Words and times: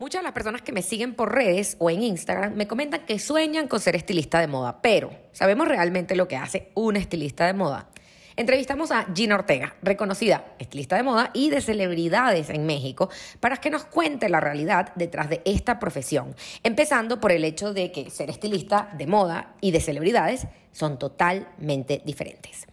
Muchas 0.00 0.20
de 0.20 0.26
las 0.26 0.32
personas 0.32 0.62
que 0.62 0.70
me 0.70 0.82
siguen 0.82 1.16
por 1.16 1.34
redes 1.34 1.74
o 1.80 1.90
en 1.90 2.04
Instagram 2.04 2.54
me 2.54 2.68
comentan 2.68 3.04
que 3.04 3.18
sueñan 3.18 3.66
con 3.66 3.80
ser 3.80 3.96
estilista 3.96 4.38
de 4.38 4.46
moda, 4.46 4.80
pero 4.80 5.10
¿sabemos 5.32 5.66
realmente 5.66 6.14
lo 6.14 6.28
que 6.28 6.36
hace 6.36 6.70
un 6.74 6.94
estilista 6.94 7.46
de 7.46 7.52
moda? 7.52 7.88
Entrevistamos 8.36 8.92
a 8.92 9.08
Gina 9.12 9.34
Ortega, 9.34 9.74
reconocida 9.82 10.54
estilista 10.60 10.94
de 10.94 11.02
moda 11.02 11.32
y 11.34 11.50
de 11.50 11.60
celebridades 11.60 12.48
en 12.48 12.64
México, 12.64 13.10
para 13.40 13.56
que 13.56 13.70
nos 13.70 13.86
cuente 13.86 14.28
la 14.28 14.38
realidad 14.38 14.92
detrás 14.94 15.30
de 15.30 15.42
esta 15.44 15.80
profesión, 15.80 16.36
empezando 16.62 17.18
por 17.18 17.32
el 17.32 17.42
hecho 17.42 17.74
de 17.74 17.90
que 17.90 18.08
ser 18.08 18.30
estilista 18.30 18.90
de 18.96 19.08
moda 19.08 19.56
y 19.60 19.72
de 19.72 19.80
celebridades 19.80 20.46
son 20.70 21.00
totalmente 21.00 22.02
diferentes. 22.04 22.67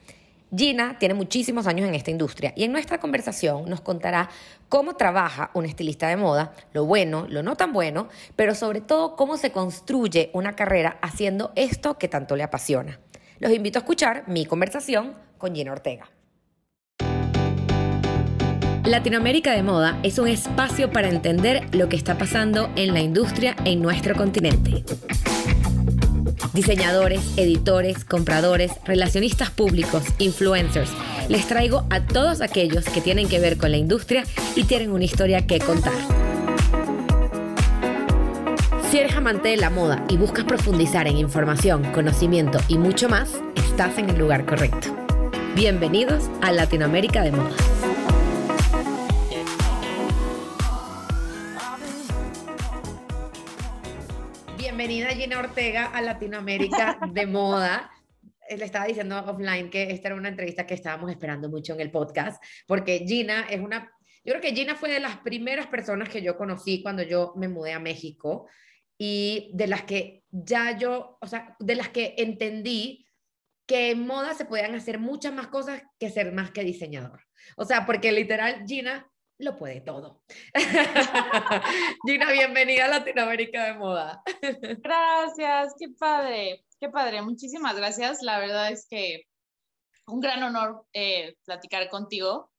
Gina 0.55 0.97
tiene 0.99 1.13
muchísimos 1.13 1.67
años 1.67 1.87
en 1.87 1.95
esta 1.95 2.11
industria 2.11 2.53
y 2.55 2.63
en 2.63 2.71
nuestra 2.71 2.99
conversación 2.99 3.69
nos 3.69 3.81
contará 3.81 4.29
cómo 4.69 4.95
trabaja 4.95 5.51
un 5.53 5.65
estilista 5.65 6.07
de 6.07 6.17
moda, 6.17 6.53
lo 6.73 6.85
bueno, 6.85 7.25
lo 7.29 7.43
no 7.43 7.55
tan 7.55 7.73
bueno, 7.73 8.07
pero 8.35 8.55
sobre 8.55 8.81
todo 8.81 9.15
cómo 9.15 9.37
se 9.37 9.51
construye 9.51 10.29
una 10.33 10.55
carrera 10.55 10.97
haciendo 11.01 11.51
esto 11.55 11.97
que 11.97 12.07
tanto 12.07 12.35
le 12.35 12.43
apasiona. 12.43 12.99
Los 13.39 13.51
invito 13.51 13.79
a 13.79 13.81
escuchar 13.81 14.23
mi 14.27 14.45
conversación 14.45 15.15
con 15.37 15.53
Gina 15.53 15.71
Ortega. 15.71 16.09
Latinoamérica 18.85 19.51
de 19.51 19.63
Moda 19.63 19.99
es 20.03 20.19
un 20.19 20.27
espacio 20.27 20.91
para 20.91 21.09
entender 21.09 21.67
lo 21.75 21.89
que 21.89 21.95
está 21.95 22.17
pasando 22.17 22.69
en 22.75 22.93
la 22.93 23.01
industria 23.01 23.55
en 23.65 23.81
nuestro 23.81 24.15
continente 24.15 24.83
diseñadores, 26.53 27.21
editores, 27.37 28.05
compradores, 28.05 28.71
relacionistas 28.85 29.51
públicos, 29.51 30.03
influencers. 30.19 30.91
Les 31.29 31.47
traigo 31.47 31.85
a 31.89 32.01
todos 32.01 32.41
aquellos 32.41 32.85
que 32.85 33.01
tienen 33.01 33.27
que 33.27 33.39
ver 33.39 33.57
con 33.57 33.71
la 33.71 33.77
industria 33.77 34.23
y 34.55 34.63
tienen 34.63 34.91
una 34.91 35.03
historia 35.03 35.45
que 35.47 35.59
contar. 35.59 35.93
Si 38.91 38.99
eres 38.99 39.15
amante 39.15 39.49
de 39.49 39.57
la 39.57 39.69
moda 39.69 40.05
y 40.07 40.17
buscas 40.17 40.45
profundizar 40.45 41.07
en 41.07 41.17
información, 41.17 41.83
conocimiento 41.91 42.59
y 42.67 42.77
mucho 42.77 43.09
más, 43.09 43.29
estás 43.55 43.97
en 43.97 44.09
el 44.09 44.17
lugar 44.17 44.45
correcto. 44.45 44.95
Bienvenidos 45.55 46.29
a 46.41 46.51
Latinoamérica 46.51 47.21
de 47.21 47.31
Moda. 47.31 47.55
Bienvenida 54.95 55.21
Gina 55.21 55.39
Ortega 55.39 55.85
a 55.87 56.01
Latinoamérica 56.01 56.97
de 57.11 57.27
Moda. 57.27 57.91
Eh, 58.47 58.55
le 58.55 58.63
estaba 58.63 58.85
diciendo 58.85 59.19
offline 59.27 59.69
que 59.69 59.91
esta 59.91 60.07
era 60.07 60.15
una 60.15 60.29
entrevista 60.29 60.65
que 60.65 60.73
estábamos 60.73 61.11
esperando 61.11 61.49
mucho 61.49 61.73
en 61.73 61.81
el 61.81 61.91
podcast, 61.91 62.41
porque 62.65 63.03
Gina 63.05 63.41
es 63.49 63.59
una, 63.59 63.91
yo 64.23 64.31
creo 64.31 64.39
que 64.39 64.55
Gina 64.55 64.73
fue 64.75 64.89
de 64.89 65.01
las 65.01 65.17
primeras 65.17 65.67
personas 65.67 66.07
que 66.07 66.21
yo 66.21 66.37
conocí 66.37 66.81
cuando 66.81 67.03
yo 67.03 67.33
me 67.35 67.49
mudé 67.49 67.73
a 67.73 67.79
México 67.79 68.47
y 68.97 69.51
de 69.53 69.67
las 69.67 69.83
que 69.83 70.23
ya 70.31 70.77
yo, 70.77 71.17
o 71.19 71.27
sea, 71.27 71.57
de 71.59 71.75
las 71.75 71.89
que 71.89 72.15
entendí 72.17 73.05
que 73.65 73.91
en 73.91 74.07
moda 74.07 74.33
se 74.33 74.45
podían 74.45 74.75
hacer 74.75 74.97
muchas 74.97 75.33
más 75.33 75.47
cosas 75.47 75.83
que 75.99 76.09
ser 76.09 76.31
más 76.31 76.51
que 76.51 76.63
diseñador. 76.63 77.19
O 77.57 77.65
sea, 77.65 77.85
porque 77.85 78.13
literal 78.13 78.63
Gina 78.65 79.11
lo 79.37 79.57
puede 79.57 79.81
todo. 79.81 80.21
Gina, 82.05 82.31
bienvenida 82.31 82.85
a 82.85 82.99
Latinoamérica 82.99 83.65
de 83.65 83.73
Moda. 83.73 84.21
Gracias, 84.79 85.73
qué 85.77 85.89
padre, 85.97 86.65
qué 86.79 86.89
padre, 86.89 87.21
muchísimas 87.21 87.75
gracias. 87.75 88.21
La 88.21 88.39
verdad 88.39 88.71
es 88.71 88.87
que 88.89 89.23
un 90.07 90.19
gran 90.19 90.41
honor 90.43 90.85
eh, 90.93 91.35
platicar 91.45 91.89
contigo. 91.89 92.51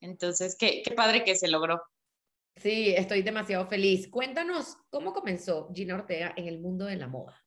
Entonces, 0.00 0.56
qué, 0.58 0.82
qué 0.82 0.94
padre 0.94 1.24
que 1.24 1.36
se 1.36 1.48
logró. 1.48 1.82
Sí, 2.56 2.94
estoy 2.94 3.22
demasiado 3.22 3.66
feliz. 3.66 4.08
Cuéntanos, 4.10 4.76
¿cómo 4.90 5.12
comenzó 5.12 5.70
Gina 5.74 5.94
Ortega 5.94 6.34
en 6.36 6.48
el 6.48 6.60
mundo 6.60 6.84
de 6.86 6.96
la 6.96 7.06
moda? 7.06 7.42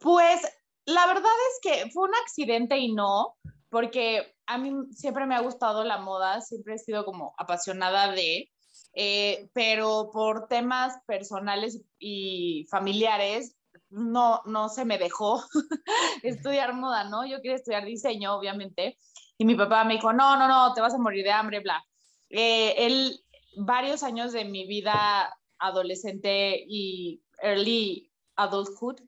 Pues 0.00 0.40
la 0.84 1.06
verdad 1.06 1.24
es 1.24 1.60
que 1.62 1.90
fue 1.90 2.08
un 2.08 2.14
accidente 2.16 2.76
y 2.76 2.92
no, 2.92 3.36
porque 3.70 4.34
a 4.52 4.58
mí 4.58 4.72
siempre 4.92 5.26
me 5.26 5.34
ha 5.34 5.40
gustado 5.40 5.84
la 5.84 5.98
moda, 5.98 6.40
siempre 6.40 6.74
he 6.74 6.78
sido 6.78 7.04
como 7.04 7.34
apasionada 7.38 8.12
de, 8.12 8.50
eh, 8.94 9.48
pero 9.54 10.10
por 10.12 10.48
temas 10.48 10.98
personales 11.06 11.80
y 11.98 12.66
familiares 12.70 13.56
no, 13.88 14.42
no 14.44 14.68
se 14.68 14.84
me 14.84 14.98
dejó 14.98 15.42
estudiar 16.22 16.74
moda, 16.74 17.04
¿no? 17.04 17.26
Yo 17.26 17.36
quería 17.36 17.56
estudiar 17.56 17.84
diseño, 17.84 18.34
obviamente, 18.34 18.98
y 19.38 19.44
mi 19.44 19.54
papá 19.54 19.84
me 19.84 19.94
dijo, 19.94 20.12
no, 20.12 20.36
no, 20.36 20.46
no, 20.48 20.74
te 20.74 20.80
vas 20.80 20.94
a 20.94 20.98
morir 20.98 21.24
de 21.24 21.32
hambre, 21.32 21.60
bla. 21.60 21.82
Eh, 22.28 22.74
él, 22.78 23.18
varios 23.56 24.02
años 24.02 24.32
de 24.32 24.44
mi 24.44 24.66
vida 24.66 25.34
adolescente 25.58 26.62
y 26.68 27.22
early 27.42 28.10
adulthood, 28.36 29.00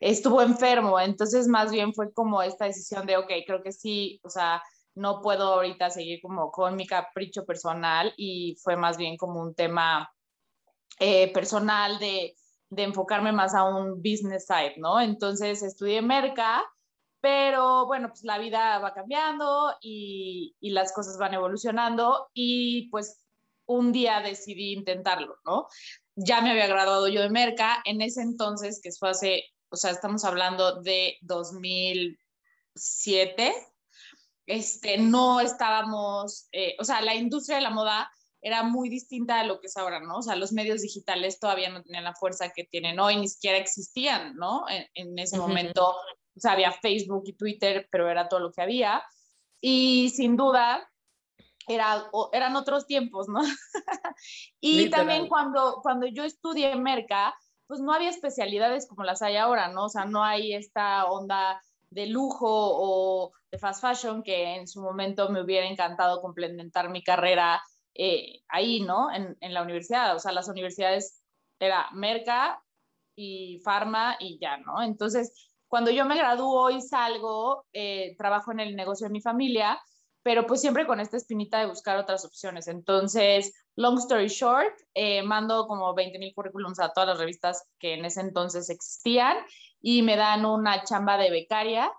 estuvo 0.00 0.42
enfermo, 0.42 0.98
entonces 0.98 1.46
más 1.46 1.70
bien 1.70 1.94
fue 1.94 2.12
como 2.12 2.42
esta 2.42 2.64
decisión 2.64 3.06
de, 3.06 3.16
ok, 3.16 3.30
creo 3.46 3.62
que 3.62 3.72
sí, 3.72 4.20
o 4.24 4.30
sea, 4.30 4.62
no 4.94 5.22
puedo 5.22 5.54
ahorita 5.54 5.90
seguir 5.90 6.20
como 6.20 6.50
con 6.50 6.76
mi 6.76 6.86
capricho 6.86 7.44
personal 7.44 8.12
y 8.16 8.56
fue 8.62 8.76
más 8.76 8.96
bien 8.96 9.16
como 9.16 9.40
un 9.40 9.54
tema 9.54 10.12
eh, 10.98 11.32
personal 11.32 11.98
de, 11.98 12.34
enfocarme 12.74 13.32
más 13.32 13.54
a 13.54 13.64
un 13.64 13.98
business 13.98 14.46
side, 14.46 14.74
¿no? 14.78 14.98
Entonces 15.00 15.62
estudié 15.62 16.00
Merca, 16.00 16.62
pero 17.20 17.86
bueno, 17.86 18.08
pues 18.08 18.24
la 18.24 18.38
vida 18.38 18.78
va 18.78 18.94
cambiando 18.94 19.74
y, 19.82 20.56
y 20.58 20.70
las 20.70 20.92
cosas 20.94 21.18
van 21.18 21.34
evolucionando 21.34 22.30
y 22.32 22.88
pues 22.88 23.20
un 23.66 23.92
día 23.92 24.20
decidí 24.20 24.72
intentarlo, 24.72 25.36
¿no? 25.44 25.66
Ya 26.16 26.40
me 26.40 26.50
había 26.50 26.66
graduado 26.66 27.08
yo 27.08 27.20
de 27.20 27.30
Merca, 27.30 27.82
en 27.84 28.00
ese 28.00 28.22
entonces, 28.22 28.80
que 28.82 28.90
fue 28.92 29.10
hace 29.10 29.44
o 29.72 29.76
sea, 29.76 29.90
estamos 29.90 30.24
hablando 30.26 30.82
de 30.82 31.16
2007, 31.22 33.54
este, 34.46 34.98
no 34.98 35.40
estábamos, 35.40 36.48
eh, 36.52 36.74
o 36.78 36.84
sea, 36.84 37.00
la 37.00 37.14
industria 37.14 37.56
de 37.56 37.62
la 37.62 37.70
moda 37.70 38.10
era 38.40 38.64
muy 38.64 38.88
distinta 38.88 39.40
a 39.40 39.44
lo 39.44 39.60
que 39.60 39.68
es 39.68 39.76
ahora, 39.76 40.00
¿no? 40.00 40.16
O 40.16 40.22
sea, 40.22 40.34
los 40.34 40.52
medios 40.52 40.82
digitales 40.82 41.38
todavía 41.38 41.70
no 41.70 41.82
tenían 41.82 42.04
la 42.04 42.14
fuerza 42.14 42.50
que 42.50 42.64
tienen 42.64 42.98
hoy, 42.98 43.16
ni 43.16 43.28
siquiera 43.28 43.56
existían, 43.56 44.34
¿no? 44.34 44.64
En, 44.94 45.16
ese 45.18 45.38
momento, 45.38 45.90
o 45.90 46.40
sea, 46.40 46.52
había 46.52 46.72
Facebook 46.72 47.22
y 47.26 47.34
Twitter, 47.34 47.88
pero 47.90 48.10
era 48.10 48.28
todo 48.28 48.40
lo 48.40 48.52
que 48.52 48.62
había. 48.62 49.02
Y 49.60 50.10
sin 50.10 50.36
duda, 50.36 50.90
era, 51.68 52.10
eran 52.32 52.56
otros 52.56 52.86
tiempos, 52.86 53.28
¿no? 53.28 53.40
y 54.60 54.90
también 54.90 55.28
cuando, 55.28 55.78
cuando 55.80 56.08
yo 56.08 56.24
estudié 56.24 56.74
Merca, 56.74 57.34
pues 57.68 57.80
no 57.80 57.92
había 57.92 58.10
especialidades 58.10 58.88
como 58.88 59.04
las 59.04 59.22
hay 59.22 59.36
ahora, 59.36 59.68
¿no? 59.68 59.84
O 59.84 59.88
sea, 59.88 60.04
no 60.04 60.24
hay 60.24 60.52
esta 60.52 61.04
onda 61.06 61.62
de 61.90 62.06
lujo 62.06 62.48
o 62.48 63.32
de 63.52 63.58
fast 63.58 63.82
fashion 63.82 64.22
que 64.22 64.56
en 64.56 64.66
su 64.66 64.80
momento 64.80 65.28
me 65.28 65.42
hubiera 65.42 65.66
encantado 65.66 66.20
complementar 66.20 66.90
mi 66.90 67.04
carrera 67.04 67.62
eh, 67.94 68.40
ahí, 68.48 68.80
¿no? 68.80 69.12
En, 69.14 69.36
en, 69.40 69.54
la 69.54 69.62
universidad. 69.62 70.16
O 70.16 70.18
sea, 70.18 70.32
las 70.32 70.48
universidades 70.48 71.22
era 71.60 71.88
merca 71.92 72.62
y 73.14 73.60
farma 73.62 74.16
y 74.18 74.38
ya, 74.40 74.56
¿no? 74.56 74.82
Entonces, 74.82 75.32
cuando 75.68 75.90
yo 75.90 76.04
me 76.04 76.16
gradúo 76.16 76.70
y 76.70 76.80
salgo, 76.80 77.66
eh, 77.72 78.14
trabajo 78.18 78.52
en 78.52 78.60
el 78.60 78.74
negocio 78.74 79.06
de 79.06 79.12
mi 79.12 79.20
familia, 79.20 79.80
pero 80.22 80.46
pues 80.46 80.60
siempre 80.60 80.86
con 80.86 81.00
esta 81.00 81.16
espinita 81.16 81.58
de 81.60 81.66
buscar 81.66 81.98
otras 81.98 82.24
opciones. 82.24 82.68
Entonces, 82.68 83.52
long 83.76 83.98
story 83.98 84.28
short, 84.28 84.74
eh, 84.94 85.22
mando 85.22 85.66
como 85.66 85.94
20 85.94 86.18
mil 86.18 86.34
currículums 86.34 86.80
a 86.80 86.92
todas 86.92 87.08
las 87.08 87.18
revistas 87.18 87.66
que 87.78 87.94
en 87.94 88.04
ese 88.04 88.20
entonces 88.20 88.70
existían 88.70 89.36
y 89.80 90.02
me 90.02 90.16
dan 90.16 90.44
una 90.44 90.84
chamba 90.84 91.16
de 91.18 91.30
becaria. 91.30 91.92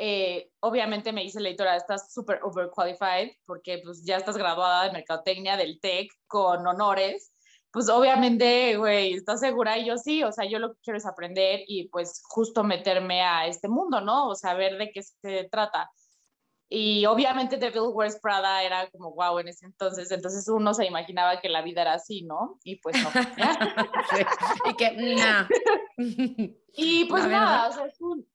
Eh, 0.00 0.52
obviamente 0.60 1.12
me 1.12 1.22
dice 1.22 1.40
la 1.40 1.48
editora, 1.48 1.76
estás 1.76 2.12
súper 2.12 2.40
overqualified 2.44 3.32
porque 3.44 3.80
pues 3.84 4.04
ya 4.04 4.16
estás 4.16 4.36
graduada 4.36 4.84
de 4.84 4.92
mercadotecnia 4.92 5.56
del 5.56 5.80
TEC 5.80 6.12
con 6.28 6.64
honores. 6.66 7.32
Pues 7.72 7.88
obviamente, 7.88 8.76
güey, 8.76 9.14
¿estás 9.14 9.40
segura? 9.40 9.76
Y 9.76 9.86
yo 9.86 9.98
sí, 9.98 10.22
o 10.22 10.32
sea, 10.32 10.48
yo 10.48 10.58
lo 10.60 10.72
que 10.72 10.80
quiero 10.84 10.98
es 10.98 11.04
aprender 11.04 11.60
y 11.66 11.88
pues 11.88 12.22
justo 12.24 12.64
meterme 12.64 13.22
a 13.22 13.46
este 13.46 13.68
mundo, 13.68 14.00
¿no? 14.00 14.28
O 14.28 14.34
sea, 14.36 14.54
ver 14.54 14.78
de 14.78 14.90
qué 14.90 15.02
se 15.02 15.48
trata. 15.50 15.90
Y 16.70 17.04
obviamente 17.06 17.56
Devil 17.56 17.90
Wears 17.92 18.20
Prada 18.20 18.62
era 18.62 18.90
como 18.90 19.12
wow 19.14 19.38
en 19.38 19.48
ese 19.48 19.66
entonces, 19.66 20.10
entonces 20.10 20.46
uno 20.48 20.74
se 20.74 20.86
imaginaba 20.86 21.40
que 21.40 21.48
la 21.48 21.62
vida 21.62 21.82
era 21.82 21.94
así, 21.94 22.22
¿no? 22.22 22.58
Y 22.62 22.76
pues 22.76 22.94
no. 23.02 23.08
y 24.70 24.76
que, 24.76 24.92
no. 24.92 25.48
y 26.74 27.04
pues 27.06 27.26
nada, 27.26 27.68
o 27.68 27.72
sea, 27.72 27.86
es 27.86 28.00
un, 28.00 28.26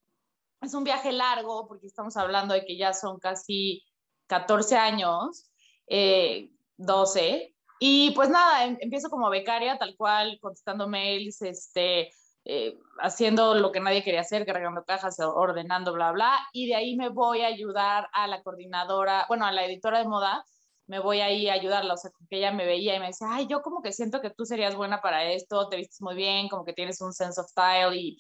es 0.63 0.73
un 0.73 0.83
viaje 0.83 1.11
largo 1.11 1.67
porque 1.67 1.87
estamos 1.87 2.17
hablando 2.17 2.53
de 2.53 2.65
que 2.65 2.77
ya 2.77 2.93
son 2.93 3.19
casi 3.19 3.83
14 4.27 4.77
años, 4.77 5.49
eh, 5.87 6.49
12. 6.77 7.53
Y 7.79 8.11
pues 8.11 8.29
nada, 8.29 8.65
em, 8.65 8.77
empiezo 8.79 9.09
como 9.09 9.29
becaria, 9.29 9.77
tal 9.77 9.95
cual, 9.97 10.39
contestando 10.41 10.87
mails, 10.87 11.41
este, 11.41 12.11
eh, 12.45 12.77
haciendo 12.99 13.55
lo 13.55 13.71
que 13.71 13.79
nadie 13.79 14.03
quería 14.03 14.21
hacer, 14.21 14.45
cargando 14.45 14.83
cajas, 14.85 15.19
ordenando, 15.19 15.93
bla, 15.93 16.11
bla, 16.11 16.39
y 16.53 16.67
de 16.67 16.75
ahí 16.75 16.95
me 16.95 17.09
voy 17.09 17.41
a 17.41 17.47
ayudar 17.47 18.09
a 18.13 18.27
la 18.27 18.41
coordinadora, 18.43 19.25
bueno, 19.27 19.45
a 19.45 19.51
la 19.51 19.65
editora 19.65 19.99
de 19.99 20.07
moda 20.07 20.45
me 20.87 20.99
voy 20.99 21.21
ahí 21.21 21.47
a 21.49 21.53
ayudarla, 21.53 21.93
o 21.93 21.97
sea, 21.97 22.11
que 22.29 22.37
ella 22.37 22.51
me 22.51 22.65
veía 22.65 22.95
y 22.95 22.99
me 22.99 23.07
decía, 23.07 23.27
ay, 23.31 23.47
yo 23.49 23.61
como 23.61 23.81
que 23.81 23.91
siento 23.91 24.21
que 24.21 24.29
tú 24.29 24.45
serías 24.45 24.75
buena 24.75 25.01
para 25.01 25.31
esto, 25.31 25.69
te 25.69 25.77
vistes 25.77 26.01
muy 26.01 26.15
bien, 26.15 26.49
como 26.49 26.65
que 26.65 26.73
tienes 26.73 27.01
un 27.01 27.13
sense 27.13 27.39
of 27.39 27.47
style, 27.47 27.95
y, 27.95 28.17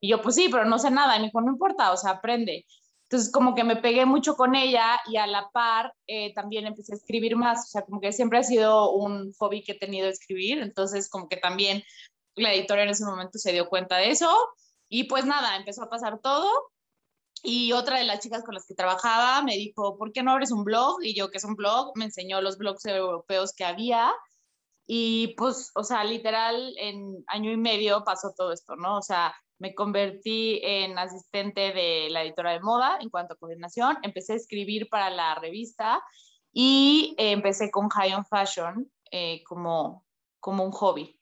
y 0.00 0.08
yo, 0.08 0.20
pues 0.20 0.34
sí, 0.34 0.48
pero 0.50 0.64
no 0.64 0.78
sé 0.78 0.90
nada, 0.90 1.16
y 1.16 1.20
me 1.20 1.26
dijo, 1.26 1.40
no 1.40 1.52
importa, 1.52 1.92
o 1.92 1.96
sea, 1.96 2.12
aprende. 2.12 2.66
Entonces, 3.04 3.30
como 3.30 3.54
que 3.54 3.64
me 3.64 3.76
pegué 3.76 4.06
mucho 4.06 4.36
con 4.36 4.54
ella 4.54 4.98
y 5.06 5.18
a 5.18 5.26
la 5.26 5.50
par 5.50 5.92
eh, 6.06 6.32
también 6.34 6.66
empecé 6.66 6.94
a 6.94 6.96
escribir 6.96 7.36
más, 7.36 7.66
o 7.66 7.68
sea, 7.68 7.82
como 7.82 8.00
que 8.00 8.12
siempre 8.12 8.38
ha 8.38 8.42
sido 8.42 8.92
un 8.92 9.34
hobby 9.38 9.62
que 9.62 9.72
he 9.72 9.78
tenido 9.78 10.08
escribir, 10.08 10.58
entonces 10.60 11.10
como 11.10 11.28
que 11.28 11.36
también 11.36 11.82
la 12.36 12.54
editora 12.54 12.84
en 12.84 12.88
ese 12.88 13.04
momento 13.04 13.38
se 13.38 13.52
dio 13.52 13.68
cuenta 13.68 13.96
de 13.98 14.10
eso 14.10 14.34
y 14.88 15.04
pues 15.04 15.26
nada, 15.26 15.56
empezó 15.56 15.82
a 15.82 15.90
pasar 15.90 16.20
todo 16.20 16.50
y 17.42 17.72
otra 17.72 17.98
de 17.98 18.04
las 18.04 18.20
chicas 18.20 18.44
con 18.44 18.54
las 18.54 18.66
que 18.66 18.74
trabajaba 18.74 19.42
me 19.42 19.56
dijo, 19.56 19.98
¿por 19.98 20.12
qué 20.12 20.22
no 20.22 20.30
abres 20.30 20.52
un 20.52 20.62
blog? 20.62 21.02
Y 21.02 21.14
yo, 21.14 21.30
que 21.30 21.38
es 21.38 21.44
un 21.44 21.56
blog? 21.56 21.90
Me 21.96 22.04
enseñó 22.04 22.40
los 22.40 22.56
blogs 22.56 22.86
europeos 22.86 23.52
que 23.52 23.64
había. 23.64 24.12
Y 24.86 25.34
pues, 25.36 25.72
o 25.74 25.82
sea, 25.82 26.04
literal, 26.04 26.74
en 26.78 27.24
año 27.26 27.50
y 27.50 27.56
medio 27.56 28.04
pasó 28.04 28.32
todo 28.36 28.52
esto, 28.52 28.76
¿no? 28.76 28.98
O 28.98 29.02
sea, 29.02 29.34
me 29.58 29.74
convertí 29.74 30.60
en 30.62 30.96
asistente 30.98 31.72
de 31.72 32.08
la 32.10 32.22
editora 32.22 32.52
de 32.52 32.60
moda 32.60 32.98
en 33.00 33.10
cuanto 33.10 33.34
a 33.34 33.36
coordinación. 33.36 33.98
Empecé 34.02 34.34
a 34.34 34.36
escribir 34.36 34.88
para 34.88 35.10
la 35.10 35.34
revista 35.34 36.00
y 36.52 37.14
empecé 37.18 37.72
con 37.72 37.88
High 37.88 38.14
on 38.14 38.24
Fashion 38.24 38.92
eh, 39.10 39.42
como, 39.44 40.06
como 40.38 40.64
un 40.64 40.70
hobby. 40.70 41.18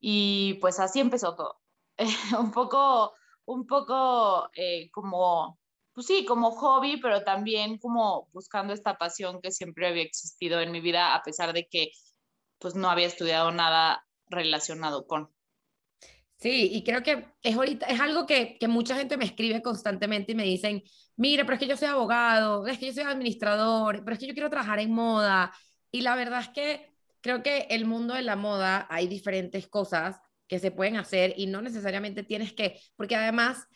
Y 0.00 0.54
pues 0.60 0.78
así 0.80 1.00
empezó 1.00 1.34
todo. 1.34 1.60
un 2.38 2.50
poco 2.50 3.14
un 3.44 3.66
poco 3.66 4.50
eh, 4.54 4.90
como, 4.90 5.58
pues 5.92 6.06
sí, 6.06 6.24
como 6.24 6.52
hobby, 6.52 6.98
pero 7.00 7.22
también 7.24 7.78
como 7.78 8.28
buscando 8.32 8.72
esta 8.72 8.96
pasión 8.98 9.40
que 9.40 9.50
siempre 9.50 9.88
había 9.88 10.02
existido 10.02 10.60
en 10.60 10.72
mi 10.72 10.80
vida, 10.80 11.14
a 11.14 11.22
pesar 11.22 11.52
de 11.52 11.66
que 11.66 11.90
pues 12.58 12.74
no 12.74 12.88
había 12.88 13.06
estudiado 13.06 13.50
nada 13.50 14.06
relacionado 14.26 15.06
con. 15.06 15.30
Sí, 16.36 16.70
y 16.72 16.82
creo 16.82 17.02
que 17.02 17.26
es 17.42 17.56
ahorita, 17.56 17.86
es 17.86 18.00
algo 18.00 18.26
que, 18.26 18.56
que, 18.58 18.66
mucha 18.66 18.96
gente 18.96 19.16
me 19.16 19.24
escribe 19.24 19.62
constantemente 19.62 20.32
y 20.32 20.34
me 20.34 20.42
dicen, 20.42 20.82
mira, 21.16 21.44
pero 21.44 21.54
es 21.54 21.60
que 21.60 21.68
yo 21.68 21.76
soy 21.76 21.88
abogado, 21.88 22.66
es 22.66 22.78
que 22.78 22.86
yo 22.86 22.92
soy 22.92 23.04
administrador, 23.04 24.02
pero 24.04 24.14
es 24.14 24.18
que 24.18 24.26
yo 24.26 24.34
quiero 24.34 24.50
trabajar 24.50 24.80
en 24.80 24.92
moda. 24.92 25.52
Y 25.92 26.00
la 26.00 26.16
verdad 26.16 26.40
es 26.40 26.48
que 26.48 26.92
creo 27.20 27.42
que 27.42 27.68
el 27.70 27.84
mundo 27.84 28.14
de 28.14 28.22
la 28.22 28.36
moda 28.36 28.86
hay 28.90 29.06
diferentes 29.06 29.68
cosas 29.68 30.20
que 30.52 30.58
se 30.58 30.70
pueden 30.70 30.98
hacer 30.98 31.32
y 31.38 31.46
no 31.46 31.62
necesariamente 31.62 32.24
tienes 32.24 32.52
que, 32.52 32.78
porque 32.94 33.16
además 33.16 33.66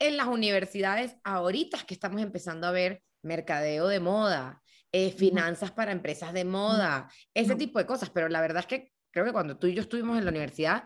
en 0.00 0.16
las 0.16 0.26
universidades 0.26 1.14
ahorita 1.22 1.76
es 1.76 1.84
que 1.84 1.94
estamos 1.94 2.20
empezando 2.20 2.66
a 2.66 2.72
ver 2.72 3.04
mercadeo 3.22 3.86
de 3.86 4.00
moda, 4.00 4.60
eh, 4.90 5.12
finanzas 5.12 5.70
para 5.70 5.92
empresas 5.92 6.32
de 6.32 6.44
moda, 6.44 7.08
ese 7.34 7.54
tipo 7.54 7.78
de 7.78 7.86
cosas, 7.86 8.10
pero 8.10 8.28
la 8.28 8.40
verdad 8.40 8.62
es 8.62 8.66
que 8.66 8.92
creo 9.12 9.24
que 9.24 9.32
cuando 9.32 9.56
tú 9.58 9.68
y 9.68 9.74
yo 9.74 9.82
estuvimos 9.82 10.18
en 10.18 10.24
la 10.24 10.32
universidad, 10.32 10.82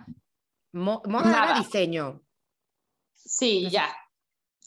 moda 0.72 1.30
era 1.30 1.58
diseño. 1.58 2.22
Sí, 3.14 3.70
ya. 3.70 3.88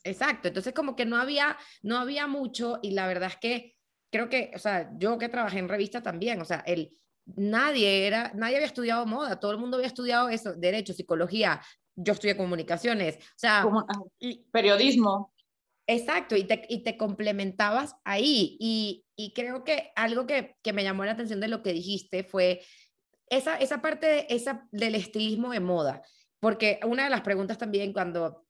Exacto, 0.04 0.48
entonces 0.48 0.74
como 0.74 0.95
que 0.95 1.06
no 1.06 1.18
había, 1.18 1.60
no 1.83 2.00
había 2.00 2.25
mucho 2.25 2.80
y 2.81 2.94
la 2.94 3.06
verdad 3.06 3.30
es 3.30 3.38
que 3.38 3.75
creo 4.10 4.30
que, 4.30 4.51
o 4.56 4.57
sea, 4.57 4.89
yo 4.98 5.19
que 5.19 5.30
trabajé 5.30 5.60
en 5.60 5.69
revista 5.69 6.01
también, 6.01 6.42
o 6.42 6.45
sea, 6.45 6.63
el, 6.66 6.98
nadie 7.25 8.07
era, 8.07 8.31
nadie 8.35 8.56
había 8.56 8.68
estudiado 8.68 9.06
moda, 9.06 9.39
todo 9.39 9.51
el 9.51 9.57
mundo 9.57 9.77
había 9.77 9.88
estudiado 9.88 10.29
eso, 10.29 10.53
derecho, 10.53 10.94
psicología, 10.94 11.62
yo 11.95 12.13
estudié 12.13 12.38
comunicaciones, 12.38 13.18
o 13.18 13.38
sea, 13.38 13.65
periodismo. 14.51 15.33
Exacto, 15.88 16.35
y 16.35 16.45
te, 16.45 16.65
y 16.69 16.83
te 16.83 16.95
complementabas 16.95 17.95
ahí. 18.06 18.56
Y, 18.59 19.03
y 19.15 19.33
creo 19.33 19.63
que 19.63 19.91
algo 19.95 20.25
que, 20.25 20.56
que, 20.62 20.73
me 20.73 20.83
llamó 20.83 21.03
la 21.03 21.12
atención 21.12 21.41
de 21.41 21.50
lo 21.50 21.62
que 21.63 21.73
dijiste 21.73 22.23
fue 22.23 22.62
esa, 23.27 23.57
esa 23.57 23.81
parte 23.81 24.07
de, 24.07 24.25
esa, 24.29 24.68
del 24.71 24.95
estilismo 24.95 25.51
de 25.51 25.59
moda. 25.59 26.01
Porque 26.39 26.79
una 26.85 27.03
de 27.03 27.09
las 27.09 27.21
preguntas 27.21 27.57
también 27.57 27.91
cuando 27.94 28.45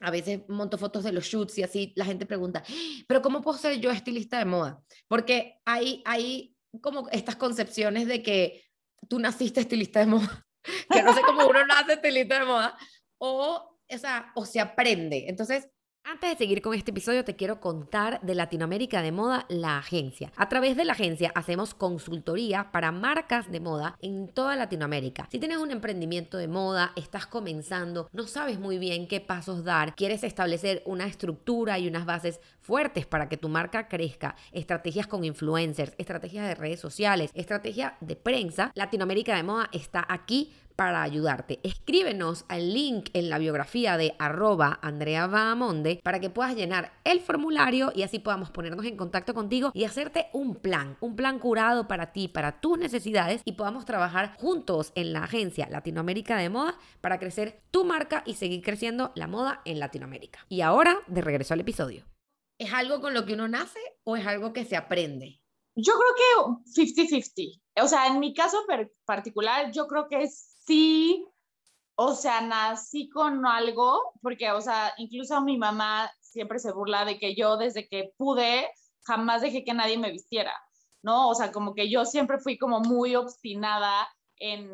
a 0.00 0.10
veces 0.10 0.40
monto 0.48 0.78
fotos 0.78 1.04
de 1.04 1.12
los 1.12 1.24
shoots 1.24 1.58
y 1.58 1.62
así, 1.62 1.92
la 1.96 2.04
gente 2.04 2.26
pregunta, 2.26 2.62
pero 3.06 3.22
¿cómo 3.22 3.40
puedo 3.42 3.58
ser 3.58 3.78
yo 3.80 3.90
estilista 3.90 4.38
de 4.38 4.44
moda? 4.44 4.82
Porque 5.08 5.60
hay, 5.64 6.02
hay 6.04 6.55
como 6.80 7.08
estas 7.10 7.36
concepciones 7.36 8.06
de 8.06 8.22
que 8.22 8.64
tú 9.08 9.18
naciste 9.18 9.60
estilista 9.60 10.00
de 10.00 10.06
moda, 10.06 10.46
que 10.90 11.02
no 11.02 11.14
sé 11.14 11.22
cómo 11.22 11.46
uno 11.46 11.66
nace 11.66 11.94
estilista 11.94 12.40
de 12.40 12.46
moda, 12.46 12.76
o, 13.18 13.78
o, 13.88 13.98
sea, 13.98 14.32
o 14.34 14.44
se 14.44 14.60
aprende. 14.60 15.26
Entonces, 15.28 15.68
antes 16.08 16.30
de 16.30 16.36
seguir 16.36 16.62
con 16.62 16.72
este 16.72 16.92
episodio, 16.92 17.24
te 17.24 17.34
quiero 17.34 17.60
contar 17.60 18.20
de 18.22 18.36
Latinoamérica 18.36 19.02
de 19.02 19.10
Moda, 19.10 19.44
la 19.48 19.78
agencia. 19.78 20.32
A 20.36 20.48
través 20.48 20.76
de 20.76 20.84
la 20.84 20.92
agencia 20.92 21.32
hacemos 21.34 21.74
consultoría 21.74 22.70
para 22.70 22.92
marcas 22.92 23.50
de 23.50 23.58
moda 23.58 23.96
en 24.00 24.28
toda 24.28 24.54
Latinoamérica. 24.54 25.26
Si 25.32 25.40
tienes 25.40 25.58
un 25.58 25.72
emprendimiento 25.72 26.38
de 26.38 26.46
moda, 26.46 26.92
estás 26.94 27.26
comenzando, 27.26 28.08
no 28.12 28.28
sabes 28.28 28.60
muy 28.60 28.78
bien 28.78 29.08
qué 29.08 29.20
pasos 29.20 29.64
dar, 29.64 29.96
quieres 29.96 30.22
establecer 30.22 30.82
una 30.86 31.06
estructura 31.06 31.78
y 31.80 31.88
unas 31.88 32.06
bases 32.06 32.40
fuertes 32.60 33.04
para 33.04 33.28
que 33.28 33.36
tu 33.36 33.48
marca 33.48 33.88
crezca, 33.88 34.36
estrategias 34.52 35.08
con 35.08 35.24
influencers, 35.24 35.94
estrategias 35.98 36.46
de 36.46 36.54
redes 36.54 36.78
sociales, 36.78 37.32
estrategia 37.34 37.96
de 38.00 38.14
prensa, 38.14 38.70
Latinoamérica 38.74 39.34
de 39.34 39.42
Moda 39.42 39.68
está 39.72 40.06
aquí 40.08 40.52
para 40.76 41.02
ayudarte. 41.02 41.58
Escríbenos 41.62 42.44
al 42.48 42.72
link 42.72 43.08
en 43.14 43.30
la 43.30 43.38
biografía 43.38 43.96
de 43.96 44.14
arroba 44.18 44.78
Andrea 44.82 45.26
Bahamonde 45.26 46.00
para 46.04 46.20
que 46.20 46.30
puedas 46.30 46.54
llenar 46.54 46.92
el 47.04 47.20
formulario 47.20 47.90
y 47.94 48.02
así 48.02 48.18
podamos 48.18 48.50
ponernos 48.50 48.84
en 48.84 48.96
contacto 48.96 49.34
contigo 49.34 49.70
y 49.74 49.84
hacerte 49.84 50.28
un 50.32 50.54
plan, 50.54 50.96
un 51.00 51.16
plan 51.16 51.38
curado 51.38 51.88
para 51.88 52.12
ti, 52.12 52.28
para 52.28 52.60
tus 52.60 52.78
necesidades 52.78 53.42
y 53.44 53.52
podamos 53.52 53.84
trabajar 53.84 54.36
juntos 54.38 54.92
en 54.94 55.12
la 55.12 55.24
agencia 55.24 55.68
Latinoamérica 55.70 56.36
de 56.36 56.50
Moda 56.50 56.78
para 57.00 57.18
crecer 57.18 57.62
tu 57.70 57.84
marca 57.84 58.22
y 58.26 58.34
seguir 58.34 58.62
creciendo 58.62 59.12
la 59.14 59.26
moda 59.26 59.62
en 59.64 59.78
Latinoamérica. 59.78 60.44
Y 60.48 60.60
ahora, 60.60 60.98
de 61.06 61.22
regreso 61.22 61.54
al 61.54 61.60
episodio. 61.60 62.04
¿Es 62.58 62.72
algo 62.72 63.00
con 63.00 63.14
lo 63.14 63.26
que 63.26 63.34
uno 63.34 63.48
nace 63.48 63.78
o 64.04 64.16
es 64.16 64.26
algo 64.26 64.52
que 64.52 64.64
se 64.64 64.76
aprende? 64.76 65.40
Yo 65.74 65.92
creo 65.92 66.58
que 66.64 66.82
50-50. 66.82 67.60
O 67.82 67.88
sea, 67.88 68.06
en 68.06 68.18
mi 68.18 68.32
caso 68.32 68.58
particular, 69.04 69.70
yo 69.72 69.86
creo 69.86 70.08
que 70.08 70.22
es 70.22 70.55
sí, 70.66 71.26
o 71.96 72.14
sea, 72.14 72.40
nací 72.40 73.08
con 73.08 73.46
algo, 73.46 74.12
porque, 74.22 74.50
o 74.52 74.60
sea, 74.60 74.92
incluso 74.98 75.40
mi 75.40 75.56
mamá 75.56 76.10
siempre 76.20 76.58
se 76.58 76.72
burla 76.72 77.04
de 77.04 77.18
que 77.18 77.34
yo 77.34 77.56
desde 77.56 77.88
que 77.88 78.12
pude 78.16 78.70
jamás 79.04 79.40
dejé 79.40 79.64
que 79.64 79.72
nadie 79.72 79.96
me 79.96 80.10
vistiera, 80.10 80.52
¿no? 81.02 81.28
O 81.28 81.34
sea, 81.34 81.52
como 81.52 81.74
que 81.74 81.88
yo 81.88 82.04
siempre 82.04 82.38
fui 82.38 82.58
como 82.58 82.80
muy 82.80 83.16
obstinada 83.16 84.08
en 84.38 84.70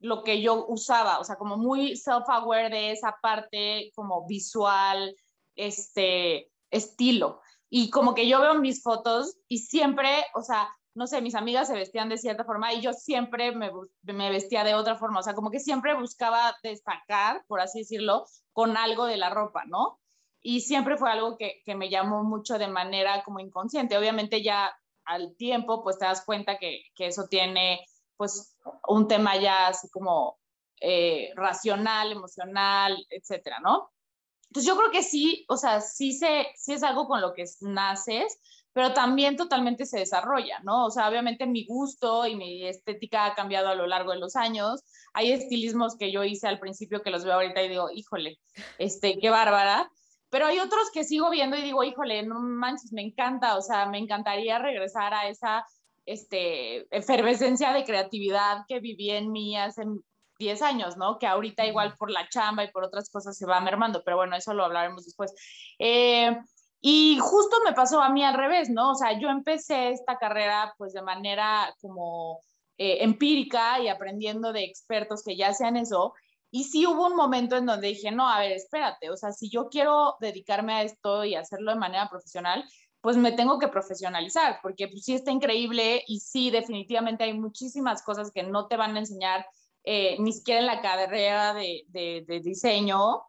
lo 0.00 0.24
que 0.24 0.40
yo 0.40 0.66
usaba, 0.66 1.18
o 1.20 1.24
sea, 1.24 1.36
como 1.36 1.56
muy 1.56 1.94
self-aware 1.94 2.70
de 2.70 2.92
esa 2.92 3.16
parte 3.22 3.92
como 3.94 4.26
visual, 4.26 5.14
este, 5.54 6.50
estilo. 6.70 7.40
Y 7.68 7.90
como 7.90 8.14
que 8.14 8.26
yo 8.26 8.40
veo 8.40 8.54
mis 8.54 8.82
fotos 8.82 9.36
y 9.46 9.58
siempre, 9.58 10.24
o 10.34 10.42
sea, 10.42 10.68
no 10.94 11.06
sé, 11.06 11.20
mis 11.22 11.34
amigas 11.34 11.68
se 11.68 11.74
vestían 11.74 12.08
de 12.08 12.18
cierta 12.18 12.44
forma 12.44 12.72
y 12.72 12.80
yo 12.80 12.92
siempre 12.92 13.52
me, 13.52 13.70
me, 14.02 14.30
vestía 14.30 14.64
de 14.64 14.74
otra 14.74 14.96
forma, 14.96 15.20
o 15.20 15.22
sea, 15.22 15.34
como 15.34 15.50
que 15.50 15.60
siempre 15.60 15.94
buscaba 15.94 16.56
destacar, 16.62 17.44
por 17.46 17.60
así 17.60 17.80
decirlo, 17.80 18.26
con 18.52 18.76
algo 18.76 19.06
de 19.06 19.16
la 19.16 19.30
ropa, 19.30 19.64
¿no? 19.66 20.00
Y 20.42 20.62
siempre 20.62 20.96
fue 20.96 21.10
algo 21.10 21.36
que, 21.36 21.62
que 21.64 21.74
me 21.74 21.90
llamó 21.90 22.24
mucho 22.24 22.58
de 22.58 22.68
manera 22.68 23.22
como 23.24 23.40
inconsciente. 23.40 23.96
Obviamente 23.98 24.42
ya 24.42 24.74
al 25.04 25.36
tiempo, 25.36 25.82
pues 25.82 25.98
te 25.98 26.06
das 26.06 26.24
cuenta 26.24 26.58
que, 26.58 26.82
que 26.94 27.06
eso 27.06 27.26
tiene, 27.28 27.86
pues, 28.16 28.56
un 28.88 29.06
tema 29.06 29.36
ya 29.36 29.68
así 29.68 29.88
como 29.90 30.38
eh, 30.80 31.32
racional, 31.36 32.12
emocional, 32.12 33.06
etcétera, 33.10 33.58
¿no? 33.60 33.92
Entonces 34.48 34.66
yo 34.66 34.76
creo 34.76 34.90
que 34.90 35.02
sí, 35.02 35.44
o 35.48 35.56
sea, 35.56 35.80
sí, 35.80 36.12
se, 36.12 36.46
sí 36.56 36.72
es 36.72 36.82
algo 36.82 37.06
con 37.06 37.20
lo 37.20 37.34
que 37.34 37.44
naces, 37.60 38.40
pero 38.72 38.92
también 38.92 39.36
totalmente 39.36 39.86
se 39.86 39.98
desarrolla, 39.98 40.60
¿no? 40.62 40.86
O 40.86 40.90
sea, 40.90 41.08
obviamente 41.08 41.46
mi 41.46 41.66
gusto 41.66 42.26
y 42.26 42.36
mi 42.36 42.66
estética 42.66 43.26
ha 43.26 43.34
cambiado 43.34 43.68
a 43.68 43.74
lo 43.74 43.86
largo 43.86 44.12
de 44.12 44.18
los 44.18 44.36
años. 44.36 44.82
Hay 45.12 45.32
estilismos 45.32 45.96
que 45.96 46.12
yo 46.12 46.22
hice 46.24 46.46
al 46.46 46.60
principio 46.60 47.02
que 47.02 47.10
los 47.10 47.24
veo 47.24 47.34
ahorita 47.34 47.62
y 47.62 47.68
digo, 47.68 47.90
híjole, 47.92 48.38
este, 48.78 49.18
qué 49.18 49.30
bárbara. 49.30 49.90
Pero 50.30 50.46
hay 50.46 50.60
otros 50.60 50.90
que 50.92 51.02
sigo 51.02 51.30
viendo 51.30 51.56
y 51.56 51.62
digo, 51.62 51.82
híjole, 51.82 52.22
no 52.22 52.38
manches, 52.38 52.92
me 52.92 53.02
encanta, 53.02 53.56
o 53.56 53.62
sea, 53.62 53.86
me 53.86 53.98
encantaría 53.98 54.60
regresar 54.60 55.12
a 55.12 55.28
esa 55.28 55.64
este, 56.06 56.86
efervescencia 56.96 57.72
de 57.72 57.84
creatividad 57.84 58.64
que 58.68 58.78
viví 58.78 59.10
en 59.10 59.32
mí 59.32 59.56
hace 59.56 59.82
10 60.38 60.62
años, 60.62 60.96
¿no? 60.96 61.18
Que 61.18 61.26
ahorita 61.26 61.66
igual 61.66 61.94
por 61.96 62.10
la 62.10 62.28
chamba 62.28 62.64
y 62.64 62.70
por 62.70 62.84
otras 62.84 63.10
cosas 63.10 63.36
se 63.36 63.46
va 63.46 63.60
mermando, 63.60 64.02
pero 64.04 64.16
bueno, 64.16 64.36
eso 64.36 64.54
lo 64.54 64.64
hablaremos 64.64 65.04
después. 65.04 65.34
Eh, 65.78 66.36
y 66.80 67.18
justo 67.20 67.56
me 67.64 67.72
pasó 67.72 68.00
a 68.02 68.10
mí 68.10 68.24
al 68.24 68.34
revés, 68.34 68.70
¿no? 68.70 68.92
O 68.92 68.94
sea, 68.94 69.18
yo 69.18 69.28
empecé 69.28 69.90
esta 69.90 70.16
carrera 70.16 70.74
pues 70.78 70.92
de 70.92 71.02
manera 71.02 71.74
como 71.80 72.40
eh, 72.78 73.04
empírica 73.04 73.80
y 73.80 73.88
aprendiendo 73.88 74.52
de 74.52 74.64
expertos 74.64 75.22
que 75.22 75.36
ya 75.36 75.48
hacían 75.48 75.76
eso. 75.76 76.14
Y 76.50 76.64
sí 76.64 76.86
hubo 76.86 77.06
un 77.06 77.16
momento 77.16 77.56
en 77.56 77.66
donde 77.66 77.88
dije, 77.88 78.10
no, 78.10 78.28
a 78.28 78.40
ver, 78.40 78.52
espérate, 78.52 79.10
o 79.10 79.16
sea, 79.16 79.32
si 79.32 79.50
yo 79.50 79.68
quiero 79.68 80.16
dedicarme 80.20 80.72
a 80.72 80.82
esto 80.82 81.24
y 81.24 81.34
hacerlo 81.34 81.72
de 81.72 81.78
manera 81.78 82.08
profesional, 82.08 82.64
pues 83.00 83.16
me 83.16 83.32
tengo 83.32 83.58
que 83.58 83.68
profesionalizar, 83.68 84.58
porque 84.62 84.88
pues, 84.88 85.04
sí 85.04 85.14
está 85.14 85.30
increíble 85.30 86.02
y 86.06 86.20
sí, 86.20 86.50
definitivamente 86.50 87.24
hay 87.24 87.34
muchísimas 87.38 88.02
cosas 88.02 88.30
que 88.32 88.42
no 88.42 88.66
te 88.66 88.76
van 88.76 88.96
a 88.96 89.00
enseñar 89.00 89.46
eh, 89.84 90.16
ni 90.18 90.32
siquiera 90.32 90.60
en 90.60 90.66
la 90.66 90.82
carrera 90.82 91.54
de, 91.54 91.84
de, 91.88 92.40
diseño, 92.40 93.22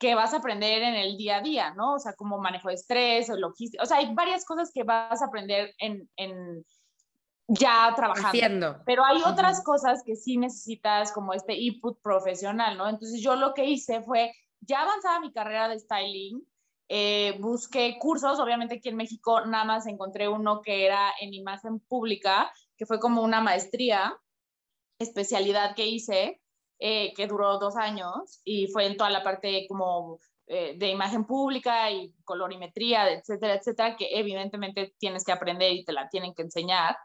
que 0.00 0.14
vas 0.14 0.32
a 0.32 0.38
aprender 0.38 0.82
en 0.82 0.94
el 0.94 1.18
día 1.18 1.36
a 1.36 1.42
día, 1.42 1.74
¿no? 1.74 1.94
O 1.94 1.98
sea, 1.98 2.14
como 2.14 2.38
manejo 2.38 2.68
de 2.68 2.74
estrés 2.74 3.28
o 3.28 3.36
logística, 3.36 3.82
o 3.82 3.86
sea, 3.86 3.98
hay 3.98 4.14
varias 4.14 4.46
cosas 4.46 4.70
que 4.72 4.82
vas 4.82 5.20
a 5.20 5.26
aprender 5.26 5.74
en, 5.78 6.08
en 6.16 6.64
ya 7.46 7.92
trabajando. 7.94 8.28
Haciendo. 8.28 8.82
Pero 8.86 9.04
hay 9.04 9.20
otras 9.26 9.62
cosas 9.62 10.02
que 10.02 10.16
sí 10.16 10.38
necesitas 10.38 11.12
como 11.12 11.34
este 11.34 11.54
input 11.54 12.00
profesional, 12.00 12.78
¿no? 12.78 12.88
Entonces 12.88 13.20
yo 13.20 13.36
lo 13.36 13.52
que 13.52 13.66
hice 13.66 14.00
fue, 14.00 14.32
ya 14.60 14.82
avanzaba 14.82 15.20
mi 15.20 15.32
carrera 15.32 15.68
de 15.68 15.78
styling, 15.78 16.46
eh, 16.88 17.36
busqué 17.38 17.98
cursos, 17.98 18.40
obviamente 18.40 18.76
aquí 18.76 18.88
en 18.88 18.96
México 18.96 19.44
nada 19.44 19.64
más 19.64 19.86
encontré 19.86 20.28
uno 20.28 20.62
que 20.62 20.86
era 20.86 21.12
en 21.20 21.34
imagen 21.34 21.78
pública, 21.78 22.50
que 22.78 22.86
fue 22.86 22.98
como 22.98 23.22
una 23.22 23.42
maestría, 23.42 24.16
especialidad 24.98 25.74
que 25.74 25.86
hice, 25.86 26.39
eh, 26.80 27.12
que 27.14 27.26
duró 27.26 27.58
dos 27.58 27.76
años 27.76 28.40
y 28.44 28.66
fue 28.68 28.86
en 28.86 28.96
toda 28.96 29.10
la 29.10 29.22
parte 29.22 29.66
como 29.68 30.18
eh, 30.46 30.74
de 30.76 30.88
imagen 30.88 31.26
pública 31.26 31.90
y 31.90 32.12
colorimetría, 32.24 33.12
etcétera, 33.12 33.54
etcétera, 33.54 33.96
que 33.96 34.08
evidentemente 34.18 34.94
tienes 34.98 35.24
que 35.24 35.32
aprender 35.32 35.72
y 35.72 35.84
te 35.84 35.92
la 35.92 36.08
tienen 36.08 36.34
que 36.34 36.42
enseñar. 36.42 36.96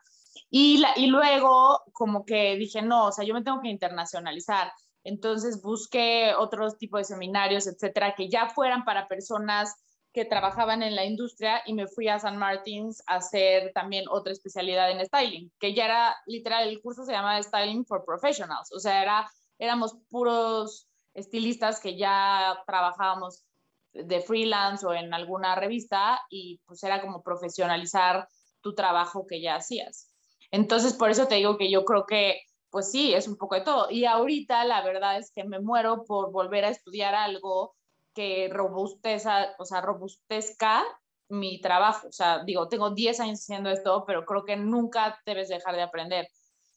Y, 0.50 0.78
la, 0.78 0.94
y 0.96 1.08
luego 1.08 1.84
como 1.92 2.26
que 2.26 2.56
dije, 2.56 2.82
no, 2.82 3.08
o 3.08 3.12
sea, 3.12 3.26
yo 3.26 3.34
me 3.34 3.44
tengo 3.44 3.62
que 3.62 3.70
internacionalizar. 3.70 4.72
Entonces 5.04 5.62
busqué 5.62 6.34
otros 6.36 6.78
tipos 6.78 7.02
de 7.02 7.04
seminarios, 7.04 7.68
etcétera, 7.68 8.16
que 8.16 8.30
ya 8.30 8.50
fueran 8.50 8.86
para 8.86 9.08
personas 9.08 9.76
que 10.16 10.24
trabajaban 10.24 10.82
en 10.82 10.96
la 10.96 11.04
industria 11.04 11.62
y 11.66 11.74
me 11.74 11.88
fui 11.88 12.08
a 12.08 12.20
San 12.20 12.38
Martins 12.38 13.04
a 13.06 13.16
hacer 13.16 13.74
también 13.74 14.06
otra 14.10 14.32
especialidad 14.32 14.90
en 14.90 15.06
styling, 15.06 15.52
que 15.60 15.74
ya 15.74 15.84
era 15.86 16.16
literal, 16.26 16.70
el 16.70 16.82
curso 16.82 17.04
se 17.04 17.12
llama 17.12 17.44
Styling 17.44 17.86
for 17.86 18.06
Professionals, 18.06 18.72
o 18.74 18.80
sea, 18.80 19.02
era, 19.02 19.30
éramos 19.60 19.96
puros 20.10 20.88
estilistas 21.14 21.80
que 21.80 21.98
ya 21.98 22.62
trabajábamos 22.68 23.46
de 23.94 24.20
freelance 24.22 24.86
o 24.86 24.94
en 24.94 25.14
alguna 25.14 25.56
revista 25.56 26.22
y 26.30 26.60
pues 26.66 26.84
era 26.84 27.02
como 27.02 27.24
profesionalizar 27.24 28.28
tu 28.62 28.76
trabajo 28.76 29.26
que 29.26 29.42
ya 29.42 29.56
hacías. 29.56 30.12
Entonces, 30.52 30.94
por 30.94 31.10
eso 31.10 31.28
te 31.28 31.36
digo 31.36 31.58
que 31.58 31.72
yo 31.72 31.86
creo 31.86 32.06
que 32.06 32.42
pues 32.76 32.92
sí, 32.92 33.14
es 33.14 33.30
un 33.30 33.38
poco 33.38 33.56
de 33.56 33.62
todo. 33.62 33.90
Y 33.90 34.04
ahorita 34.04 34.66
la 34.66 34.84
verdad 34.84 35.18
es 35.18 35.32
que 35.34 35.46
me 35.46 35.62
muero 35.62 36.04
por 36.04 36.34
volver 36.34 36.66
a 36.66 36.70
estudiar 36.70 37.16
algo 37.16 37.74
que 38.14 38.50
robusteza, 38.52 39.56
o 39.60 39.64
sea, 39.64 39.80
robustezca 39.80 40.84
mi 41.30 41.62
trabajo. 41.62 42.10
O 42.10 42.12
sea, 42.12 42.44
digo, 42.44 42.68
tengo 42.68 42.90
10 42.90 43.22
años 43.22 43.40
haciendo 43.40 43.70
esto, 43.70 44.04
pero 44.06 44.26
creo 44.26 44.44
que 44.44 44.58
nunca 44.58 45.18
debes 45.26 45.48
dejar 45.48 45.78
de 45.78 45.84
aprender. 45.84 46.28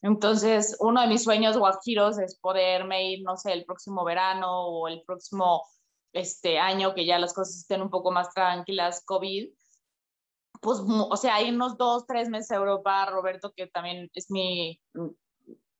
Entonces, 0.02 0.76
uno 0.80 1.00
de 1.00 1.08
mis 1.08 1.24
sueños 1.24 1.56
guajiros 1.56 2.18
es 2.18 2.38
poderme 2.38 3.10
ir, 3.10 3.22
no 3.24 3.36
sé, 3.36 3.52
el 3.52 3.64
próximo 3.64 4.04
verano 4.04 4.68
o 4.68 4.88
el 4.88 5.02
próximo 5.04 5.62
este 6.12 6.58
año, 6.58 6.94
que 6.94 7.04
ya 7.04 7.18
las 7.18 7.34
cosas 7.34 7.56
estén 7.56 7.82
un 7.82 7.90
poco 7.90 8.10
más 8.10 8.32
tranquilas, 8.32 9.04
COVID, 9.04 9.50
pues, 10.60 10.78
o 10.84 11.16
sea, 11.16 11.36
unos 11.48 11.76
dos, 11.76 12.06
tres 12.06 12.28
meses 12.28 12.50
a 12.52 12.56
Europa, 12.56 13.06
Roberto, 13.06 13.52
que 13.54 13.66
también 13.68 14.10
es 14.14 14.30
mi, 14.30 14.80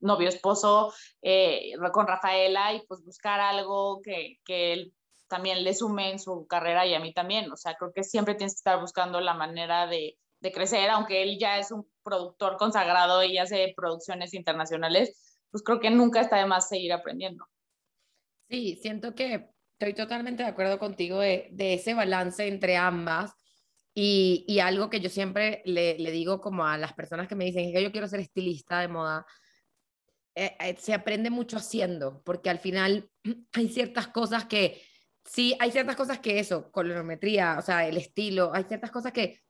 novio, 0.01 0.29
esposo, 0.29 0.93
eh, 1.23 1.73
con 1.93 2.07
Rafaela 2.07 2.75
y 2.75 2.87
pues 2.87 3.05
buscar 3.05 3.41
algo 3.41 4.01
que, 4.03 4.39
que 4.45 4.73
él 4.73 4.95
también 5.29 5.65
le 5.65 5.75
sume 5.75 6.11
en 6.11 6.19
su 6.19 6.47
carrera 6.47 6.87
y 6.87 6.95
a 6.95 7.01
mí 7.01 7.13
también. 7.13 7.51
O 7.53 7.57
sea, 7.57 7.75
creo 7.75 7.93
que 7.93 8.05
siempre 8.05 8.35
tienes 8.35 8.55
que 8.55 8.61
estar 8.61 8.81
buscando 8.81 9.21
la 9.21 9.35
manera 9.35 9.87
de, 9.87 10.17
de 10.41 10.53
crecer, 10.53 10.91
aunque 10.91 11.23
él 11.23 11.39
ya 11.39 11.59
es 11.59 11.71
un 11.71 11.89
productor 12.09 12.57
consagrado 12.57 13.23
y 13.23 13.39
hace 13.39 13.73
producciones 13.77 14.35
internacionales, 14.35 15.41
pues 15.51 15.63
creo 15.63 15.81
que 15.81 15.91
nunca 15.91 16.21
está 16.21 16.37
de 16.39 16.47
más 16.47 16.69
seguir 16.69 16.93
aprendiendo. 16.93 17.47
Sí, 18.49 18.79
siento 18.81 19.15
que 19.15 19.51
estoy 19.79 19.95
totalmente 19.95 20.43
de 20.43 20.49
acuerdo 20.49 20.79
contigo 20.79 21.21
de, 21.21 21.49
de 21.53 21.75
ese 21.75 21.95
balance 21.95 22.47
entre 22.47 22.77
ambas. 22.77 23.33
Y, 23.95 24.45
y, 24.47 24.61
algo 24.61 24.91
que 24.91 25.01
yo 25.01 25.11
siempre 25.11 25.61
le, 25.65 25.99
le, 25.99 26.13
digo 26.13 26.41
como 26.41 26.65
a 26.65 26.79
las 26.79 26.93
personas 26.93 27.27
que 27.27 27.35
me 27.35 27.47
dicen 27.47 27.73
que 27.73 27.83
yo 27.83 27.91
quiero 27.91 28.07
ser 28.07 28.21
estilista 28.21 28.79
de 28.79 28.87
moda, 28.87 29.27
eh, 30.37 30.57
eh, 30.61 30.77
se 30.79 30.95
aprende 30.95 31.31
mucho 31.31 31.57
haciendo, 31.57 32.23
porque 32.23 32.49
al 32.49 32.61
final 32.61 33.11
hay 33.55 33.69
ciertas 33.69 34.07
cosas 34.07 34.45
que, 34.45 34.81
sí, 35.25 35.57
hay 35.59 35.73
ciertas 35.73 35.97
cosas 35.97 36.21
que 36.21 36.39
eso, 36.39 36.71
colorimetría, 36.71 37.57
o 37.59 37.63
sea, 37.63 37.89
el 37.89 37.97
estilo, 37.97 38.53
hay 38.55 38.63
ciertas 38.65 38.93
cosas 38.93 39.13
que, 39.13 39.41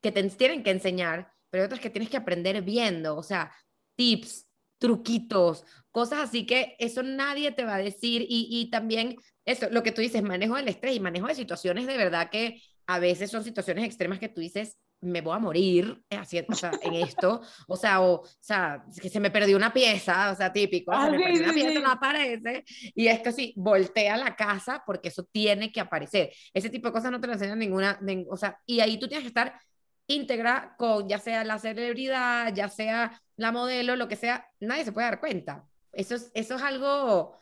que 0.00 0.12
te 0.12 0.22
tienen 0.30 0.62
que 0.62 0.70
enseñar, 0.70 1.32
pero 1.50 1.62
hay 1.62 1.66
otras 1.66 1.80
que 1.80 1.90
tienes 1.90 2.10
que 2.10 2.16
aprender 2.16 2.60
viendo, 2.62 3.16
o 3.16 3.22
sea, 3.22 3.52
tips, 3.96 4.46
truquitos, 4.78 5.64
cosas 5.90 6.28
así 6.28 6.44
que 6.44 6.76
eso 6.78 7.02
nadie 7.02 7.52
te 7.52 7.64
va 7.64 7.76
a 7.76 7.78
decir 7.78 8.22
y, 8.22 8.48
y 8.50 8.70
también 8.70 9.16
eso, 9.44 9.68
lo 9.70 9.82
que 9.82 9.92
tú 9.92 10.02
dices, 10.02 10.22
manejo 10.22 10.56
del 10.56 10.68
estrés 10.68 10.94
y 10.94 11.00
manejo 11.00 11.28
de 11.28 11.34
situaciones 11.34 11.86
de 11.86 11.96
verdad 11.96 12.30
que 12.30 12.60
a 12.86 12.98
veces 12.98 13.30
son 13.30 13.44
situaciones 13.44 13.84
extremas 13.84 14.18
que 14.18 14.28
tú 14.28 14.40
dices, 14.40 14.76
me 15.00 15.20
voy 15.20 15.36
a 15.36 15.38
morir 15.38 16.02
haciendo, 16.10 16.52
o 16.52 16.56
sea, 16.56 16.72
en 16.82 16.94
esto, 16.94 17.42
o 17.68 17.76
sea, 17.76 18.00
o, 18.00 18.22
o, 18.22 18.28
sea, 18.40 18.84
que 19.00 19.08
se 19.08 19.20
me 19.20 19.30
perdió 19.30 19.56
una 19.56 19.72
pieza, 19.72 20.32
o 20.32 20.34
sea, 20.34 20.52
típico, 20.52 20.92
se 20.92 20.98
ah, 20.98 21.10
me 21.10 21.18
perdió 21.18 21.44
una 21.44 21.52
pieza, 21.52 21.80
no 21.80 21.90
aparece, 21.90 22.64
y 22.94 23.06
es 23.06 23.20
que 23.20 23.32
sí, 23.32 23.52
voltea 23.56 24.16
la 24.16 24.34
casa 24.34 24.82
porque 24.86 25.08
eso 25.08 25.24
tiene 25.30 25.70
que 25.70 25.80
aparecer. 25.80 26.32
Ese 26.52 26.70
tipo 26.70 26.88
de 26.88 26.92
cosas 26.92 27.10
no 27.10 27.20
te 27.20 27.26
lo 27.26 27.34
enseñan 27.34 27.58
ninguna, 27.58 28.00
o 28.30 28.36
sea, 28.36 28.58
y 28.64 28.80
ahí 28.80 28.98
tú 28.98 29.06
tienes 29.08 29.24
que 29.24 29.28
estar 29.28 29.60
íntegra 30.06 30.74
con 30.78 31.08
ya 31.08 31.18
sea 31.18 31.44
la 31.44 31.58
celebridad, 31.58 32.54
ya 32.54 32.68
sea 32.68 33.20
la 33.36 33.52
modelo, 33.52 33.96
lo 33.96 34.08
que 34.08 34.16
sea, 34.16 34.48
nadie 34.60 34.84
se 34.84 34.92
puede 34.92 35.06
dar 35.06 35.20
cuenta. 35.20 35.68
Eso 35.92 36.14
es, 36.14 36.30
eso 36.34 36.56
es 36.56 36.62
algo 36.62 37.34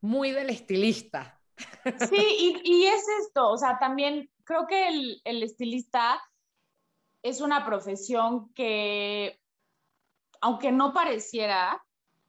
muy 0.00 0.32
del 0.32 0.50
estilista. 0.50 1.40
Sí, 2.08 2.16
y, 2.38 2.60
y 2.64 2.86
es 2.86 3.04
esto, 3.22 3.50
o 3.50 3.56
sea, 3.56 3.78
también 3.78 4.30
creo 4.44 4.66
que 4.66 4.88
el, 5.24 5.42
estilista 5.42 6.20
es 7.22 7.40
una 7.40 7.64
profesión 7.64 8.52
que, 8.54 9.38
aunque 10.40 10.72
no 10.72 10.92
pareciera, 10.92 11.80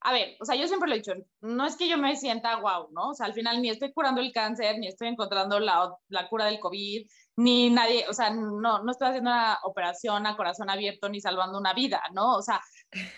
a 0.02 0.14
ver, 0.14 0.36
o 0.40 0.46
sea, 0.46 0.56
yo 0.56 0.68
siempre 0.68 0.90
lo 0.90 0.96
he 0.96 1.00
dicho, 1.00 1.14
no 1.42 1.66
es 1.66 1.78
que 1.78 1.88
yo 1.88 1.98
me 1.98 2.16
sienta 2.16 2.56
guau, 2.56 2.90
¿no? 2.92 3.10
O 3.10 3.14
sea, 3.14 3.26
al 3.26 3.34
final 3.34 3.62
ni 3.62 3.70
estoy 3.70 3.94
curando 3.94 4.22
el 4.22 4.34
cáncer, 4.34 4.78
ni 4.78 4.88
estoy 4.88 5.08
encontrando 5.08 5.60
la 5.60 6.30
cura 6.30 6.46
del 6.46 6.60
COVID, 6.60 7.08
ni 7.38 7.70
nadie, 7.70 8.06
o 8.10 8.14
sea, 8.14 8.30
no, 8.30 8.84
no 8.84 8.92
estoy 8.92 9.08
haciendo 9.10 9.32
una 9.32 9.60
operación 9.64 10.26
a 10.28 10.36
corazón 10.36 10.70
abierto 10.70 11.10
ni 11.10 11.22
salvando 11.22 11.58
una 11.58 11.74
vida, 11.74 12.02
¿no? 12.14 12.36
O 12.36 12.42
sea, 12.42 12.62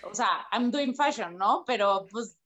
o 0.04 0.14
sea, 0.14 0.48
I'm 0.52 0.72
doing 0.72 0.96
fashion, 0.96 1.38
¿no? 1.38 1.64
Pero 1.66 2.06
pues, 2.12 2.38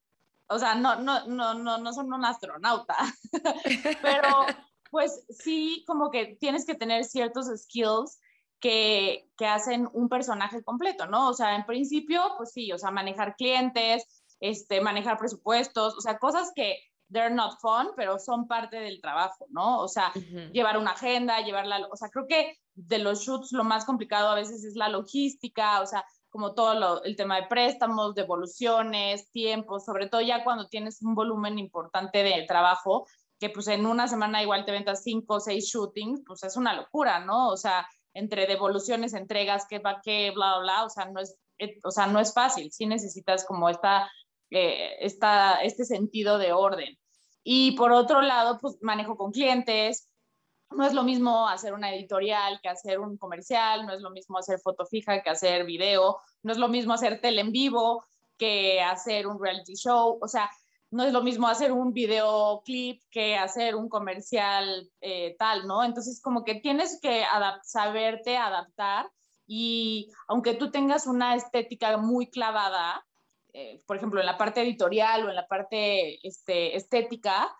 o 0.47 0.59
sea, 0.59 0.75
no, 0.75 0.95
no, 0.95 1.25
no, 1.27 1.53
no, 1.53 1.77
no 1.77 1.93
son 1.93 2.11
un 2.11 2.25
astronauta, 2.25 2.95
pero 4.01 4.45
pues 4.89 5.25
sí, 5.29 5.83
como 5.87 6.09
que 6.09 6.37
tienes 6.39 6.65
que 6.65 6.75
tener 6.75 7.03
ciertos 7.03 7.47
skills 7.47 8.19
que, 8.59 9.29
que, 9.37 9.45
hacen 9.45 9.87
un 9.93 10.09
personaje 10.09 10.63
completo, 10.63 11.05
¿no? 11.05 11.29
O 11.29 11.33
sea, 11.33 11.55
en 11.55 11.65
principio, 11.65 12.23
pues 12.37 12.53
sí, 12.53 12.71
o 12.71 12.77
sea, 12.77 12.89
manejar 12.89 13.35
clientes, 13.35 14.23
este, 14.39 14.81
manejar 14.81 15.17
presupuestos, 15.17 15.95
o 15.95 16.01
sea, 16.01 16.17
cosas 16.17 16.51
que 16.55 16.79
they're 17.11 17.33
not 17.33 17.59
fun, 17.61 17.89
pero 17.95 18.19
son 18.19 18.47
parte 18.47 18.77
del 18.77 19.01
trabajo, 19.01 19.45
¿no? 19.49 19.79
O 19.79 19.87
sea, 19.87 20.11
llevar 20.51 20.77
una 20.77 20.91
agenda, 20.91 21.41
llevarla, 21.41 21.87
o 21.91 21.95
sea, 21.95 22.09
creo 22.09 22.27
que 22.27 22.57
de 22.75 22.99
los 22.99 23.21
shoots 23.21 23.51
lo 23.51 23.63
más 23.63 23.85
complicado 23.85 24.29
a 24.29 24.35
veces 24.35 24.63
es 24.63 24.75
la 24.75 24.89
logística, 24.89 25.81
o 25.81 25.85
sea, 25.85 26.05
como 26.29 26.53
todo 26.53 26.75
lo, 26.75 27.03
el 27.03 27.15
tema 27.15 27.37
de 27.37 27.47
préstamos, 27.47 28.13
devoluciones, 28.13 29.31
tiempos, 29.31 29.85
sobre 29.85 30.07
todo 30.07 30.21
ya 30.21 30.43
cuando 30.43 30.67
tienes 30.67 31.01
un 31.01 31.15
volumen 31.15 31.57
importante 31.57 32.23
de 32.23 32.45
trabajo, 32.47 33.07
que 33.39 33.49
pues 33.49 33.67
en 33.67 33.85
una 33.85 34.07
semana 34.07 34.41
igual 34.41 34.65
te 34.65 34.71
ventas 34.71 35.03
cinco 35.03 35.35
o 35.35 35.39
seis 35.39 35.65
shootings, 35.65 36.21
pues 36.25 36.43
es 36.43 36.57
una 36.57 36.73
locura, 36.73 37.19
¿no? 37.19 37.49
O 37.49 37.57
sea, 37.57 37.87
entre 38.13 38.47
devoluciones, 38.47 39.13
entregas, 39.13 39.65
qué 39.69 39.79
va 39.79 40.01
qué, 40.03 40.31
bla, 40.31 40.57
bla, 40.57 40.61
bla, 40.61 40.85
o 40.85 40.89
sea, 40.89 41.05
no 41.05 41.19
es, 41.19 41.37
eh, 41.59 41.77
o 41.83 41.91
sea, 41.91 42.07
no 42.07 42.19
es 42.19 42.33
fácil, 42.33 42.71
sí 42.71 42.85
necesitas 42.85 43.45
como 43.45 43.69
esta, 43.69 44.09
eh, 44.51 44.97
este 44.99 45.85
sentido 45.85 46.37
de 46.37 46.53
orden. 46.53 46.97
Y 47.43 47.71
por 47.73 47.91
otro 47.91 48.21
lado, 48.21 48.59
pues 48.59 48.77
manejo 48.81 49.15
con 49.15 49.31
clientes, 49.31 50.09
no 50.71 50.85
es 50.85 50.93
lo 50.93 51.03
mismo 51.03 51.47
hacer 51.47 51.73
una 51.73 51.93
editorial 51.93 52.59
que 52.61 52.69
hacer 52.69 52.99
un 52.99 53.17
comercial, 53.17 53.85
no 53.85 53.93
es 53.93 54.01
lo 54.01 54.09
mismo 54.09 54.37
hacer 54.37 54.59
foto 54.59 54.85
fija 54.85 55.21
que 55.21 55.29
hacer 55.29 55.65
video, 55.65 56.19
no 56.43 56.51
es 56.51 56.57
lo 56.57 56.67
mismo 56.67 56.93
hacer 56.93 57.21
tele 57.21 57.41
en 57.41 57.51
vivo 57.51 58.03
que 58.37 58.81
hacer 58.81 59.27
un 59.27 59.41
reality 59.41 59.75
show, 59.75 60.19
o 60.21 60.27
sea, 60.27 60.49
no 60.91 61.03
es 61.03 61.11
lo 61.11 61.23
mismo 61.23 61.47
hacer 61.47 61.71
un 61.71 61.93
videoclip 61.93 63.01
que 63.11 63.35
hacer 63.35 63.75
un 63.75 63.89
comercial 63.89 64.89
eh, 65.01 65.35
tal, 65.37 65.67
¿no? 65.67 65.83
Entonces, 65.83 66.21
como 66.21 66.43
que 66.43 66.55
tienes 66.55 66.99
que 67.01 67.23
saberte 67.63 68.37
adaptar 68.37 69.09
y 69.45 70.11
aunque 70.27 70.53
tú 70.53 70.71
tengas 70.71 71.07
una 71.07 71.35
estética 71.35 71.97
muy 71.97 72.29
clavada, 72.29 73.06
eh, 73.59 73.83
por 73.87 73.97
ejemplo, 73.97 74.19
en 74.19 74.27
la 74.27 74.37
parte 74.37 74.61
editorial 74.61 75.25
o 75.25 75.29
en 75.29 75.35
la 75.35 75.47
parte 75.47 76.19
este, 76.27 76.75
estética, 76.75 77.57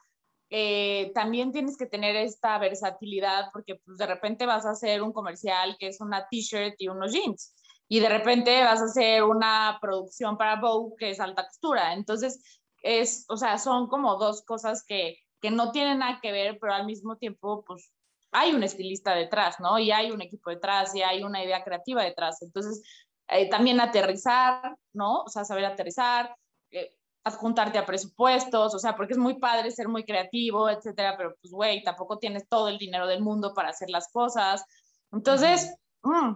eh, 0.51 1.11
también 1.15 1.51
tienes 1.51 1.75
que 1.75 1.87
tener 1.87 2.15
esta 2.15 2.59
versatilidad 2.59 3.49
porque 3.51 3.75
pues, 3.83 3.97
de 3.97 4.05
repente 4.05 4.45
vas 4.45 4.67
a 4.67 4.71
hacer 4.71 5.01
un 5.01 5.11
comercial 5.11 5.75
que 5.79 5.87
es 5.87 5.99
una 5.99 6.27
t-shirt 6.29 6.75
y 6.77 6.87
unos 6.87 7.13
jeans 7.13 7.55
y 7.87 7.99
de 7.99 8.09
repente 8.09 8.63
vas 8.63 8.79
a 8.79 8.85
hacer 8.85 9.23
una 9.23 9.79
producción 9.81 10.37
para 10.37 10.61
Vogue 10.61 10.95
que 10.99 11.09
es 11.09 11.19
alta 11.19 11.47
costura. 11.47 11.93
Entonces, 11.93 12.43
es, 12.83 13.25
o 13.29 13.37
sea, 13.37 13.57
son 13.57 13.87
como 13.87 14.17
dos 14.17 14.43
cosas 14.43 14.83
que, 14.85 15.17
que 15.41 15.49
no 15.49 15.71
tienen 15.71 15.99
nada 15.99 16.19
que 16.21 16.31
ver, 16.31 16.59
pero 16.61 16.73
al 16.73 16.85
mismo 16.85 17.17
tiempo, 17.17 17.63
pues 17.65 17.91
hay 18.31 18.53
un 18.53 18.61
estilista 18.61 19.15
detrás, 19.15 19.59
¿no? 19.59 19.79
Y 19.79 19.89
hay 19.91 20.11
un 20.11 20.21
equipo 20.21 20.51
detrás 20.51 20.93
y 20.93 21.01
hay 21.01 21.23
una 21.23 21.43
idea 21.43 21.63
creativa 21.63 22.03
detrás. 22.03 22.41
Entonces, 22.43 22.83
eh, 23.29 23.49
también 23.49 23.79
aterrizar, 23.79 24.77
¿no? 24.93 25.23
O 25.23 25.29
sea, 25.29 25.43
saber 25.45 25.65
aterrizar, 25.65 26.35
eh, 26.71 26.95
adjuntarte 27.23 27.77
a 27.77 27.85
presupuestos, 27.85 28.73
o 28.73 28.79
sea, 28.79 28.95
porque 28.95 29.13
es 29.13 29.19
muy 29.19 29.39
padre 29.39 29.71
ser 29.71 29.87
muy 29.87 30.05
creativo, 30.05 30.69
etcétera, 30.69 31.15
pero 31.17 31.35
pues, 31.41 31.51
güey, 31.51 31.83
tampoco 31.83 32.17
tienes 32.19 32.47
todo 32.47 32.69
el 32.69 32.77
dinero 32.77 33.07
del 33.07 33.21
mundo 33.21 33.53
para 33.53 33.69
hacer 33.69 33.89
las 33.89 34.09
cosas. 34.11 34.63
Entonces, 35.11 35.75
mm, 36.03 36.35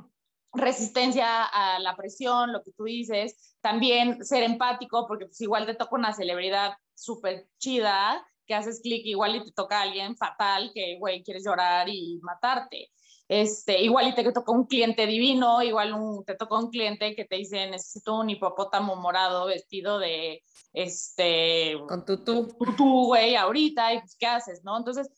resistencia 0.53 1.45
a 1.45 1.79
la 1.79 1.95
presión, 1.95 2.51
lo 2.51 2.62
que 2.63 2.71
tú 2.74 2.83
dices, 2.83 3.55
también 3.62 4.24
ser 4.25 4.43
empático, 4.43 5.07
porque 5.07 5.25
pues 5.25 5.39
igual 5.41 5.65
te 5.65 5.75
toca 5.75 5.95
una 5.95 6.13
celebridad 6.13 6.74
súper 6.93 7.48
chida, 7.57 8.25
que 8.45 8.55
haces 8.55 8.81
clic 8.81 9.05
igual 9.05 9.36
y 9.36 9.45
te 9.45 9.51
toca 9.53 9.79
a 9.79 9.83
alguien 9.83 10.17
fatal 10.17 10.71
que, 10.74 10.98
güey, 11.00 11.24
quieres 11.24 11.45
llorar 11.45 11.88
y 11.88 12.19
matarte. 12.21 12.91
Este, 13.31 13.81
igual 13.81 14.09
y 14.09 14.13
te 14.13 14.29
toca 14.33 14.51
un 14.51 14.65
cliente 14.65 15.07
divino, 15.07 15.61
igual 15.61 15.93
un, 15.93 16.25
te 16.25 16.35
toca 16.35 16.57
un 16.57 16.69
cliente 16.69 17.15
que 17.15 17.23
te 17.23 17.38
dice, 17.38 17.65
necesito 17.69 18.19
un 18.19 18.29
hipopótamo 18.29 18.97
morado 18.97 19.45
vestido 19.45 20.00
de, 20.00 20.43
este... 20.73 21.77
Con 21.88 22.03
tutú. 22.03 22.50
Tutú, 22.59 23.05
güey, 23.05 23.38
ahorita, 23.38 23.93
y 23.93 24.00
pues, 24.00 24.17
¿qué 24.19 24.27
haces, 24.27 24.65
no? 24.65 24.77
Entonces, 24.77 25.09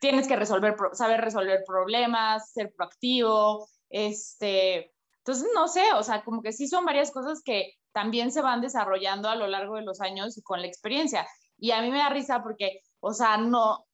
tienes 0.00 0.28
que 0.28 0.36
resolver, 0.36 0.76
saber 0.92 1.22
resolver 1.22 1.64
problemas, 1.66 2.52
ser 2.52 2.74
proactivo, 2.76 3.66
este... 3.88 4.92
Entonces, 5.24 5.48
no 5.54 5.66
sé, 5.66 5.94
o 5.94 6.02
sea, 6.02 6.24
como 6.24 6.42
que 6.42 6.52
sí 6.52 6.68
son 6.68 6.84
varias 6.84 7.10
cosas 7.10 7.40
que 7.42 7.72
también 7.92 8.32
se 8.32 8.42
van 8.42 8.60
desarrollando 8.60 9.30
a 9.30 9.34
lo 9.34 9.46
largo 9.46 9.76
de 9.76 9.82
los 9.82 10.02
años 10.02 10.36
y 10.36 10.42
con 10.42 10.60
la 10.60 10.66
experiencia. 10.66 11.26
Y 11.56 11.70
a 11.70 11.80
mí 11.80 11.90
me 11.90 11.96
da 11.96 12.10
risa 12.10 12.42
porque, 12.42 12.82
o 13.00 13.14
sea, 13.14 13.38
no, 13.38 13.86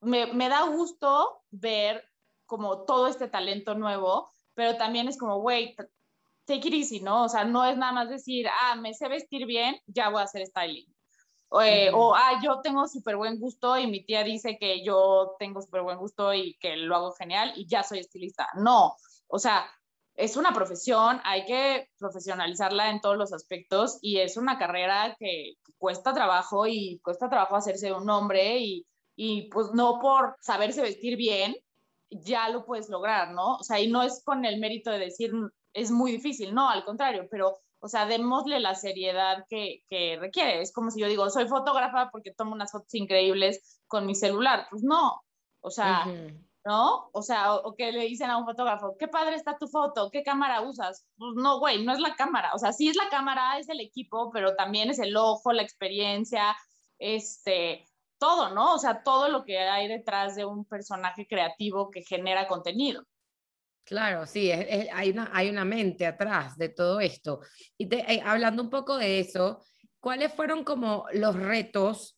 me, 0.00 0.32
me 0.32 0.48
da 0.48 0.64
gusto 0.64 1.42
ver 1.52 2.02
como 2.46 2.84
todo 2.84 3.08
este 3.08 3.28
talento 3.28 3.74
nuevo, 3.74 4.30
pero 4.54 4.76
también 4.76 5.08
es 5.08 5.18
como, 5.18 5.40
güey, 5.40 5.74
take 6.46 6.68
it 6.68 6.74
easy, 6.74 7.00
¿no? 7.00 7.24
O 7.24 7.28
sea, 7.28 7.44
no 7.44 7.64
es 7.64 7.76
nada 7.76 7.92
más 7.92 8.08
decir, 8.08 8.46
ah, 8.62 8.76
me 8.76 8.94
sé 8.94 9.08
vestir 9.08 9.46
bien, 9.46 9.76
ya 9.86 10.08
voy 10.08 10.20
a 10.20 10.24
hacer 10.24 10.46
styling. 10.46 10.86
Eh, 11.62 11.90
o, 11.94 12.14
ah, 12.14 12.40
yo 12.42 12.60
tengo 12.60 12.88
súper 12.88 13.16
buen 13.16 13.38
gusto 13.38 13.78
y 13.78 13.86
mi 13.86 14.04
tía 14.04 14.24
dice 14.24 14.58
que 14.58 14.84
yo 14.84 15.36
tengo 15.38 15.62
súper 15.62 15.82
buen 15.82 15.98
gusto 15.98 16.34
y 16.34 16.56
que 16.58 16.76
lo 16.76 16.96
hago 16.96 17.12
genial 17.12 17.52
y 17.56 17.66
ya 17.66 17.82
soy 17.82 18.00
estilista. 18.00 18.48
No, 18.56 18.96
o 19.28 19.38
sea, 19.38 19.66
es 20.14 20.36
una 20.36 20.52
profesión, 20.52 21.20
hay 21.24 21.44
que 21.44 21.88
profesionalizarla 21.98 22.90
en 22.90 23.00
todos 23.00 23.16
los 23.16 23.32
aspectos 23.32 23.98
y 24.00 24.18
es 24.18 24.36
una 24.36 24.58
carrera 24.58 25.14
que, 25.18 25.54
cuesta 25.78 26.14
trabajo 26.14 26.66
y 26.66 27.00
cuesta 27.00 27.28
trabajo 27.28 27.54
hacerse 27.54 27.92
un 27.92 28.06
nombre 28.06 28.58
y, 28.58 28.86
y 29.14 29.50
pues 29.50 29.72
no 29.74 29.98
por 30.00 30.34
saberse 30.40 30.80
vestir 30.80 31.18
bien 31.18 31.54
ya 32.10 32.48
lo 32.48 32.64
puedes 32.64 32.88
lograr, 32.88 33.32
¿no? 33.32 33.56
O 33.56 33.62
sea, 33.62 33.80
y 33.80 33.88
no 33.88 34.02
es 34.02 34.22
con 34.24 34.44
el 34.44 34.60
mérito 34.60 34.90
de 34.90 34.98
decir 34.98 35.32
es 35.76 35.90
muy 35.90 36.12
difícil, 36.12 36.54
no, 36.54 36.70
al 36.70 36.84
contrario, 36.84 37.28
pero, 37.30 37.58
o 37.80 37.88
sea, 37.88 38.06
démosle 38.06 38.60
la 38.60 38.74
seriedad 38.74 39.44
que, 39.48 39.82
que 39.90 40.16
requiere. 40.18 40.62
Es 40.62 40.72
como 40.72 40.90
si 40.90 41.00
yo 41.00 41.06
digo, 41.06 41.28
soy 41.28 41.46
fotógrafa 41.48 42.08
porque 42.10 42.32
tomo 42.32 42.52
unas 42.52 42.72
fotos 42.72 42.94
increíbles 42.94 43.78
con 43.86 44.06
mi 44.06 44.14
celular. 44.14 44.66
Pues 44.70 44.82
no, 44.82 45.22
o 45.60 45.70
sea, 45.70 46.06
¿no? 46.64 47.10
O 47.12 47.20
sea, 47.20 47.56
o, 47.56 47.74
que 47.74 47.92
le 47.92 48.04
dicen 48.04 48.30
a 48.30 48.38
un 48.38 48.46
fotógrafo, 48.46 48.96
qué 48.98 49.06
padre 49.06 49.36
está 49.36 49.58
tu 49.58 49.68
foto, 49.68 50.10
qué 50.10 50.22
cámara 50.22 50.62
usas. 50.62 51.06
Pues 51.18 51.34
no, 51.36 51.58
güey, 51.58 51.84
no 51.84 51.92
es 51.92 52.00
la 52.00 52.16
cámara. 52.16 52.54
O 52.54 52.58
sea, 52.58 52.72
sí 52.72 52.88
es 52.88 52.96
la 52.96 53.10
cámara, 53.10 53.58
es 53.58 53.68
el 53.68 53.80
equipo, 53.80 54.30
pero 54.32 54.56
también 54.56 54.88
es 54.88 54.98
el 54.98 55.14
ojo, 55.14 55.52
la 55.52 55.62
experiencia, 55.62 56.56
este, 56.98 57.84
todo, 58.18 58.54
¿no? 58.54 58.74
O 58.74 58.78
sea, 58.78 59.02
todo 59.02 59.28
lo 59.28 59.44
que 59.44 59.58
hay 59.58 59.88
detrás 59.88 60.36
de 60.36 60.44
un 60.44 60.64
personaje 60.64 61.26
creativo 61.26 61.90
que 61.90 62.02
genera 62.02 62.46
contenido. 62.46 63.04
Claro, 63.84 64.26
sí, 64.26 64.50
hay, 64.50 65.10
una, 65.10 65.30
hay 65.32 65.48
una 65.48 65.64
mente 65.64 66.06
atrás 66.06 66.56
de 66.56 66.70
todo 66.70 67.00
esto. 67.00 67.40
Y 67.78 67.92
eh, 67.94 68.20
hablando 68.24 68.62
un 68.62 68.70
poco 68.70 68.96
de 68.96 69.20
eso, 69.20 69.62
¿cuáles 70.00 70.32
fueron 70.32 70.64
como 70.64 71.06
los 71.12 71.36
retos 71.36 72.16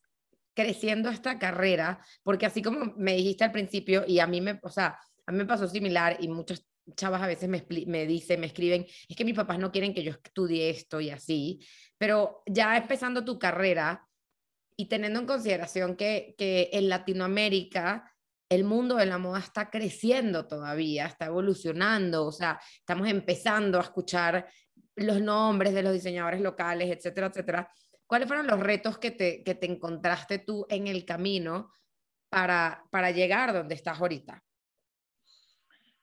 creciendo 0.58 1.08
esta 1.08 1.38
carrera, 1.38 2.04
porque 2.24 2.44
así 2.44 2.62
como 2.62 2.92
me 2.96 3.14
dijiste 3.14 3.44
al 3.44 3.52
principio, 3.52 4.02
y 4.08 4.18
a 4.18 4.26
mí 4.26 4.40
me, 4.40 4.58
o 4.64 4.68
sea, 4.68 4.98
a 5.24 5.30
mí 5.30 5.38
me 5.38 5.44
pasó 5.44 5.68
similar 5.68 6.16
y 6.18 6.26
muchas 6.26 6.66
chavas 6.96 7.22
a 7.22 7.28
veces 7.28 7.48
me, 7.48 7.64
me 7.86 8.06
dicen, 8.06 8.40
me 8.40 8.48
escriben, 8.48 8.84
es 9.08 9.16
que 9.16 9.24
mis 9.24 9.36
papás 9.36 9.60
no 9.60 9.70
quieren 9.70 9.94
que 9.94 10.02
yo 10.02 10.10
estudie 10.10 10.68
esto 10.68 11.00
y 11.00 11.10
así, 11.10 11.60
pero 11.96 12.42
ya 12.44 12.76
empezando 12.76 13.24
tu 13.24 13.38
carrera 13.38 14.07
y 14.80 14.86
teniendo 14.86 15.18
en 15.18 15.26
consideración 15.26 15.96
que, 15.96 16.36
en 16.38 16.88
Latinoamérica 16.88 18.14
el 18.48 18.62
mundo 18.62 18.94
de 18.94 19.06
la 19.06 19.18
moda 19.18 19.40
está 19.40 19.68
creciendo 19.68 20.46
todavía, 20.46 21.06
está 21.06 21.26
evolucionando, 21.26 22.24
o 22.24 22.32
sea, 22.32 22.58
estamos 22.78 23.08
empezando 23.08 23.78
a 23.78 23.82
escuchar 23.82 24.48
los 24.94 25.20
nombres 25.20 25.74
de 25.74 25.82
los 25.82 25.92
diseñadores 25.92 26.40
locales, 26.40 26.96
etcétera, 26.96 27.26
etcétera. 27.26 27.70
¿Cuáles 28.06 28.28
fueron 28.28 28.46
los 28.46 28.60
retos 28.60 28.98
que 28.98 29.10
te, 29.10 29.42
que 29.42 29.56
te 29.56 29.66
encontraste 29.66 30.38
tú 30.38 30.64
en 30.70 30.86
el 30.86 31.04
camino 31.04 31.72
para, 32.30 32.84
para 32.90 33.10
llegar 33.10 33.52
donde 33.52 33.74
estás 33.74 34.00
ahorita? 34.00 34.42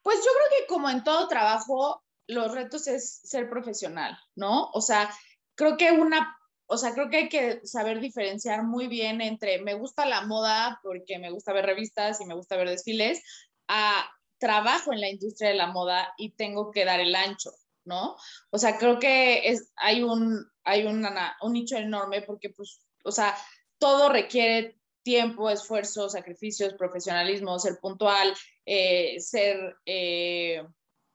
Pues 0.02 0.18
yo 0.18 0.30
creo 0.36 0.60
que 0.60 0.66
como 0.68 0.88
en 0.90 1.02
todo 1.02 1.26
trabajo, 1.26 2.04
los 2.28 2.52
retos 2.52 2.86
es 2.86 3.22
ser 3.24 3.48
profesional, 3.48 4.16
¿no? 4.36 4.70
O 4.72 4.82
sea, 4.82 5.10
creo 5.56 5.76
que 5.76 5.90
una, 5.90 6.35
o 6.66 6.76
sea, 6.76 6.92
creo 6.94 7.08
que 7.10 7.16
hay 7.16 7.28
que 7.28 7.66
saber 7.66 8.00
diferenciar 8.00 8.64
muy 8.64 8.88
bien 8.88 9.20
entre 9.20 9.60
me 9.62 9.74
gusta 9.74 10.06
la 10.06 10.22
moda 10.26 10.80
porque 10.82 11.18
me 11.18 11.30
gusta 11.30 11.52
ver 11.52 11.66
revistas 11.66 12.20
y 12.20 12.26
me 12.26 12.34
gusta 12.34 12.56
ver 12.56 12.68
desfiles, 12.68 13.22
a 13.68 14.10
trabajo 14.38 14.92
en 14.92 15.00
la 15.00 15.08
industria 15.08 15.50
de 15.50 15.56
la 15.56 15.68
moda 15.68 16.12
y 16.18 16.32
tengo 16.32 16.70
que 16.70 16.84
dar 16.84 17.00
el 17.00 17.14
ancho, 17.14 17.52
¿no? 17.84 18.16
O 18.50 18.58
sea, 18.58 18.78
creo 18.78 18.98
que 18.98 19.48
es, 19.48 19.72
hay, 19.76 20.02
un, 20.02 20.46
hay 20.64 20.84
un 20.84 21.52
nicho 21.52 21.76
enorme 21.76 22.22
porque, 22.22 22.50
pues, 22.50 22.80
o 23.04 23.12
sea, 23.12 23.36
todo 23.78 24.08
requiere 24.08 24.78
tiempo, 25.02 25.48
esfuerzo, 25.48 26.08
sacrificios, 26.08 26.74
profesionalismo, 26.74 27.58
ser 27.58 27.78
puntual, 27.80 28.34
eh, 28.66 29.20
ser, 29.20 29.76
eh, 29.86 30.66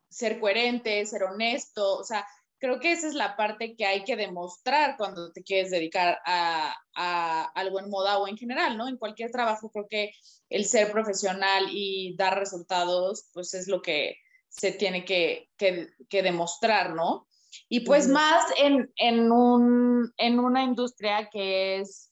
ser 0.10 0.40
coherente, 0.40 1.06
ser 1.06 1.24
honesto, 1.24 1.98
o 1.98 2.04
sea, 2.04 2.26
creo 2.62 2.80
que 2.80 2.94
esa 2.94 3.08
es 3.08 3.16
la 3.16 3.36
parte 3.36 3.76
que 3.76 3.86
hay 3.86 4.06
que 4.06 4.16
demostrar 4.16 4.96
cuando 4.96 5.34
te 5.34 5.44
quieres 5.44 5.72
dedicar 5.72 6.20
a, 6.26 6.74
a, 6.96 7.44
algo 7.56 7.82
en 7.82 7.90
moda 7.90 8.20
o 8.20 8.28
en 8.28 8.38
general, 8.38 8.78
¿no? 8.78 8.88
En 8.88 8.98
cualquier 8.98 9.32
trabajo 9.32 9.70
creo 9.70 9.88
que 9.90 10.14
el 10.50 10.64
ser 10.66 10.92
profesional 10.92 11.66
y 11.70 12.16
dar 12.16 12.40
resultados, 12.40 13.30
pues 13.34 13.54
es 13.54 13.68
lo 13.68 13.82
que, 13.82 14.16
se 14.52 14.74
tiene 14.74 15.06
que, 15.06 15.50
que, 15.58 16.22
demostrar, 16.22 16.94
¿no? 16.94 17.28
Y 17.70 17.82
pues 17.82 18.08
más 18.08 18.44
en, 18.58 18.92
en, 18.98 19.32
un, 19.32 20.14
en 20.18 20.40
una 20.40 20.64
industria 20.64 21.30
que 21.32 21.80
es 21.80 22.12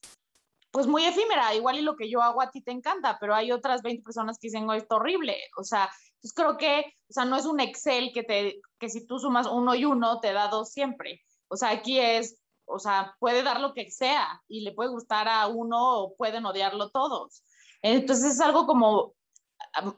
pues 0.71 0.87
muy 0.87 1.05
efímera, 1.05 1.53
igual 1.55 1.79
y 1.79 1.81
lo 1.81 1.95
que 1.95 2.09
yo 2.09 2.21
hago 2.21 2.41
a 2.41 2.51
ti 2.51 2.61
te 2.61 2.71
encanta, 2.71 3.17
pero 3.19 3.35
hay 3.35 3.51
otras 3.51 3.81
20 3.81 4.03
personas 4.03 4.37
que 4.37 4.47
dicen, 4.47 4.69
oh, 4.69 4.73
esto 4.73 4.97
horrible, 4.97 5.37
o 5.57 5.63
sea, 5.63 5.89
pues 6.21 6.33
creo 6.33 6.57
que, 6.57 6.85
o 7.09 7.13
sea, 7.13 7.25
no 7.25 7.37
es 7.37 7.45
un 7.45 7.59
Excel 7.59 8.11
que 8.13 8.23
te, 8.23 8.61
que 8.79 8.89
si 8.89 9.05
tú 9.05 9.19
sumas 9.19 9.47
uno 9.47 9.73
y 9.75 9.85
uno 9.85 10.19
te 10.19 10.33
da 10.33 10.47
dos 10.47 10.71
siempre, 10.71 11.21
o 11.47 11.55
sea, 11.55 11.69
aquí 11.71 11.99
es, 11.99 12.39
o 12.65 12.77
sea, 12.77 13.15
puede 13.19 13.41
dar 13.41 13.59
lo 13.59 13.73
que 13.73 13.89
sea 13.89 14.41
y 14.47 14.61
le 14.61 14.73
puede 14.73 14.91
gustar 14.91 15.27
a 15.27 15.47
uno 15.47 16.01
o 16.01 16.15
pueden 16.15 16.45
odiarlo 16.45 16.91
todos. 16.91 17.43
Entonces 17.81 18.33
es 18.33 18.41
algo 18.41 18.67
como 18.67 19.15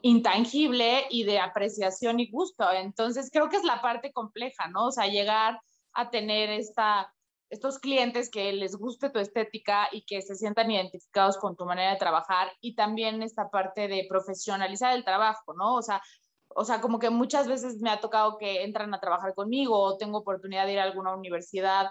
intangible 0.02 1.06
y 1.10 1.24
de 1.24 1.38
apreciación 1.38 2.20
y 2.20 2.30
gusto. 2.30 2.70
Entonces, 2.72 3.30
creo 3.30 3.48
que 3.48 3.56
es 3.56 3.64
la 3.64 3.82
parte 3.82 4.12
compleja, 4.12 4.68
¿no? 4.68 4.86
O 4.86 4.92
sea, 4.92 5.06
llegar 5.06 5.60
a 5.92 6.10
tener 6.10 6.50
esta, 6.50 7.12
estos 7.52 7.78
clientes 7.78 8.30
que 8.30 8.50
les 8.54 8.74
guste 8.76 9.10
tu 9.10 9.18
estética 9.18 9.86
y 9.92 10.06
que 10.06 10.22
se 10.22 10.34
sientan 10.36 10.70
identificados 10.70 11.36
con 11.36 11.54
tu 11.54 11.66
manera 11.66 11.92
de 11.92 11.98
trabajar 11.98 12.50
y 12.62 12.74
también 12.74 13.22
esta 13.22 13.50
parte 13.50 13.88
de 13.88 14.06
profesionalizar 14.08 14.94
el 14.94 15.04
trabajo, 15.04 15.52
¿no? 15.52 15.74
O 15.74 15.82
sea, 15.82 16.00
o 16.48 16.64
sea, 16.64 16.80
como 16.80 16.98
que 16.98 17.10
muchas 17.10 17.46
veces 17.48 17.78
me 17.82 17.90
ha 17.90 18.00
tocado 18.00 18.38
que 18.38 18.64
entran 18.64 18.94
a 18.94 19.00
trabajar 19.00 19.34
conmigo 19.34 19.78
o 19.78 19.98
tengo 19.98 20.18
oportunidad 20.18 20.64
de 20.64 20.72
ir 20.72 20.80
a 20.80 20.84
alguna 20.84 21.14
universidad 21.14 21.90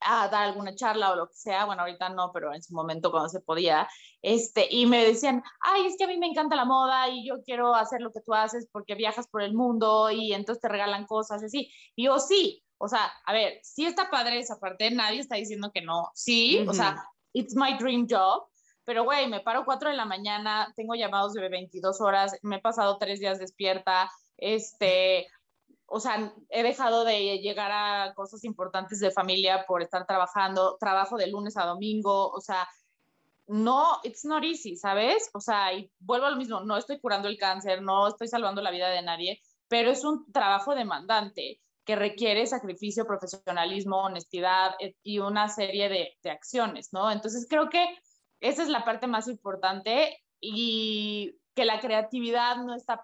a 0.00 0.28
dar 0.28 0.44
alguna 0.44 0.74
charla 0.74 1.12
o 1.12 1.16
lo 1.16 1.28
que 1.28 1.34
sea, 1.34 1.64
bueno, 1.64 1.82
ahorita 1.82 2.08
no, 2.10 2.30
pero 2.32 2.54
en 2.54 2.62
su 2.62 2.74
momento 2.74 3.10
cuando 3.10 3.28
se 3.28 3.40
podía, 3.40 3.88
este, 4.22 4.68
y 4.70 4.86
me 4.86 5.04
decían, 5.04 5.42
ay, 5.60 5.86
es 5.86 5.96
que 5.96 6.04
a 6.04 6.08
mí 6.08 6.18
me 6.18 6.26
encanta 6.26 6.56
la 6.56 6.64
moda 6.64 7.08
y 7.08 7.26
yo 7.26 7.42
quiero 7.42 7.74
hacer 7.74 8.00
lo 8.00 8.12
que 8.12 8.20
tú 8.20 8.34
haces 8.34 8.68
porque 8.72 8.94
viajas 8.94 9.28
por 9.28 9.42
el 9.42 9.54
mundo 9.54 10.10
y 10.10 10.32
entonces 10.32 10.62
te 10.62 10.68
regalan 10.68 11.06
cosas 11.06 11.42
así. 11.42 11.72
Y 11.96 12.04
yo, 12.04 12.18
sí, 12.18 12.64
o 12.78 12.88
sea, 12.88 13.12
a 13.26 13.32
ver, 13.32 13.58
sí 13.62 13.84
está 13.84 14.10
padre 14.10 14.38
esa 14.38 14.58
parte, 14.58 14.90
nadie 14.90 15.20
está 15.20 15.36
diciendo 15.36 15.70
que 15.72 15.82
no, 15.82 16.10
sí, 16.14 16.64
o 16.68 16.72
sea, 16.72 17.04
it's 17.32 17.54
my 17.56 17.76
dream 17.78 18.06
job, 18.08 18.46
pero 18.84 19.04
güey, 19.04 19.28
me 19.28 19.40
paro 19.40 19.64
4 19.64 19.90
de 19.90 19.96
la 19.96 20.06
mañana, 20.06 20.72
tengo 20.76 20.94
llamados 20.94 21.34
de 21.34 21.48
22 21.48 22.00
horas, 22.00 22.38
me 22.42 22.56
he 22.56 22.60
pasado 22.60 22.96
tres 22.98 23.20
días 23.20 23.38
despierta, 23.38 24.10
este, 24.36 25.26
o 25.88 26.00
sea, 26.00 26.32
he 26.50 26.62
dejado 26.62 27.04
de 27.04 27.38
llegar 27.38 27.70
a 27.72 28.12
cosas 28.14 28.44
importantes 28.44 29.00
de 29.00 29.10
familia 29.10 29.64
por 29.66 29.82
estar 29.82 30.06
trabajando, 30.06 30.76
trabajo 30.78 31.16
de 31.16 31.28
lunes 31.28 31.56
a 31.56 31.64
domingo, 31.64 32.28
o 32.28 32.40
sea, 32.40 32.68
no, 33.46 33.98
it's 34.04 34.26
not 34.26 34.44
easy, 34.44 34.76
¿sabes? 34.76 35.30
O 35.32 35.40
sea, 35.40 35.72
y 35.72 35.90
vuelvo 35.98 36.26
a 36.26 36.30
lo 36.30 36.36
mismo, 36.36 36.60
no 36.60 36.76
estoy 36.76 37.00
curando 37.00 37.28
el 37.28 37.38
cáncer, 37.38 37.80
no 37.80 38.06
estoy 38.06 38.28
salvando 38.28 38.60
la 38.60 38.70
vida 38.70 38.90
de 38.90 39.00
nadie, 39.00 39.40
pero 39.66 39.90
es 39.90 40.04
un 40.04 40.30
trabajo 40.30 40.74
demandante 40.74 41.60
que 41.86 41.96
requiere 41.96 42.46
sacrificio, 42.46 43.06
profesionalismo, 43.06 44.02
honestidad 44.02 44.74
eh, 44.80 44.94
y 45.02 45.20
una 45.20 45.48
serie 45.48 45.88
de, 45.88 46.18
de 46.22 46.30
acciones, 46.30 46.92
¿no? 46.92 47.10
Entonces 47.10 47.46
creo 47.48 47.70
que 47.70 47.86
esa 48.40 48.62
es 48.62 48.68
la 48.68 48.84
parte 48.84 49.06
más 49.06 49.26
importante 49.26 50.22
y 50.38 51.34
que 51.54 51.64
la 51.64 51.80
creatividad 51.80 52.56
no 52.58 52.74
está, 52.74 53.02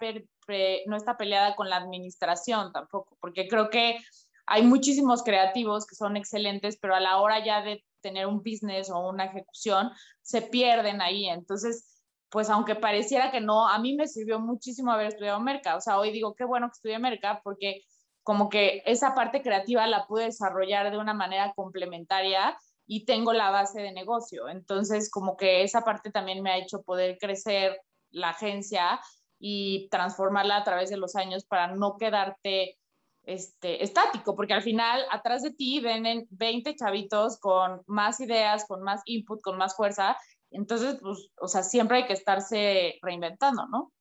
no 0.87 0.97
está 0.97 1.17
peleada 1.17 1.55
con 1.57 1.69
la 1.69 1.77
administración 1.77 2.73
tampoco, 2.73 3.17
porque 3.21 3.49
creo 3.49 3.71
que 3.71 3.99
hay 4.47 4.63
muchísimos 4.63 5.23
creativos 5.23 5.87
que 5.87 5.95
son 5.95 6.17
excelentes, 6.17 6.79
pero 6.81 6.95
a 6.95 7.01
la 7.01 7.19
hora 7.19 7.45
ya 7.45 7.63
de 7.63 7.83
tener 8.01 8.27
un 8.27 8.39
business 8.39 8.91
o 8.91 9.09
una 9.09 9.25
ejecución, 9.25 9.91
se 10.23 10.43
pierden 10.43 11.01
ahí. 11.01 11.27
Entonces, 11.27 12.03
pues 12.29 12.51
aunque 12.51 12.75
pareciera 12.75 13.31
que 13.31 13.41
no, 13.41 13.69
a 13.69 13.79
mí 13.79 13.95
me 13.95 14.07
sirvió 14.07 14.39
muchísimo 14.39 14.93
haber 14.93 15.07
estudiado 15.07 15.41
Merca. 15.41 15.77
O 15.77 15.81
sea, 15.81 15.99
hoy 15.99 16.13
digo, 16.13 16.35
qué 16.35 16.45
bueno 16.45 16.69
que 16.69 16.73
estudié 16.73 16.99
Merca 16.99 17.41
porque 17.43 17.81
como 18.23 18.49
que 18.49 18.83
esa 18.87 19.15
parte 19.15 19.43
creativa 19.43 19.87
la 19.87 20.07
pude 20.07 20.25
desarrollar 20.25 20.91
de 20.91 20.99
una 20.99 21.15
manera 21.15 21.53
complementaria 21.55 22.57
y 22.87 23.05
tengo 23.05 23.33
la 23.33 23.51
base 23.51 23.81
de 23.81 23.93
negocio. 23.93 24.49
Entonces, 24.49 25.11
como 25.11 25.37
que 25.37 25.63
esa 25.63 25.83
parte 25.83 26.11
también 26.11 26.43
me 26.43 26.51
ha 26.51 26.59
hecho 26.59 26.83
poder 26.83 27.19
crecer 27.19 27.81
la 28.11 28.31
agencia 28.31 29.01
y 29.47 29.89
transformarla 29.91 30.57
a 30.57 30.65
través 30.65 30.89
de 30.89 30.97
los 30.97 31.17
años 31.17 31.45
para 31.45 31.67
no 31.67 31.99
quedarte 31.99 32.79
este, 33.25 33.85
estático, 33.85 34.35
porque 34.35 34.55
al 34.55 34.63
final 34.63 35.03
atrás 35.11 35.43
de 35.43 35.53
ti 35.53 35.81
ven 35.81 36.27
20 36.31 36.75
chavitos 36.77 37.39
con 37.41 37.83
más 37.87 38.21
ideas, 38.21 38.65
con 38.67 38.83
más 38.83 39.03
input, 39.05 39.43
con 39.43 39.59
más 39.59 39.77
fuerza. 39.77 40.17
Entonces, 40.51 40.97
pues, 40.99 41.31
o 41.39 41.47
sea, 41.47 41.63
siempre 41.63 41.99
hay 41.99 42.07
que 42.07 42.15
estarse 42.15 42.99
reinventando, 43.03 43.67
¿no? 43.67 43.93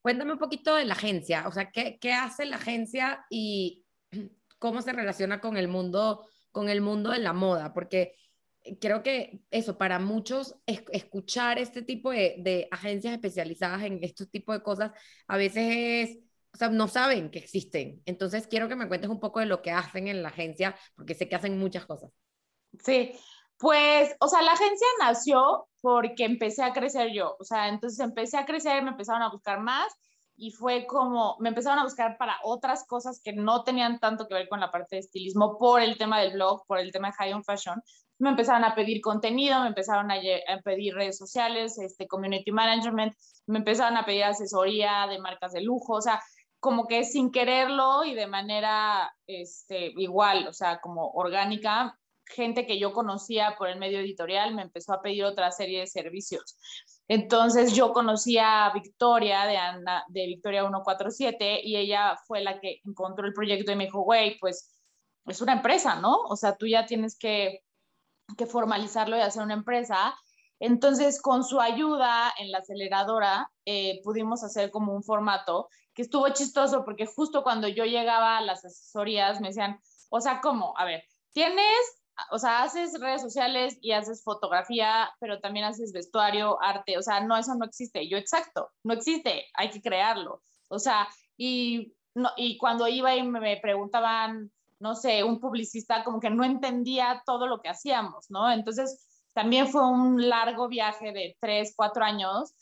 Cuéntame 0.00 0.32
un 0.32 0.38
poquito 0.38 0.74
de 0.74 0.86
la 0.86 0.94
agencia, 0.94 1.46
o 1.48 1.52
sea, 1.52 1.70
¿qué, 1.70 1.98
qué 2.00 2.14
hace 2.14 2.46
la 2.46 2.56
agencia 2.56 3.26
y 3.28 3.84
cómo 4.58 4.80
se 4.80 4.94
relaciona 4.94 5.42
con 5.42 5.58
el 5.58 5.68
mundo, 5.68 6.26
con 6.50 6.70
el 6.70 6.80
mundo 6.80 7.10
de 7.10 7.18
la 7.18 7.34
moda? 7.34 7.74
Porque 7.74 8.14
creo 8.80 9.02
que 9.02 9.40
eso, 9.50 9.78
para 9.78 9.98
muchos, 9.98 10.56
escuchar 10.66 11.58
este 11.58 11.82
tipo 11.82 12.10
de, 12.10 12.36
de, 12.38 12.68
agencias 12.70 13.12
especializadas 13.12 13.82
en 13.82 13.98
este 14.02 14.26
tipo 14.26 14.52
de 14.52 14.62
cosas, 14.62 14.92
a 15.26 15.36
veces 15.36 15.64
es, 15.76 16.18
o 16.54 16.56
sea, 16.56 16.68
no 16.68 16.88
saben 16.88 17.30
que 17.30 17.38
existen. 17.38 18.02
Entonces, 18.06 18.46
quiero 18.46 18.68
que 18.68 18.76
me 18.76 18.88
cuentes 18.88 19.10
un 19.10 19.20
poco 19.20 19.40
de 19.40 19.46
lo 19.46 19.62
que 19.62 19.70
hacen 19.70 20.08
en 20.08 20.22
la 20.22 20.28
agencia, 20.28 20.76
porque 20.94 21.14
sé 21.14 21.28
que 21.28 21.36
hacen 21.36 21.58
muchas 21.58 21.86
cosas. 21.86 22.10
Sí, 22.82 23.12
pues, 23.58 24.14
o 24.20 24.28
sea, 24.28 24.42
la 24.42 24.52
agencia 24.52 24.86
nació 25.00 25.68
porque 25.80 26.24
empecé 26.24 26.62
a 26.62 26.72
crecer 26.72 27.12
yo, 27.12 27.36
o 27.38 27.44
sea, 27.44 27.68
entonces 27.68 28.00
empecé 28.00 28.36
a 28.36 28.44
crecer, 28.44 28.82
me 28.82 28.90
empezaron 28.90 29.22
a 29.22 29.30
buscar 29.30 29.60
más 29.60 29.92
y 30.36 30.50
fue 30.50 30.86
como, 30.86 31.36
me 31.38 31.50
empezaron 31.50 31.78
a 31.78 31.84
buscar 31.84 32.16
para 32.18 32.38
otras 32.42 32.84
cosas 32.86 33.20
que 33.22 33.32
no 33.32 33.62
tenían 33.64 34.00
tanto 34.00 34.26
que 34.26 34.34
ver 34.34 34.48
con 34.48 34.60
la 34.60 34.70
parte 34.70 34.96
de 34.96 35.00
estilismo 35.00 35.58
por 35.58 35.80
el 35.80 35.98
tema 35.98 36.20
del 36.20 36.32
blog, 36.32 36.66
por 36.66 36.78
el 36.78 36.90
tema 36.90 37.08
de 37.08 37.14
High 37.14 37.32
on 37.34 37.44
Fashion. 37.44 37.80
Me 38.22 38.30
empezaron 38.30 38.64
a 38.64 38.74
pedir 38.76 39.00
contenido, 39.00 39.60
me 39.62 39.66
empezaron 39.66 40.10
a, 40.12 40.16
pedir 40.62 40.94
redes 40.94 41.18
sociales, 41.18 41.76
este, 41.78 42.06
community 42.06 42.52
management, 42.52 43.14
me 43.46 43.58
empezaron 43.58 43.96
a 43.96 44.04
pedir 44.04 44.22
asesoría 44.22 45.08
de 45.10 45.18
marcas 45.18 45.52
de 45.52 45.60
lujo, 45.60 45.94
o 45.94 46.00
sea, 46.00 46.22
como 46.60 46.86
que 46.86 47.02
sin 47.02 47.32
quererlo 47.32 48.04
y 48.04 48.14
de 48.14 48.28
manera 48.28 49.12
este, 49.26 49.92
igual, 49.96 50.46
o 50.46 50.52
sea, 50.52 50.80
como 50.80 51.10
orgánica, 51.10 51.98
gente 52.26 52.64
que 52.64 52.78
yo 52.78 52.92
conocía 52.92 53.56
por 53.58 53.68
el 53.68 53.80
medio 53.80 53.98
editorial 53.98 54.54
me 54.54 54.62
empezó 54.62 54.92
a 54.92 55.02
pedir 55.02 55.24
otra 55.24 55.50
serie 55.50 55.80
de 55.80 55.88
servicios. 55.88 56.56
Entonces 57.08 57.74
yo 57.74 57.92
conocí 57.92 58.38
a 58.38 58.70
Victoria 58.72 59.46
de, 59.46 59.56
Ana, 59.56 60.04
de 60.08 60.26
Victoria 60.28 60.62
147 60.62 61.60
y 61.64 61.76
ella 61.76 62.16
fue 62.24 62.40
la 62.40 62.60
que 62.60 62.80
encontró 62.84 63.26
el 63.26 63.32
proyecto 63.32 63.72
y 63.72 63.76
me 63.76 63.86
dijo, 63.86 64.02
güey, 64.02 64.38
pues 64.38 64.72
es 65.26 65.40
una 65.40 65.54
empresa, 65.54 65.96
¿no? 65.96 66.22
O 66.22 66.36
sea, 66.36 66.56
tú 66.56 66.68
ya 66.68 66.86
tienes 66.86 67.18
que, 67.18 67.64
que 68.36 68.46
formalizarlo 68.46 69.16
y 69.16 69.20
hacer 69.20 69.42
una 69.42 69.54
empresa. 69.54 70.14
Entonces, 70.60 71.20
con 71.20 71.44
su 71.44 71.60
ayuda 71.60 72.32
en 72.38 72.50
la 72.50 72.58
aceleradora, 72.58 73.50
eh, 73.64 74.00
pudimos 74.04 74.44
hacer 74.44 74.70
como 74.70 74.94
un 74.94 75.02
formato 75.02 75.68
que 75.94 76.02
estuvo 76.02 76.28
chistoso 76.30 76.84
porque 76.84 77.06
justo 77.06 77.42
cuando 77.42 77.68
yo 77.68 77.84
llegaba 77.84 78.38
a 78.38 78.42
las 78.42 78.64
asesorías 78.64 79.40
me 79.40 79.48
decían, 79.48 79.80
o 80.10 80.20
sea, 80.20 80.40
¿cómo? 80.40 80.74
A 80.78 80.84
ver, 80.84 81.02
tienes 81.32 82.02
o 82.30 82.38
sea, 82.38 82.62
haces 82.62 82.98
redes 83.00 83.22
sociales 83.22 83.78
y 83.80 83.92
haces 83.92 84.22
fotografía, 84.22 85.10
pero 85.18 85.40
también 85.40 85.64
haces 85.64 85.92
vestuario, 85.92 86.60
arte, 86.62 86.98
o 86.98 87.02
sea, 87.02 87.20
no, 87.20 87.36
eso 87.36 87.54
no 87.54 87.64
existe. 87.64 88.08
Yo, 88.08 88.18
exacto, 88.18 88.70
no 88.84 88.94
existe, 88.94 89.46
hay 89.54 89.70
que 89.70 89.80
crearlo. 89.80 90.42
O 90.68 90.78
sea, 90.78 91.08
y, 91.36 91.94
no, 92.14 92.30
y 92.36 92.58
cuando 92.58 92.88
iba 92.88 93.14
y 93.14 93.22
me 93.22 93.58
preguntaban, 93.58 94.52
no 94.82 94.96
sé, 94.96 95.22
un 95.22 95.38
publicista, 95.38 96.02
como 96.02 96.18
que 96.18 96.28
no 96.28 96.44
entendía 96.44 97.22
todo 97.24 97.46
lo 97.46 97.60
que 97.60 97.68
hacíamos, 97.68 98.26
¿no? 98.30 98.50
Entonces, 98.50 99.06
también 99.32 99.68
fue 99.68 99.88
un 99.88 100.28
largo 100.28 100.68
viaje 100.68 101.12
de 101.12 101.36
tres, 101.40 101.72
cuatro 101.76 102.04
años 102.04 102.52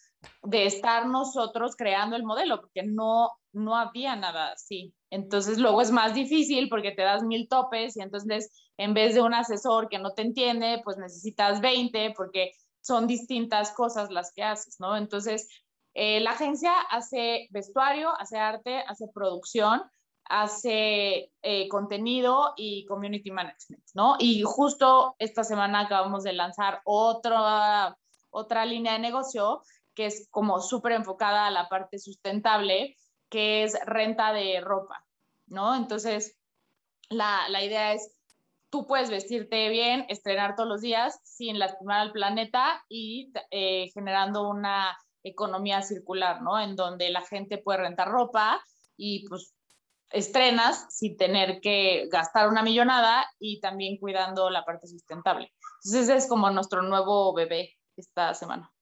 de 0.43 0.67
estar 0.67 1.07
nosotros 1.07 1.75
creando 1.77 2.15
el 2.17 2.25
modelo, 2.25 2.61
porque 2.61 2.83
no, 2.83 3.31
no 3.53 3.75
había 3.75 4.17
nada 4.17 4.53
así. 4.53 4.95
Entonces 5.09 5.59
luego 5.59 5.81
es 5.81 5.91
más 5.91 6.13
difícil 6.15 6.69
porque 6.69 6.93
te 6.93 7.03
das 7.03 7.23
mil 7.23 7.49
topes 7.49 7.97
y 7.97 8.03
entonces 8.03 8.53
en 8.77 8.93
vez 8.93 9.15
de 9.15 9.23
un 9.23 9.33
asesor 9.33 9.89
que 9.89 9.99
no 9.99 10.13
te 10.13 10.23
entiende, 10.23 10.83
pues 10.85 10.99
necesitas 10.99 11.61
20 11.63 12.13
porque 12.17 12.53
son 12.83 13.07
distintas 13.07 13.73
cosas 13.73 14.11
las 14.11 14.31
que 14.33 14.43
haces, 14.43 14.77
¿no? 14.79 14.97
Entonces, 14.97 15.49
eh, 15.95 16.21
la 16.21 16.33
agencia 16.33 16.73
hace 16.91 17.49
vestuario, 17.51 18.11
hace 18.19 18.39
arte, 18.39 18.85
hace 18.87 19.07
producción, 19.13 19.83
hace 20.31 21.33
eh, 21.43 21.69
contenido 21.69 22.55
y 22.57 22.87
community 22.87 23.33
management, 23.33 23.83
¿no? 23.95 24.14
Y 24.21 24.43
justo 24.43 25.16
esta 25.19 25.43
semana 25.43 25.81
acabamos 25.81 26.23
de 26.23 26.33
lanzar 26.33 26.81
otra, 26.85 27.99
otra 28.31 28.64
línea 28.64 28.93
de 28.93 29.01
negocio 29.01 29.62
que 29.93 30.07
es 30.07 30.29
como 30.31 30.61
súper 30.61 30.93
enfocada 30.93 31.49
a 31.49 31.51
la 31.51 31.69
parte 31.69 31.99
sustentable, 31.99 32.97
que 33.29 33.64
es 33.64 33.77
renta 33.85 34.33
de 34.33 34.61
ropa, 34.61 35.05
¿no? 35.49 35.75
Entonces, 35.75 36.37
la, 37.09 37.49
la 37.49 37.64
idea 37.64 37.93
es, 37.93 38.14
tú 38.71 38.87
puedes 38.87 39.11
vestirte 39.11 39.69
bien, 39.69 40.07
estrenar 40.09 40.55
todos 40.55 40.69
los 40.69 40.81
días 40.81 41.19
sin 41.25 41.59
lastimar 41.59 42.03
al 42.03 42.12
planeta 42.12 42.85
y 42.88 43.33
eh, 43.51 43.90
generando 43.93 44.49
una 44.49 44.97
economía 45.25 45.83
circular, 45.83 46.40
¿no? 46.40 46.61
En 46.61 46.77
donde 46.77 47.11
la 47.11 47.23
gente 47.23 47.59
puede 47.59 47.81
rentar 47.81 48.09
ropa 48.09 48.62
y 48.97 49.29
pues 49.29 49.57
estrenas 50.11 50.87
sin 50.90 51.16
tener 51.16 51.61
que 51.61 52.09
gastar 52.11 52.49
una 52.49 52.62
millonada 52.62 53.25
y 53.38 53.61
también 53.61 53.99
cuidando 53.99 54.51
la 54.51 54.64
parte 54.64 54.87
sustentable. 54.87 55.53
Entonces 55.83 56.09
ese 56.09 56.16
es 56.16 56.29
como 56.29 56.51
nuestro 56.51 56.83
nuevo 56.83 57.33
bebé 57.33 57.77
esta 57.96 58.35
semana. 58.35 58.73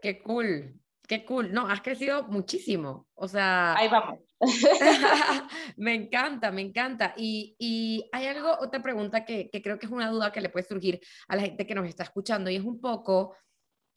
Qué 0.00 0.22
cool, 0.22 0.80
qué 1.06 1.24
cool. 1.24 1.52
No, 1.52 1.66
has 1.66 1.80
crecido 1.80 2.24
muchísimo. 2.24 3.06
O 3.14 3.28
sea. 3.28 3.74
Ahí 3.74 3.88
vamos. 3.88 4.20
me 5.76 5.94
encanta, 5.94 6.50
me 6.50 6.62
encanta. 6.62 7.14
Y, 7.16 7.56
y 7.58 8.08
hay 8.12 8.26
algo, 8.26 8.56
otra 8.60 8.80
pregunta 8.80 9.24
que, 9.24 9.50
que, 9.50 9.60
creo 9.62 9.78
que 9.78 9.86
es 9.86 9.92
una 9.92 10.10
duda 10.10 10.32
que 10.32 10.40
le 10.40 10.48
puede 10.48 10.66
surgir 10.66 11.00
a 11.28 11.36
la 11.36 11.42
gente 11.42 11.66
que 11.66 11.74
nos 11.74 11.86
está 11.86 12.04
escuchando 12.04 12.48
y 12.48 12.56
es 12.56 12.64
un 12.64 12.80
poco, 12.80 13.36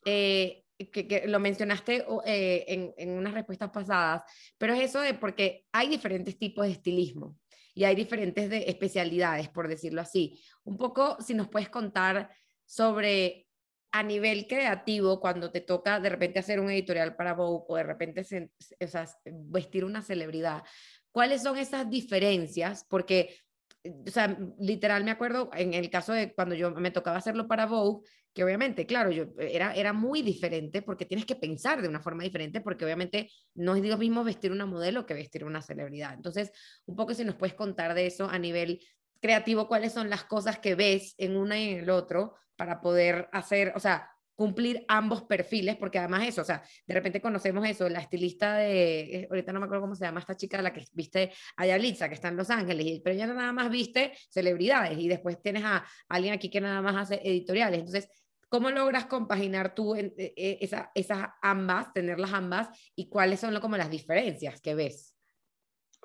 eh, 0.06 0.63
que, 0.92 1.08
que, 1.08 1.28
lo 1.28 1.40
mencionaste 1.40 2.06
eh, 2.26 2.66
en, 2.68 2.94
en 2.98 3.18
unas 3.18 3.34
respuestas 3.34 3.70
pasadas, 3.72 4.24
pero 4.58 4.74
es 4.74 4.82
eso 4.82 5.02
de 5.02 5.14
porque 5.14 5.66
hay 5.72 5.90
diferentes 5.90 6.38
tipos 6.38 6.66
de 6.66 6.72
estilismo 6.72 7.38
y 7.74 7.86
hay 7.86 7.96
diferentes 7.96 8.50
de 8.50 8.66
especialidades, 8.68 9.50
por 9.50 9.68
decirlo 9.68 10.02
así. 10.02 10.40
Un 10.64 10.78
poco, 10.78 11.18
si 11.22 11.34
nos 11.34 11.50
puedes 11.50 11.70
contar 11.70 12.30
sobre 12.66 13.48
a 13.92 14.02
nivel 14.02 14.48
creativo, 14.48 15.20
cuando 15.20 15.52
te 15.52 15.62
toca 15.62 16.00
de 16.00 16.10
repente 16.10 16.40
hacer 16.40 16.60
un 16.60 16.70
editorial 16.72 17.16
para 17.16 17.34
Vogue 17.34 17.66
o 17.68 17.76
de 17.76 17.84
repente 17.84 18.22
o 18.22 18.88
sea, 18.88 19.08
vestir 19.24 19.86
una 19.86 20.02
celebridad, 20.02 20.64
¿cuáles 21.12 21.44
son 21.44 21.58
esas 21.58 21.88
diferencias? 21.90 22.86
Porque, 22.90 23.38
o 23.86 24.10
sea, 24.10 24.36
literal 24.58 25.04
me 25.04 25.12
acuerdo 25.12 25.52
en 25.54 25.76
el 25.76 25.92
caso 25.92 26.12
de 26.12 26.34
cuando 26.34 26.56
yo 26.56 26.72
me 26.72 26.90
tocaba 26.90 27.18
hacerlo 27.18 27.48
para 27.48 27.68
Vogue, 27.68 28.08
que 28.34 28.44
obviamente, 28.44 28.86
claro, 28.86 29.12
yo 29.12 29.26
era, 29.38 29.74
era 29.76 29.94
muy 29.94 30.22
diferente 30.22 30.82
porque 30.82 31.06
tienes 31.06 31.26
que 31.26 31.36
pensar 31.36 31.82
de 31.82 31.88
una 31.88 32.02
forma 32.02 32.24
diferente 32.24 32.62
porque 32.62 32.84
obviamente 32.84 33.30
no 33.54 33.76
es 33.76 33.84
lo 33.84 33.98
mismo 33.98 34.24
vestir 34.24 34.52
una 34.52 34.66
modelo 34.66 35.06
que 35.06 35.14
vestir 35.14 35.46
una 35.46 35.62
celebridad. 35.62 36.14
Entonces, 36.14 36.52
un 36.86 36.96
poco 36.96 37.14
si 37.14 37.24
nos 37.24 37.36
puedes 37.36 37.56
contar 37.56 37.94
de 37.94 38.08
eso 38.08 38.28
a 38.30 38.40
nivel 38.40 38.80
creativo, 39.22 39.68
cuáles 39.68 39.94
son 39.94 40.10
las 40.10 40.24
cosas 40.24 40.60
que 40.60 40.76
ves 40.76 41.16
en 41.18 41.38
una 41.38 41.60
y 41.60 41.70
en 41.70 41.80
el 41.80 41.90
otro 41.90 42.36
para 42.56 42.82
poder 42.82 43.30
hacer, 43.32 43.72
o 43.76 43.80
sea, 43.80 44.10
cumplir 44.36 44.84
ambos 44.88 45.24
perfiles, 45.24 45.78
porque 45.78 46.00
además 46.00 46.28
eso, 46.28 46.42
o 46.42 46.46
sea, 46.46 46.64
de 46.88 46.94
repente 46.94 47.22
conocemos 47.22 47.68
eso, 47.68 47.88
la 47.88 48.00
estilista 48.00 48.58
de, 48.58 49.02
eh, 49.02 49.28
ahorita 49.30 49.54
no 49.54 49.60
me 49.60 49.66
acuerdo 49.66 49.84
cómo 49.84 49.96
se 49.96 50.06
llama 50.06 50.20
esta 50.20 50.36
chica, 50.36 50.62
la 50.62 50.74
que 50.74 50.86
viste 50.94 51.32
a 51.56 51.66
Yalitza, 51.66 52.10
que 52.10 52.16
está 52.16 52.30
en 52.30 52.38
Los 52.38 52.50
Ángeles, 52.50 53.02
pero 53.04 53.16
ella 53.16 53.28
nada 53.28 53.54
más 53.54 53.70
viste 53.70 54.14
celebridades 54.30 54.98
y 54.98 55.08
después 55.08 55.42
tienes 55.42 55.64
a 55.64 55.86
alguien 56.08 56.34
aquí 56.34 56.50
que 56.50 56.62
nada 56.62 56.82
más 56.82 56.96
hace 56.96 57.22
editoriales. 57.24 57.80
Entonces, 57.80 58.10
¿cómo 58.54 58.70
logras 58.70 59.08
compaginar 59.08 59.74
tú 59.74 59.96
en, 59.96 60.14
eh, 60.16 60.32
eh, 60.38 60.58
esa, 60.62 60.92
esas 60.94 61.28
ambas, 61.42 61.92
tenerlas 61.92 62.34
ambas 62.34 62.70
y 62.96 63.10
cuáles 63.10 63.40
son 63.40 63.60
como 63.60 63.78
las 63.78 63.90
diferencias 63.90 64.62
que 64.62 64.76
ves? 64.76 65.16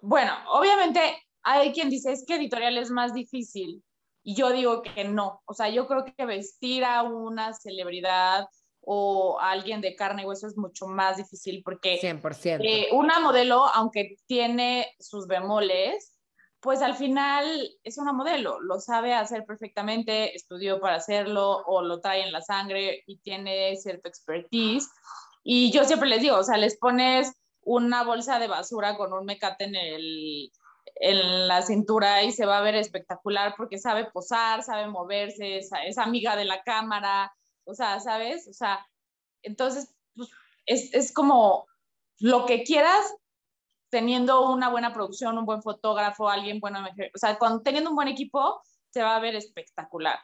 Bueno, 0.00 0.32
obviamente 0.52 0.98
hay 1.42 1.72
quien 1.72 1.90
dice 1.90 2.10
es 2.10 2.24
que 2.26 2.36
editorial 2.36 2.78
es 2.78 2.90
más 2.90 3.12
difícil 3.12 3.84
y 4.22 4.34
yo 4.34 4.50
digo 4.50 4.80
que 4.80 5.04
no, 5.04 5.42
o 5.44 5.52
sea, 5.52 5.68
yo 5.68 5.86
creo 5.86 6.06
que 6.06 6.24
vestir 6.24 6.86
a 6.86 7.02
una 7.02 7.52
celebridad 7.52 8.46
o 8.80 9.38
a 9.38 9.50
alguien 9.50 9.82
de 9.82 9.94
carne 9.94 10.22
y 10.22 10.24
hueso 10.24 10.46
es 10.46 10.56
mucho 10.56 10.86
más 10.86 11.18
difícil 11.18 11.60
porque 11.62 12.00
100%. 12.00 12.60
Eh, 12.62 12.88
una 12.92 13.20
modelo, 13.20 13.66
aunque 13.74 14.16
tiene 14.26 14.94
sus 14.98 15.26
bemoles, 15.26 16.17
pues 16.60 16.82
al 16.82 16.94
final 16.94 17.70
es 17.84 17.98
una 17.98 18.12
modelo, 18.12 18.60
lo 18.60 18.80
sabe 18.80 19.14
hacer 19.14 19.44
perfectamente, 19.44 20.34
estudió 20.34 20.80
para 20.80 20.96
hacerlo 20.96 21.62
o 21.66 21.82
lo 21.82 22.00
trae 22.00 22.22
en 22.22 22.32
la 22.32 22.42
sangre 22.42 23.04
y 23.06 23.18
tiene 23.18 23.76
cierto 23.76 24.08
expertise. 24.08 24.90
Y 25.44 25.70
yo 25.70 25.84
siempre 25.84 26.08
les 26.08 26.20
digo, 26.20 26.36
o 26.36 26.42
sea, 26.42 26.56
les 26.56 26.76
pones 26.76 27.32
una 27.62 28.02
bolsa 28.02 28.38
de 28.38 28.48
basura 28.48 28.96
con 28.96 29.12
un 29.12 29.24
mecate 29.24 29.64
en 29.64 29.76
el, 29.76 30.50
en 30.96 31.46
la 31.46 31.62
cintura 31.62 32.24
y 32.24 32.32
se 32.32 32.46
va 32.46 32.58
a 32.58 32.62
ver 32.62 32.74
espectacular 32.74 33.54
porque 33.56 33.78
sabe 33.78 34.10
posar, 34.10 34.62
sabe 34.62 34.88
moverse, 34.88 35.58
es, 35.58 35.98
amiga 35.98 36.34
de 36.34 36.44
la 36.44 36.62
cámara, 36.62 37.32
o 37.64 37.74
sea, 37.74 38.00
¿sabes? 38.00 38.48
O 38.48 38.52
sea, 38.52 38.84
entonces, 39.42 39.94
pues, 40.16 40.28
es, 40.66 40.92
es 40.92 41.12
como 41.12 41.66
lo 42.18 42.46
que 42.46 42.64
quieras 42.64 43.14
teniendo 43.90 44.50
una 44.50 44.68
buena 44.68 44.92
producción, 44.92 45.38
un 45.38 45.46
buen 45.46 45.62
fotógrafo, 45.62 46.28
alguien 46.28 46.60
bueno, 46.60 46.80
o 46.80 47.18
sea, 47.18 47.38
teniendo 47.64 47.90
un 47.90 47.96
buen 47.96 48.08
equipo, 48.08 48.60
se 48.90 49.02
va 49.02 49.16
a 49.16 49.20
ver 49.20 49.34
espectacular. 49.34 50.18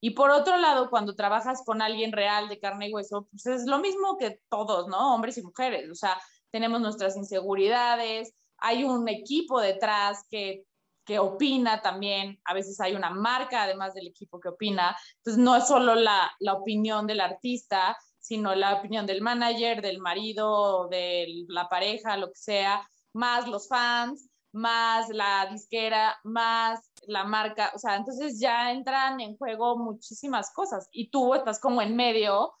Y 0.00 0.10
por 0.10 0.30
otro 0.30 0.56
lado, 0.56 0.88
cuando 0.88 1.14
trabajas 1.14 1.62
con 1.64 1.82
alguien 1.82 2.12
real 2.12 2.48
de 2.48 2.58
carne 2.58 2.88
y 2.88 2.92
hueso, 2.92 3.28
pues 3.30 3.46
es 3.46 3.66
lo 3.66 3.78
mismo 3.78 4.16
que 4.16 4.40
todos, 4.48 4.88
¿no? 4.88 5.14
Hombres 5.14 5.36
y 5.36 5.42
mujeres, 5.42 5.90
o 5.90 5.94
sea, 5.94 6.20
tenemos 6.50 6.80
nuestras 6.80 7.16
inseguridades, 7.16 8.34
hay 8.58 8.84
un 8.84 9.08
equipo 9.08 9.60
detrás 9.60 10.24
que, 10.30 10.64
que 11.04 11.18
opina 11.18 11.82
también, 11.82 12.40
a 12.44 12.54
veces 12.54 12.80
hay 12.80 12.94
una 12.94 13.10
marca 13.10 13.64
además 13.64 13.92
del 13.92 14.06
equipo 14.06 14.40
que 14.40 14.48
opina, 14.48 14.96
entonces 15.18 15.42
no 15.42 15.54
es 15.54 15.66
solo 15.66 15.94
la, 15.94 16.30
la 16.40 16.54
opinión 16.54 17.06
del 17.06 17.20
artista, 17.20 17.96
sino 18.18 18.54
la 18.54 18.74
opinión 18.74 19.06
del 19.06 19.22
manager, 19.22 19.82
del 19.82 19.98
marido, 19.98 20.88
de 20.88 21.44
la 21.48 21.68
pareja, 21.68 22.16
lo 22.16 22.28
que 22.28 22.38
sea, 22.38 22.88
más 23.12 23.48
los 23.48 23.68
fans, 23.68 24.28
más 24.52 25.08
la 25.10 25.48
disquera, 25.50 26.18
más 26.24 26.80
la 27.06 27.24
marca, 27.24 27.72
o 27.74 27.78
sea, 27.78 27.96
entonces 27.96 28.40
ya 28.40 28.72
entran 28.72 29.20
en 29.20 29.36
juego 29.36 29.76
muchísimas 29.78 30.52
cosas 30.52 30.88
y 30.90 31.10
tú 31.10 31.34
estás 31.34 31.60
como 31.60 31.82
en 31.82 31.96
medio, 31.96 32.52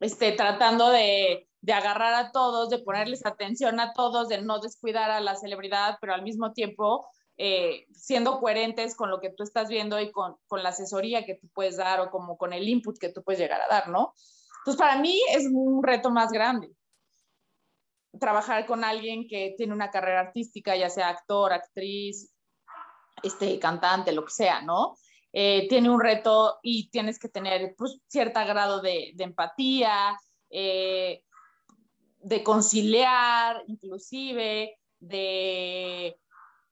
este, 0.00 0.32
tratando 0.32 0.90
de, 0.90 1.48
de 1.60 1.72
agarrar 1.72 2.14
a 2.14 2.32
todos, 2.32 2.68
de 2.70 2.78
ponerles 2.78 3.24
atención 3.24 3.80
a 3.80 3.92
todos, 3.92 4.28
de 4.28 4.42
no 4.42 4.58
descuidar 4.60 5.10
a 5.10 5.20
la 5.20 5.36
celebridad, 5.36 5.98
pero 6.00 6.14
al 6.14 6.22
mismo 6.22 6.52
tiempo 6.52 7.06
eh, 7.38 7.86
siendo 7.92 8.40
coherentes 8.40 8.96
con 8.96 9.10
lo 9.10 9.20
que 9.20 9.30
tú 9.30 9.42
estás 9.42 9.68
viendo 9.68 10.00
y 10.00 10.10
con, 10.10 10.36
con, 10.46 10.62
la 10.62 10.70
asesoría 10.70 11.26
que 11.26 11.34
tú 11.34 11.48
puedes 11.52 11.76
dar 11.76 12.00
o 12.00 12.10
como 12.10 12.38
con 12.38 12.52
el 12.52 12.68
input 12.68 12.98
que 12.98 13.10
tú 13.10 13.22
puedes 13.22 13.38
llegar 13.38 13.60
a 13.60 13.68
dar, 13.68 13.88
¿no? 13.88 14.14
Entonces, 14.60 14.80
para 14.80 14.98
mí 14.98 15.20
es 15.30 15.46
un 15.52 15.82
reto 15.82 16.10
más 16.10 16.32
grande 16.32 16.72
trabajar 18.18 18.66
con 18.66 18.84
alguien 18.84 19.26
que 19.28 19.54
tiene 19.56 19.72
una 19.72 19.90
carrera 19.90 20.20
artística, 20.20 20.76
ya 20.76 20.90
sea 20.90 21.08
actor, 21.08 21.52
actriz, 21.52 22.34
este, 23.22 23.58
cantante, 23.58 24.12
lo 24.12 24.24
que 24.24 24.32
sea, 24.32 24.62
¿no? 24.62 24.96
Eh, 25.32 25.66
tiene 25.68 25.90
un 25.90 26.00
reto 26.00 26.58
y 26.62 26.88
tienes 26.90 27.18
que 27.18 27.28
tener 27.28 27.74
pues, 27.76 27.98
cierto 28.06 28.40
grado 28.40 28.80
de, 28.80 29.14
empatía, 29.18 30.18
eh, 30.50 31.22
de 32.20 32.42
conciliar, 32.42 33.62
inclusive, 33.66 34.78
de, 34.98 36.18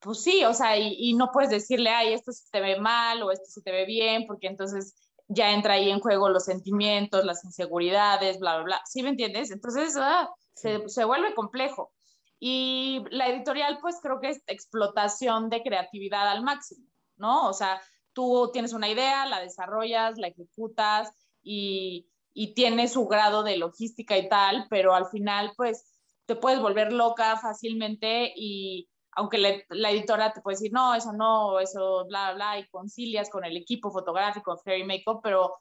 pues 0.00 0.22
sí, 0.22 0.44
o 0.44 0.54
sea, 0.54 0.78
y, 0.78 1.14
no 1.14 1.30
puedes 1.32 1.50
decirle, 1.50 1.90
ay, 1.90 2.12
esto 2.12 2.32
se 2.32 2.44
te 2.50 2.60
ve 2.60 2.78
mal 2.78 3.22
o 3.22 3.30
esto 3.30 3.46
se 3.48 3.62
te 3.62 3.72
ve 3.72 3.84
bien, 3.86 4.26
porque 4.26 4.46
entonces 4.46 4.94
ya 5.28 5.52
entra 5.52 5.74
ahí 5.74 5.90
en 5.90 6.00
juego 6.00 6.28
los 6.28 6.44
sentimientos, 6.44 7.24
las 7.24 7.44
inseguridades, 7.44 8.38
bla, 8.38 8.56
bla, 8.56 8.64
bla. 8.64 8.80
¿Sí 8.86 9.02
me 9.02 9.10
entiendes? 9.10 9.50
Entonces 9.50 9.96
ah, 9.98 10.28
se, 10.54 10.88
se 10.88 11.04
vuelve 11.04 11.34
complejo. 11.34 11.92
Y 12.40 13.04
la 13.10 13.28
editorial, 13.28 13.78
pues 13.80 13.98
creo 14.02 14.20
que 14.20 14.30
es 14.30 14.42
explotación 14.46 15.48
de 15.50 15.62
creatividad 15.62 16.28
al 16.28 16.42
máximo, 16.42 16.86
¿no? 17.16 17.48
O 17.48 17.52
sea, 17.52 17.80
tú 18.12 18.50
tienes 18.52 18.72
una 18.72 18.88
idea, 18.88 19.26
la 19.26 19.40
desarrollas, 19.40 20.18
la 20.18 20.28
ejecutas 20.28 21.10
y, 21.42 22.06
y 22.34 22.54
tiene 22.54 22.88
su 22.88 23.06
grado 23.06 23.42
de 23.42 23.56
logística 23.56 24.18
y 24.18 24.28
tal, 24.28 24.66
pero 24.68 24.94
al 24.94 25.06
final 25.06 25.52
pues 25.56 25.94
te 26.26 26.36
puedes 26.36 26.60
volver 26.60 26.92
loca 26.92 27.38
fácilmente 27.38 28.32
y 28.34 28.88
aunque 29.16 29.38
la, 29.38 29.90
editora 29.90 30.32
te 30.32 30.40
puede 30.40 30.56
decir, 30.56 30.72
no, 30.72 30.94
eso 30.94 31.12
no, 31.12 31.60
eso 31.60 32.04
bla, 32.06 32.34
bla, 32.34 32.58
y 32.58 32.66
concilias 32.68 33.30
con 33.30 33.44
el 33.44 33.56
equipo 33.56 33.92
fotográfico, 33.92 34.56
Fairy 34.58 34.84
Makeup, 34.84 35.20
pero 35.22 35.54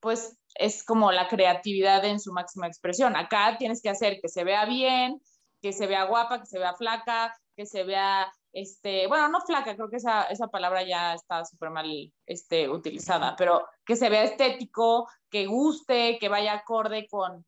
pues 0.00 0.36
es 0.54 0.82
como 0.84 1.12
la 1.12 1.28
creatividad 1.28 2.04
en 2.04 2.20
su 2.20 2.32
máxima 2.32 2.66
expresión. 2.66 3.16
Acá 3.16 3.56
tienes 3.58 3.82
que 3.82 3.90
hacer 3.90 4.18
que 4.20 4.28
se 4.28 4.44
vea 4.44 4.64
bien, 4.64 5.20
que 5.62 5.72
se 5.72 5.86
vea 5.86 6.04
guapa, 6.04 6.40
que 6.40 6.46
se 6.46 6.58
vea 6.58 6.74
flaca, 6.74 7.34
que 7.56 7.66
se 7.66 7.84
vea 7.84 8.32
este, 8.52 9.06
bueno, 9.06 9.28
no 9.28 9.40
flaca, 9.42 9.76
creo 9.76 9.88
que 9.88 9.96
esa, 9.96 10.24
esa 10.24 10.48
palabra 10.48 10.82
ya 10.82 11.14
está 11.14 11.44
súper 11.44 11.70
mal 11.70 12.12
este, 12.26 12.68
utilizada, 12.68 13.36
pero 13.36 13.66
que 13.84 13.94
se 13.94 14.08
vea 14.08 14.24
estético, 14.24 15.08
que 15.30 15.46
guste, 15.46 16.18
que 16.18 16.28
vaya 16.28 16.54
acorde 16.54 17.06
con, 17.08 17.44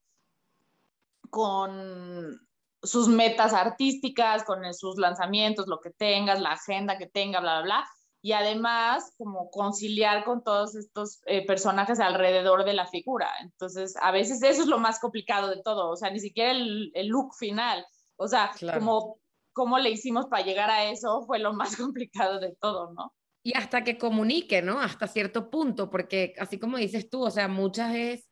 con 1.28 2.40
sus 2.82 3.08
metas 3.08 3.52
artísticas, 3.52 4.44
con 4.44 4.72
sus 4.74 4.96
lanzamientos, 4.98 5.66
lo 5.66 5.80
que 5.80 5.90
tengas, 5.90 6.40
la 6.40 6.52
agenda 6.52 6.98
que 6.98 7.06
tenga, 7.06 7.40
bla, 7.40 7.62
bla, 7.62 7.62
bla. 7.62 7.88
Y 8.22 8.32
además, 8.32 9.12
como 9.18 9.50
conciliar 9.50 10.24
con 10.24 10.42
todos 10.42 10.76
estos 10.76 11.20
eh, 11.26 11.44
personajes 11.44 11.98
alrededor 12.00 12.64
de 12.64 12.72
la 12.72 12.86
figura. 12.86 13.28
Entonces, 13.42 13.94
a 14.00 14.12
veces 14.12 14.42
eso 14.42 14.62
es 14.62 14.68
lo 14.68 14.78
más 14.78 15.00
complicado 15.00 15.50
de 15.50 15.60
todo, 15.62 15.90
o 15.90 15.96
sea, 15.96 16.10
ni 16.10 16.20
siquiera 16.20 16.52
el, 16.52 16.92
el 16.94 17.08
look 17.08 17.34
final. 17.34 17.84
O 18.16 18.28
sea, 18.28 18.52
como 18.72 19.18
cómo 19.52 19.78
le 19.78 19.90
hicimos 19.90 20.26
para 20.26 20.44
llegar 20.44 20.70
a 20.70 20.90
eso 20.90 21.24
fue 21.26 21.38
lo 21.38 21.52
más 21.52 21.76
complicado 21.76 22.40
de 22.40 22.54
todo, 22.60 22.92
¿no? 22.92 23.12
Y 23.44 23.56
hasta 23.56 23.82
que 23.82 23.98
comunique, 23.98 24.62
¿no? 24.62 24.80
Hasta 24.80 25.08
cierto 25.08 25.50
punto, 25.50 25.90
porque 25.90 26.34
así 26.38 26.58
como 26.58 26.78
dices 26.78 27.10
tú, 27.10 27.24
o 27.24 27.30
sea, 27.30 27.48
muchas 27.48 27.92
veces, 27.92 28.28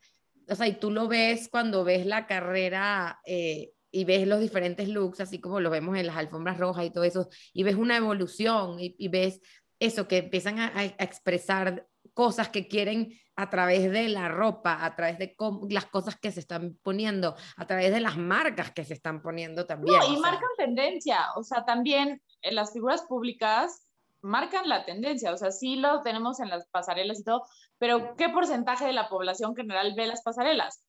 o 0.48 0.54
sea, 0.54 0.68
y 0.68 0.78
tú 0.78 0.92
lo 0.92 1.08
ves 1.08 1.48
cuando 1.50 1.82
ves 1.82 2.06
la 2.06 2.28
carrera 2.28 3.20
eh, 3.26 3.72
y 3.90 4.04
ves 4.04 4.28
los 4.28 4.38
diferentes 4.38 4.88
looks, 4.88 5.20
así 5.20 5.40
como 5.40 5.58
lo 5.58 5.68
vemos 5.68 5.96
en 5.98 6.06
las 6.06 6.16
alfombras 6.16 6.58
rojas 6.58 6.84
y 6.84 6.90
todo 6.90 7.02
eso, 7.02 7.28
y 7.52 7.64
ves 7.64 7.74
una 7.74 7.96
evolución 7.96 8.76
y, 8.78 9.08
ves 9.08 9.40
eso, 9.80 10.06
que 10.06 10.18
empiezan 10.18 10.60
a, 10.60 10.66
a, 10.68 10.84
expresar 10.84 11.86
cosas 12.14 12.48
que 12.48 12.68
quieren 12.68 13.18
a 13.36 13.48
través 13.48 13.90
de 13.90 14.08
la 14.08 14.28
ropa, 14.28 14.84
a 14.84 14.94
través 14.94 15.18
de 15.18 15.34
las 15.70 15.86
cosas 15.86 16.18
que 16.18 16.30
se 16.30 16.40
están 16.40 16.78
poniendo, 16.82 17.34
a 17.56 17.66
través 17.66 17.90
de 17.92 18.00
las 18.00 18.16
marcas 18.16 18.72
que 18.72 18.84
se 18.84 18.94
están 18.94 19.22
poniendo 19.22 19.66
también. 19.66 19.98
No, 19.98 20.12
y 20.12 20.20
marcan 20.20 20.50
tendencia, 20.56 21.28
o 21.36 21.42
sea, 21.42 21.64
también 21.64 22.22
en 22.42 22.54
las 22.54 22.72
figuras 22.72 23.02
públicas 23.02 23.86
marcan 24.22 24.68
la 24.68 24.84
tendencia, 24.84 25.32
o 25.32 25.36
sea, 25.36 25.50
sí 25.50 25.76
lo 25.76 26.02
tenemos 26.02 26.40
en 26.40 26.50
las 26.50 26.66
pasarelas 26.68 27.20
y 27.20 27.24
todo, 27.24 27.46
pero 27.78 28.14
¿qué 28.16 28.28
porcentaje 28.28 28.84
de 28.84 28.92
la 28.92 29.08
población 29.08 29.56
general 29.56 29.94
ve 29.96 30.06
las 30.06 30.22
pasarelas? 30.22 30.84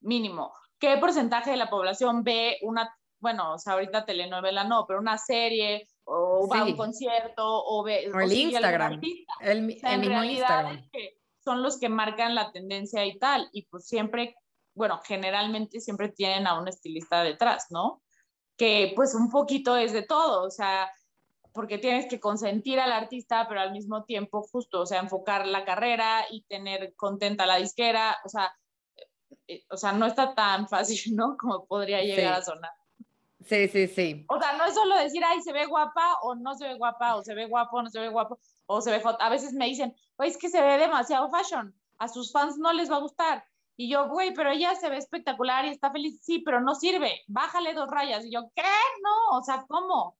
Mínimo. 0.00 0.52
¿Qué 0.78 0.98
porcentaje 0.98 1.52
de 1.52 1.56
la 1.56 1.70
población 1.70 2.22
ve 2.24 2.58
una, 2.60 2.94
bueno, 3.20 3.54
o 3.54 3.58
sea, 3.58 3.72
ahorita 3.74 4.04
telenovela 4.04 4.64
no, 4.64 4.84
pero 4.86 5.00
una 5.00 5.16
serie 5.16 5.88
o 6.04 6.48
va 6.48 6.60
a 6.60 6.64
un 6.64 6.76
concierto 6.76 7.44
o 7.44 7.82
ve... 7.82 8.10
O 8.12 8.20
el 8.20 8.32
Instagram. 8.32 9.00
El, 9.40 9.62
mismo 9.62 10.24
Instagram 10.24 10.82
son 11.44 11.62
los 11.62 11.78
que 11.78 11.88
marcan 11.88 12.34
la 12.34 12.50
tendencia 12.52 13.04
y 13.04 13.18
tal, 13.18 13.48
y 13.52 13.66
pues 13.66 13.86
siempre, 13.86 14.36
bueno, 14.74 15.00
generalmente 15.04 15.80
siempre 15.80 16.08
tienen 16.08 16.46
a 16.46 16.58
un 16.58 16.68
estilista 16.68 17.22
detrás, 17.22 17.66
¿no? 17.70 18.02
Que 18.56 18.92
pues 18.96 19.14
un 19.14 19.30
poquito 19.30 19.76
es 19.76 19.92
de 19.92 20.02
todo, 20.02 20.44
o 20.44 20.50
sea, 20.50 20.90
porque 21.52 21.78
tienes 21.78 22.06
que 22.06 22.18
consentir 22.18 22.80
al 22.80 22.92
artista, 22.92 23.46
pero 23.48 23.60
al 23.60 23.72
mismo 23.72 24.04
tiempo 24.04 24.42
justo, 24.42 24.80
o 24.80 24.86
sea, 24.86 25.00
enfocar 25.00 25.46
la 25.46 25.64
carrera 25.64 26.24
y 26.30 26.42
tener 26.44 26.94
contenta 26.96 27.46
la 27.46 27.56
disquera, 27.56 28.16
o 28.24 28.28
sea, 28.28 28.52
eh, 29.46 29.64
o 29.70 29.76
sea, 29.76 29.92
no 29.92 30.06
está 30.06 30.34
tan 30.34 30.68
fácil, 30.68 31.14
¿no? 31.14 31.36
Como 31.38 31.66
podría 31.66 32.02
llegar 32.02 32.34
a 32.34 32.42
sonar. 32.42 32.72
Sí, 33.44 33.68
sí, 33.68 33.86
sí. 33.88 34.24
O 34.28 34.40
sea, 34.40 34.54
no 34.56 34.64
es 34.64 34.74
solo 34.74 34.96
decir, 34.96 35.22
ay, 35.24 35.40
se 35.42 35.52
ve 35.52 35.66
guapa 35.66 36.18
o 36.22 36.34
no 36.34 36.54
se 36.54 36.66
ve 36.66 36.74
guapa, 36.74 37.16
o 37.16 37.22
se 37.22 37.34
ve 37.34 37.46
guapo 37.46 37.76
o 37.76 37.82
no 37.82 37.90
se 37.90 38.00
ve 38.00 38.08
guapo, 38.08 38.38
o 38.66 38.80
se 38.80 38.90
ve 38.90 39.02
A 39.18 39.28
veces 39.28 39.52
me 39.52 39.66
dicen, 39.66 39.94
oye, 40.16 40.30
es 40.30 40.38
que 40.38 40.48
se 40.48 40.62
ve 40.62 40.78
demasiado 40.78 41.30
fashion, 41.30 41.74
a 41.98 42.08
sus 42.08 42.32
fans 42.32 42.56
no 42.56 42.72
les 42.72 42.90
va 42.90 42.96
a 42.96 43.00
gustar. 43.00 43.44
Y 43.76 43.90
yo, 43.90 44.08
güey, 44.08 44.32
pero 44.34 44.50
ella 44.50 44.74
se 44.76 44.88
ve 44.88 44.96
espectacular 44.96 45.64
y 45.64 45.70
está 45.70 45.90
feliz. 45.90 46.20
Sí, 46.22 46.38
pero 46.38 46.60
no 46.60 46.74
sirve. 46.74 47.22
Bájale 47.26 47.74
dos 47.74 47.90
rayas. 47.90 48.24
Y 48.24 48.32
yo, 48.32 48.50
¿qué? 48.54 48.62
No, 48.62 49.38
o 49.38 49.42
sea, 49.42 49.64
¿cómo? 49.66 50.16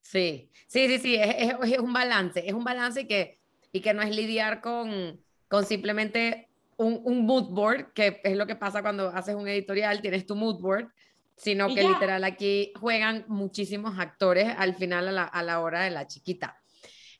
Sí, 0.00 0.48
sí, 0.68 0.86
sí, 0.86 0.98
sí, 0.98 1.16
es, 1.16 1.54
es, 1.62 1.78
un 1.80 1.92
balance, 1.92 2.42
es 2.46 2.54
un 2.54 2.64
balance 2.64 3.06
que, 3.06 3.40
y 3.72 3.80
que 3.80 3.92
no 3.92 4.00
es 4.00 4.14
lidiar 4.14 4.62
con, 4.62 5.20
con 5.48 5.66
simplemente 5.66 6.48
un, 6.78 7.02
un, 7.04 7.26
mood 7.26 7.50
board, 7.50 7.92
que 7.92 8.20
es 8.24 8.36
lo 8.36 8.46
que 8.46 8.56
pasa 8.56 8.80
cuando 8.80 9.08
haces 9.08 9.34
un 9.34 9.46
editorial, 9.48 10.00
tienes 10.00 10.24
tu 10.24 10.34
mood 10.34 10.62
board, 10.62 10.90
sino 11.38 11.68
que 11.68 11.82
literal 11.82 12.24
aquí 12.24 12.72
juegan 12.78 13.24
muchísimos 13.28 13.98
actores 13.98 14.52
al 14.56 14.74
final 14.74 15.08
a 15.08 15.12
la, 15.12 15.24
a 15.24 15.42
la 15.42 15.60
hora 15.60 15.82
de 15.82 15.90
la 15.90 16.06
chiquita. 16.06 16.60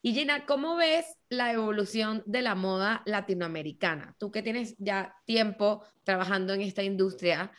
Y 0.01 0.15
Gina, 0.15 0.47
¿cómo 0.47 0.77
ves 0.77 1.17
la 1.29 1.53
evolución 1.53 2.23
de 2.27 2.43
la 2.43 2.55
moda 2.55 3.03
latinoamericana? 3.05 4.15
Tú 4.19 4.31
que 4.31 4.43
tienes 4.43 4.77
ya 4.79 5.17
tiempo 5.25 5.83
trabajando 6.05 6.55
en 6.55 6.61
esta 6.61 6.83
industria, 6.83 7.51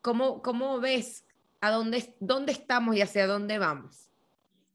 ¿cómo, 0.00 0.42
cómo 0.42 0.80
ves 0.80 1.24
a 1.60 1.70
dónde, 1.70 2.16
dónde 2.18 2.52
estamos 2.52 2.96
y 2.96 3.02
hacia 3.02 3.26
dónde 3.26 3.58
vamos? 3.58 4.10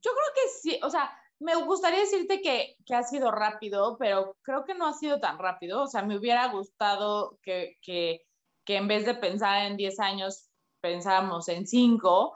Yo 0.02 0.12
creo 0.12 0.34
que 0.36 0.52
sí, 0.62 0.80
o 0.84 0.90
sea, 0.90 1.12
me 1.40 1.56
gustaría 1.56 2.00
decirte 2.00 2.42
que, 2.42 2.78
que, 2.86 2.96
ha 2.96 3.04
sido 3.04 3.32
rápido, 3.32 3.98
pero 3.98 4.38
creo 4.42 4.64
que 4.64 4.76
no 4.76 4.88
ha 4.88 4.94
sido 4.94 5.20
tan 5.20 5.38
rápido. 5.38 5.84
O 5.84 5.88
sea, 5.88 6.04
me 6.04 6.18
hubiera 6.18 6.48
gustado 6.48 7.40
que, 7.42 7.78
que, 7.82 8.26
que 8.64 8.78
en 8.78 8.88
vez 8.88 9.06
de 9.06 9.16
pensar 9.16 9.66
en 9.66 9.76
10 9.76 10.00
años, 10.00 10.51
pensáramos 10.82 11.48
en 11.50 11.68
5, 11.68 12.34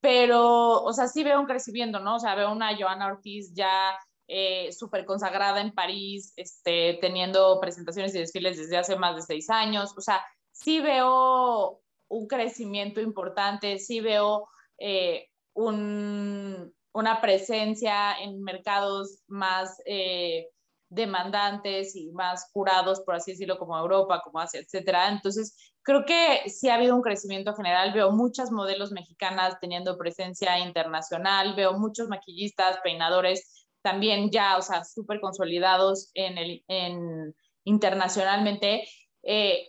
pero, 0.00 0.82
o 0.82 0.92
sea, 0.92 1.08
sí 1.08 1.24
veo 1.24 1.40
un 1.40 1.46
crecimiento, 1.46 2.00
¿no? 2.00 2.16
O 2.16 2.18
sea, 2.18 2.34
veo 2.34 2.52
una 2.52 2.76
Joana 2.76 3.06
Ortiz 3.06 3.52
ya 3.54 3.96
eh, 4.26 4.72
súper 4.72 5.04
consagrada 5.04 5.60
en 5.60 5.72
París, 5.72 6.32
este, 6.36 6.98
teniendo 7.00 7.60
presentaciones 7.60 8.14
y 8.14 8.18
desfiles 8.18 8.56
desde 8.56 8.76
hace 8.76 8.96
más 8.96 9.16
de 9.16 9.22
seis 9.22 9.50
años. 9.50 9.94
O 9.96 10.00
sea, 10.00 10.24
sí 10.52 10.80
veo 10.80 11.80
un 12.08 12.26
crecimiento 12.26 13.00
importante, 13.00 13.78
sí 13.78 14.00
veo 14.00 14.48
eh, 14.78 15.28
un, 15.54 16.72
una 16.92 17.20
presencia 17.20 18.14
en 18.20 18.42
mercados 18.42 19.22
más 19.26 19.76
eh, 19.84 20.48
demandantes 20.94 21.96
y 21.96 22.10
más 22.12 22.50
curados, 22.52 23.00
por 23.00 23.16
así 23.16 23.32
decirlo, 23.32 23.58
como 23.58 23.78
Europa, 23.78 24.22
como 24.24 24.40
Asia, 24.40 24.60
etcétera. 24.60 25.08
Entonces, 25.08 25.56
creo 25.82 26.04
que 26.04 26.48
sí 26.48 26.68
ha 26.68 26.74
habido 26.74 26.94
un 26.94 27.02
crecimiento 27.02 27.54
general. 27.54 27.92
Veo 27.92 28.12
muchas 28.12 28.50
modelos 28.50 28.92
mexicanas 28.92 29.58
teniendo 29.60 29.98
presencia 29.98 30.58
internacional, 30.58 31.54
veo 31.54 31.74
muchos 31.74 32.08
maquillistas, 32.08 32.78
peinadores 32.82 33.66
también 33.82 34.30
ya, 34.30 34.56
o 34.56 34.62
sea, 34.62 34.82
súper 34.82 35.20
consolidados 35.20 36.10
en 36.14 36.38
el, 36.38 36.64
en, 36.68 37.34
internacionalmente. 37.64 38.88
Eh, 39.22 39.68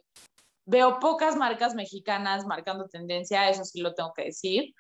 veo 0.65 0.99
pocas 0.99 1.35
marcas 1.35 1.75
mexicanas 1.75 2.45
marcando 2.45 2.87
tendencia, 2.87 3.49
eso 3.49 3.65
sí 3.65 3.81
lo 3.81 3.93
tengo 3.93 4.13
que 4.13 4.25
decir. 4.25 4.73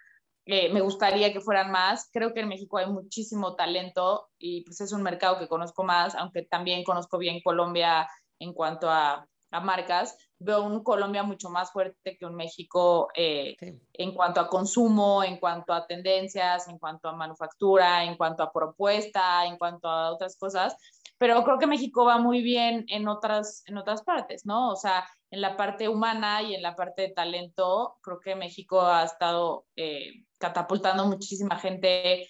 Eh, 0.45 0.71
me 0.71 0.81
gustaría 0.81 1.33
que 1.33 1.41
fueran 1.41 1.71
más. 1.71 2.09
Creo 2.11 2.33
que 2.33 2.41
en 2.41 2.47
México 2.47 2.77
hay 2.77 2.87
muchísimo 2.87 3.55
talento 3.55 4.29
y 4.37 4.63
pues 4.63 4.81
es 4.81 4.91
un 4.91 5.03
mercado 5.03 5.39
que 5.39 5.47
conozco 5.47 5.83
más, 5.83 6.15
aunque 6.15 6.43
también 6.43 6.83
conozco 6.83 7.17
bien 7.17 7.41
Colombia 7.43 8.07
en 8.39 8.53
cuanto 8.53 8.89
a 8.89 9.27
a 9.55 9.59
marcas, 9.61 10.17
veo 10.37 10.63
un 10.63 10.83
Colombia 10.83 11.23
mucho 11.23 11.49
más 11.49 11.71
fuerte 11.71 12.17
que 12.17 12.25
un 12.25 12.35
México 12.35 13.07
eh, 13.15 13.55
en 13.93 14.11
cuanto 14.13 14.41
a 14.41 14.49
consumo, 14.49 15.23
en 15.23 15.37
cuanto 15.37 15.73
a 15.73 15.87
tendencias, 15.87 16.67
en 16.67 16.77
cuanto 16.77 17.07
a 17.07 17.15
manufactura, 17.15 18.03
en 18.03 18.17
cuanto 18.17 18.43
a 18.43 18.51
propuesta, 18.51 19.45
en 19.45 19.57
cuanto 19.57 19.87
a 19.87 20.11
otras 20.11 20.37
cosas. 20.37 20.75
Pero 21.17 21.41
creo 21.45 21.57
que 21.57 21.67
México 21.67 22.03
va 22.03 22.17
muy 22.17 22.41
bien 22.41 22.85
en 22.89 23.07
otras, 23.07 23.63
en 23.67 23.77
otras 23.77 24.03
partes, 24.03 24.45
¿no? 24.45 24.71
O 24.71 24.75
sea, 24.75 25.07
en 25.31 25.39
la 25.39 25.55
parte 25.55 25.87
humana 25.87 26.41
y 26.41 26.53
en 26.53 26.61
la 26.61 26.75
parte 26.75 27.03
de 27.03 27.09
talento, 27.09 27.97
creo 28.01 28.19
que 28.19 28.35
México 28.35 28.81
ha 28.81 29.05
estado 29.05 29.65
eh, 29.77 30.24
catapultando 30.37 31.05
muchísima 31.05 31.57
gente 31.57 32.29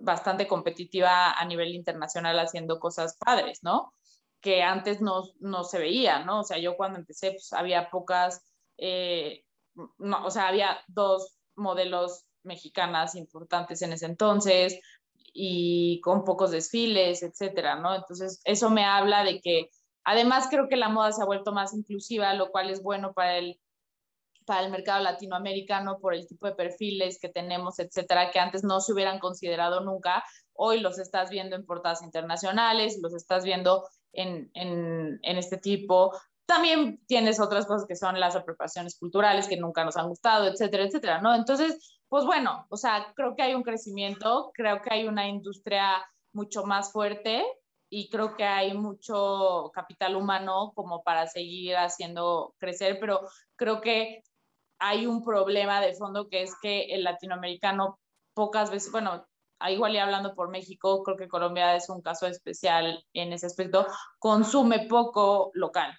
bastante 0.00 0.46
competitiva 0.46 1.32
a 1.32 1.44
nivel 1.44 1.74
internacional 1.74 2.38
haciendo 2.38 2.78
cosas 2.78 3.16
padres, 3.16 3.60
¿no? 3.62 3.92
que 4.42 4.62
antes 4.62 5.00
no, 5.00 5.22
no, 5.38 5.64
se 5.64 5.78
veía, 5.78 6.24
¿no? 6.24 6.40
O 6.40 6.44
sea, 6.44 6.58
yo 6.58 6.76
cuando 6.76 6.98
empecé, 6.98 7.30
pues 7.30 7.52
había 7.52 7.88
pocas, 7.90 8.44
eh, 8.76 9.44
no, 9.98 10.26
o 10.26 10.30
sea, 10.30 10.48
había 10.48 10.78
dos 10.88 11.38
modelos 11.54 12.24
mexicanas 12.42 13.14
importantes 13.14 13.80
en 13.82 13.92
ese 13.92 14.06
entonces 14.06 14.80
y 15.32 16.00
con 16.00 16.24
pocos 16.24 16.50
desfiles, 16.50 17.22
etcétera, 17.22 17.76
¿no? 17.76 17.94
Entonces, 17.94 18.40
eso 18.44 18.68
me 18.68 18.84
habla 18.84 19.22
de 19.22 19.40
que, 19.40 19.70
además, 20.02 20.48
creo 20.50 20.68
que 20.68 20.76
la 20.76 20.88
moda 20.88 21.12
se 21.12 21.22
ha 21.22 21.26
vuelto 21.26 21.52
más 21.52 21.72
inclusiva, 21.72 22.34
lo 22.34 22.50
cual 22.50 22.68
es 22.68 22.82
bueno 22.82 23.12
para 23.12 23.38
el, 23.38 23.60
para 24.44 24.60
el 24.64 24.70
mercado 24.70 25.02
latinoamericano 25.02 25.98
por 26.00 26.14
el 26.14 26.26
tipo 26.26 26.46
de 26.46 26.54
perfiles 26.54 27.18
que 27.20 27.28
tenemos, 27.28 27.78
etcétera, 27.78 28.30
que 28.30 28.38
antes 28.38 28.64
no 28.64 28.80
se 28.80 28.92
hubieran 28.92 29.18
considerado 29.18 29.80
nunca. 29.80 30.24
Hoy 30.54 30.80
los 30.80 30.98
estás 30.98 31.30
viendo 31.30 31.56
en 31.56 31.66
portadas 31.66 32.02
internacionales, 32.02 32.98
los 33.02 33.14
estás 33.14 33.44
viendo 33.44 33.84
en, 34.12 34.50
en, 34.54 35.18
en 35.22 35.38
este 35.38 35.56
tipo. 35.58 36.12
También 36.46 37.00
tienes 37.06 37.40
otras 37.40 37.66
cosas 37.66 37.86
que 37.86 37.96
son 37.96 38.18
las 38.20 38.36
apropiaciones 38.36 38.98
culturales 38.98 39.48
que 39.48 39.56
nunca 39.56 39.84
nos 39.84 39.96
han 39.96 40.08
gustado, 40.08 40.46
etcétera, 40.46 40.84
etcétera, 40.84 41.20
¿no? 41.20 41.34
Entonces, 41.34 41.98
pues 42.08 42.24
bueno, 42.24 42.66
o 42.68 42.76
sea, 42.76 43.12
creo 43.14 43.34
que 43.34 43.42
hay 43.42 43.54
un 43.54 43.62
crecimiento, 43.62 44.50
creo 44.52 44.82
que 44.82 44.92
hay 44.92 45.06
una 45.08 45.28
industria 45.28 46.04
mucho 46.34 46.64
más 46.64 46.92
fuerte 46.92 47.42
y 47.88 48.08
creo 48.10 48.36
que 48.36 48.44
hay 48.44 48.74
mucho 48.74 49.70
capital 49.72 50.16
humano 50.16 50.72
como 50.74 51.02
para 51.02 51.26
seguir 51.26 51.76
haciendo 51.76 52.54
crecer, 52.58 52.98
pero 52.98 53.20
creo 53.56 53.80
que 53.80 54.22
hay 54.82 55.06
un 55.06 55.24
problema 55.24 55.80
de 55.80 55.94
fondo 55.94 56.28
que 56.28 56.42
es 56.42 56.54
que 56.60 56.86
el 56.94 57.04
latinoamericano 57.04 58.00
pocas 58.34 58.70
veces, 58.70 58.90
bueno, 58.90 59.24
igual 59.68 59.94
y 59.94 59.98
hablando 59.98 60.34
por 60.34 60.50
México, 60.50 61.04
creo 61.04 61.16
que 61.16 61.28
Colombia 61.28 61.76
es 61.76 61.88
un 61.88 62.02
caso 62.02 62.26
especial 62.26 63.04
en 63.12 63.32
ese 63.32 63.46
aspecto, 63.46 63.86
consume 64.18 64.88
poco 64.88 65.52
local. 65.54 65.96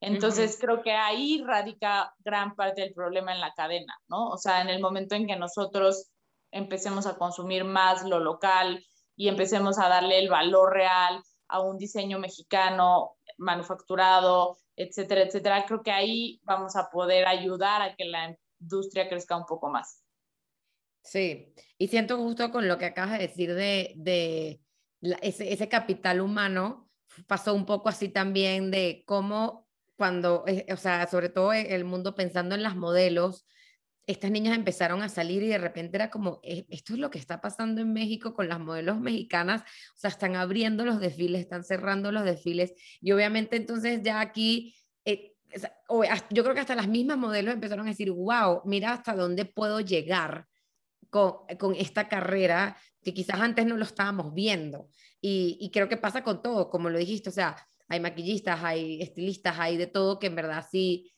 Entonces 0.00 0.58
creo 0.60 0.82
que 0.82 0.92
ahí 0.92 1.42
radica 1.42 2.14
gran 2.18 2.54
parte 2.54 2.82
del 2.82 2.92
problema 2.92 3.32
en 3.32 3.40
la 3.40 3.54
cadena, 3.54 3.96
¿no? 4.08 4.28
O 4.28 4.36
sea, 4.36 4.60
en 4.60 4.68
el 4.68 4.80
momento 4.80 5.14
en 5.14 5.26
que 5.26 5.36
nosotros 5.36 6.10
empecemos 6.52 7.06
a 7.06 7.16
consumir 7.16 7.64
más 7.64 8.04
lo 8.04 8.20
local 8.20 8.84
y 9.16 9.28
empecemos 9.28 9.78
a 9.78 9.88
darle 9.88 10.18
el 10.18 10.28
valor 10.28 10.72
real 10.74 11.22
a 11.48 11.60
un 11.60 11.78
diseño 11.78 12.18
mexicano 12.18 13.16
manufacturado, 13.38 14.58
etcétera, 14.78 15.22
etcétera, 15.22 15.64
creo 15.66 15.82
que 15.82 15.90
ahí 15.90 16.40
vamos 16.44 16.76
a 16.76 16.88
poder 16.88 17.26
ayudar 17.26 17.82
a 17.82 17.96
que 17.96 18.04
la 18.04 18.36
industria 18.60 19.08
crezca 19.08 19.36
un 19.36 19.44
poco 19.44 19.68
más. 19.68 20.04
Sí, 21.02 21.52
y 21.78 21.88
siento 21.88 22.16
justo 22.18 22.50
con 22.50 22.68
lo 22.68 22.78
que 22.78 22.86
acabas 22.86 23.12
de 23.12 23.26
decir 23.26 23.54
de, 23.54 23.94
de 23.96 24.60
ese, 25.20 25.52
ese, 25.52 25.68
capital 25.68 26.20
humano, 26.20 26.88
pasó 27.26 27.54
un 27.54 27.66
poco 27.66 27.88
así 27.88 28.08
también 28.08 28.70
de 28.70 29.02
cómo 29.06 29.66
cuando, 29.96 30.44
eh, 30.46 30.66
o 30.72 30.76
sea, 30.76 31.06
sobre 31.08 31.28
todo 31.28 31.52
el 31.52 31.84
mundo 31.84 32.14
pensando 32.14 32.54
en 32.54 32.62
las 32.62 32.76
modelos, 32.76 33.46
estas 34.08 34.30
niñas 34.30 34.56
empezaron 34.56 35.02
a 35.02 35.10
salir 35.10 35.42
y 35.42 35.48
de 35.48 35.58
repente 35.58 35.98
era 35.98 36.10
como, 36.10 36.40
eh, 36.42 36.64
esto 36.70 36.94
es 36.94 36.98
lo 36.98 37.10
que 37.10 37.18
está 37.18 37.42
pasando 37.42 37.82
en 37.82 37.92
México 37.92 38.32
con 38.32 38.48
las 38.48 38.58
modelos 38.58 38.98
mexicanas, 38.98 39.60
o 39.60 39.98
sea, 39.98 40.08
están 40.08 40.34
abriendo 40.34 40.86
los 40.86 40.98
desfiles, 40.98 41.42
están 41.42 41.62
cerrando 41.62 42.10
los 42.10 42.24
desfiles 42.24 42.72
y 43.00 43.12
obviamente 43.12 43.56
entonces 43.56 44.02
ya 44.02 44.20
aquí... 44.20 44.74
Eh, 45.04 45.34
yo 46.30 46.42
creo 46.42 46.54
que 46.54 46.60
hasta 46.60 46.74
las 46.74 46.88
mismas 46.88 47.16
modelos 47.16 47.54
empezaron 47.54 47.86
a 47.86 47.90
decir, 47.90 48.10
wow, 48.10 48.60
mira 48.66 48.92
hasta 48.92 49.14
dónde 49.14 49.46
puedo 49.46 49.80
llegar 49.80 50.46
con, 51.08 51.46
esta 51.76 52.06
carrera 52.08 52.76
que 53.02 53.14
quizás 53.14 53.40
antes 53.40 53.64
no 53.64 53.78
lo 53.78 53.84
estábamos 53.84 54.34
viendo. 54.34 54.90
Y, 55.22 55.70
creo 55.72 55.88
que 55.88 55.96
pasa 55.96 56.22
con 56.22 56.42
todo, 56.42 56.68
como 56.68 56.90
lo 56.90 56.98
dijiste, 56.98 57.30
o 57.30 57.32
sea, 57.32 57.56
hay 57.88 58.00
maquillistas, 58.00 58.62
hay 58.62 59.00
estilistas, 59.00 59.58
hay 59.58 59.78
de 59.78 59.86
todo 59.86 60.18
que 60.18 60.26
en 60.26 60.34
verdad 60.34 60.66
sí 60.70 61.14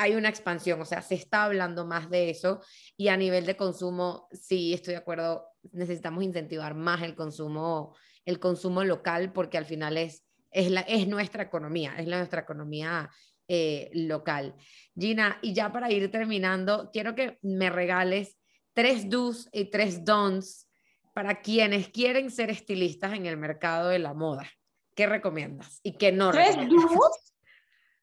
hay 0.00 0.14
una 0.14 0.30
expansión, 0.30 0.80
o 0.80 0.84
sea, 0.86 1.02
se 1.02 1.14
está 1.14 1.44
hablando 1.44 1.84
más 1.84 2.08
de 2.08 2.30
eso 2.30 2.62
y 2.96 3.08
a 3.08 3.16
nivel 3.16 3.44
de 3.44 3.56
consumo, 3.56 4.28
sí, 4.32 4.72
estoy 4.72 4.94
de 4.94 4.98
acuerdo, 4.98 5.46
necesitamos 5.72 6.24
incentivar 6.24 6.74
más 6.74 7.02
el 7.02 7.14
consumo, 7.14 7.94
el 8.24 8.40
consumo 8.40 8.82
local 8.82 9.32
porque 9.32 9.58
al 9.58 9.66
final 9.66 9.98
es, 9.98 10.24
es, 10.50 10.70
la, 10.70 10.80
es 10.80 11.06
nuestra 11.06 11.42
economía, 11.42 11.94
es 11.98 12.06
la, 12.06 12.16
nuestra 12.16 12.40
economía 12.40 13.10
eh, 13.46 13.90
local. 13.92 14.54
Gina, 14.96 15.38
y 15.42 15.52
ya 15.52 15.70
para 15.70 15.90
ir 15.90 16.10
terminando, 16.10 16.88
quiero 16.92 17.14
que 17.14 17.38
me 17.42 17.68
regales 17.68 18.38
tres 18.72 19.10
do's 19.10 19.50
y 19.52 19.66
tres 19.66 20.02
don'ts 20.04 20.66
para 21.12 21.42
quienes 21.42 21.90
quieren 21.90 22.30
ser 22.30 22.48
estilistas 22.48 23.12
en 23.12 23.26
el 23.26 23.36
mercado 23.36 23.90
de 23.90 23.98
la 23.98 24.14
moda. 24.14 24.48
¿Qué 24.94 25.06
recomiendas 25.06 25.80
y 25.82 25.98
qué 25.98 26.10
no 26.10 26.30
tres 26.30 26.56
do's, 26.56 27.29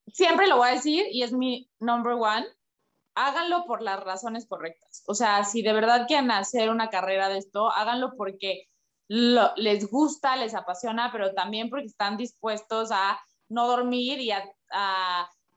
siempre 0.07 0.47
lo 0.47 0.57
voy 0.57 0.69
a 0.69 0.73
decir 0.73 1.05
y 1.11 1.23
es 1.23 1.31
mi 1.31 1.69
number 1.79 2.13
one. 2.13 2.45
Háganlo 3.15 3.65
por 3.65 3.81
las 3.81 4.03
razones 4.03 4.47
correctas. 4.47 5.03
O 5.07 5.15
sea, 5.15 5.43
si 5.43 5.61
de 5.61 5.73
verdad 5.73 6.05
quieren 6.07 6.31
hacer 6.31 6.69
una 6.69 6.89
carrera 6.89 7.29
de 7.29 7.39
esto, 7.39 7.71
háganlo 7.71 8.13
porque 8.15 8.67
les 9.07 9.89
gusta, 9.89 10.35
les 10.35 10.53
apasiona, 10.53 11.11
pero 11.11 11.33
también 11.33 11.69
porque 11.69 11.85
están 11.85 12.17
dispuestos 12.17 12.91
a 12.91 13.19
no 13.49 13.67
dormir 13.67 14.19
y 14.19 14.31
a 14.31 14.43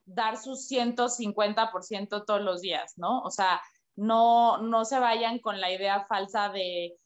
dar 0.04 0.36
su 0.36 0.56
150% 0.56 2.24
todos 2.24 2.40
los 2.40 2.60
días, 2.60 2.94
¿no? 2.96 3.20
O 3.22 3.30
sea, 3.30 3.60
no, 3.96 4.58
no 4.58 4.84
se 4.84 4.98
vayan 4.98 5.38
con 5.38 5.60
la 5.60 5.70
idea 5.70 6.06
falsa 6.06 6.48
de, 6.48 6.96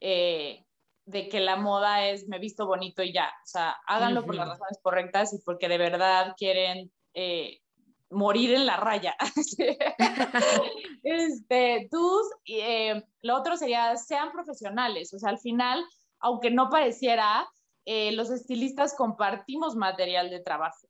eh, 0.00 0.64
de 1.08 1.28
que 1.28 1.40
la 1.40 1.56
moda 1.56 2.06
es 2.06 2.28
me 2.28 2.38
visto 2.38 2.66
bonito 2.66 3.02
y 3.02 3.12
ya. 3.12 3.28
O 3.28 3.46
sea, 3.46 3.76
háganlo 3.86 4.24
por 4.24 4.34
las 4.34 4.48
razones 4.48 4.78
correctas 4.82 5.32
y 5.32 5.38
porque 5.38 5.68
de 5.68 5.78
verdad 5.78 6.34
quieren 6.36 6.92
eh, 7.14 7.60
morir 8.10 8.52
en 8.52 8.66
la 8.66 8.76
raya. 8.76 9.16
este, 11.02 11.88
tú, 11.90 12.20
eh, 12.46 13.02
lo 13.22 13.36
otro 13.36 13.56
sería, 13.56 13.96
sean 13.96 14.32
profesionales. 14.32 15.14
O 15.14 15.18
sea, 15.18 15.30
al 15.30 15.38
final, 15.38 15.82
aunque 16.20 16.50
no 16.50 16.68
pareciera, 16.68 17.48
los 17.86 18.28
estilistas 18.28 18.94
compartimos 18.94 19.74
material 19.74 20.28
de 20.28 20.40
trabajo. 20.40 20.86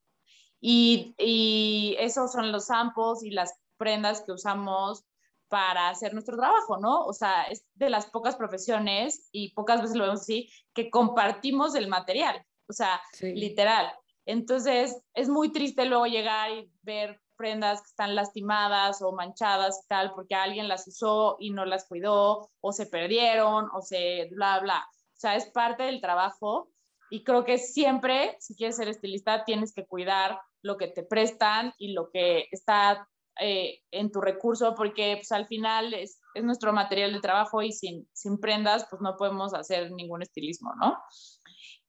Y, 0.61 1.14
y 1.16 1.95
esos 2.01 2.33
son 2.33 2.51
los 2.51 2.66
samples 2.66 3.23
y 3.23 3.31
las 3.31 3.55
prendas 3.77 4.23
que 4.23 4.33
usamos 4.33 5.05
para 5.49 5.88
hacer 5.88 6.12
nuestro 6.12 6.36
trabajo, 6.36 6.78
¿no? 6.78 7.03
O 7.03 7.12
sea, 7.12 7.44
es 7.44 7.66
de 7.74 7.90
las 7.90 8.07
pocas 8.07 8.36
profesiones 8.36 9.28
y 9.32 9.53
pocas 9.53 9.80
veces 9.80 9.96
lo 9.96 10.05
vemos 10.05 10.20
así, 10.20 10.51
que 10.74 10.90
compartimos 10.90 11.74
el 11.74 11.88
material, 11.88 12.44
o 12.68 12.72
sea, 12.72 13.01
literal. 13.20 13.92
Entonces, 14.26 15.01
es 15.14 15.28
muy 15.28 15.51
triste 15.53 15.86
luego 15.86 16.07
llegar 16.07 16.51
y 16.51 16.70
ver 16.82 17.20
prendas 17.36 17.80
que 17.80 17.88
están 17.88 18.14
lastimadas 18.14 19.01
o 19.01 19.12
manchadas 19.12 19.80
y 19.84 19.88
tal, 19.88 20.12
porque 20.12 20.34
alguien 20.34 20.68
las 20.68 20.86
usó 20.86 21.36
y 21.38 21.51
no 21.51 21.64
las 21.64 21.86
cuidó, 21.86 22.51
o 22.61 22.72
se 22.72 22.86
perdieron, 22.86 23.70
o 23.72 23.80
se 23.80 24.28
bla, 24.32 24.59
bla. 24.61 24.86
O 24.90 25.20
sea, 25.20 25.36
es 25.36 25.46
parte 25.46 25.84
del 25.84 26.01
trabajo 26.01 26.70
y 27.11 27.24
creo 27.24 27.44
que 27.44 27.59
siempre, 27.59 28.36
si 28.40 28.55
quieres 28.55 28.76
ser 28.76 28.88
estilista, 28.88 29.44
tienes 29.44 29.72
que 29.72 29.86
cuidar 29.86 30.40
lo 30.62 30.76
que 30.76 30.88
te 30.88 31.05
prestan 31.05 31.72
y 31.78 31.92
lo 31.92 32.11
que 32.11 32.49
está 32.51 33.09
eh, 33.41 33.80
en 33.91 34.11
tu 34.11 34.20
recurso, 34.20 34.74
porque 34.74 35.16
pues, 35.16 35.32
al 35.32 35.47
final 35.47 35.95
es, 35.95 36.20
es, 36.34 36.45
nuestro 36.45 36.72
material 36.72 37.12
de 37.12 37.20
trabajo 37.20 37.62
y 37.62 37.72
sin, 37.72 38.09
sin, 38.12 38.39
prendas, 38.39 38.86
pues 38.91 39.01
no 39.01 39.16
podemos 39.16 39.55
hacer 39.55 39.93
ningún 39.93 40.22
estilismo, 40.22 40.74
¿no? 40.74 40.99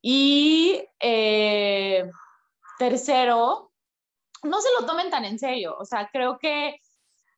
Y 0.02 0.82
eh, 1.00 2.10
tercero, 2.78 3.72
no 4.44 4.62
se 4.62 4.70
lo 4.80 4.86
tomen 4.86 5.10
tan 5.10 5.26
en 5.26 5.40
serio, 5.40 5.76
o 5.78 5.86
sea, 5.86 6.10
creo 6.12 6.38
que 6.38 6.80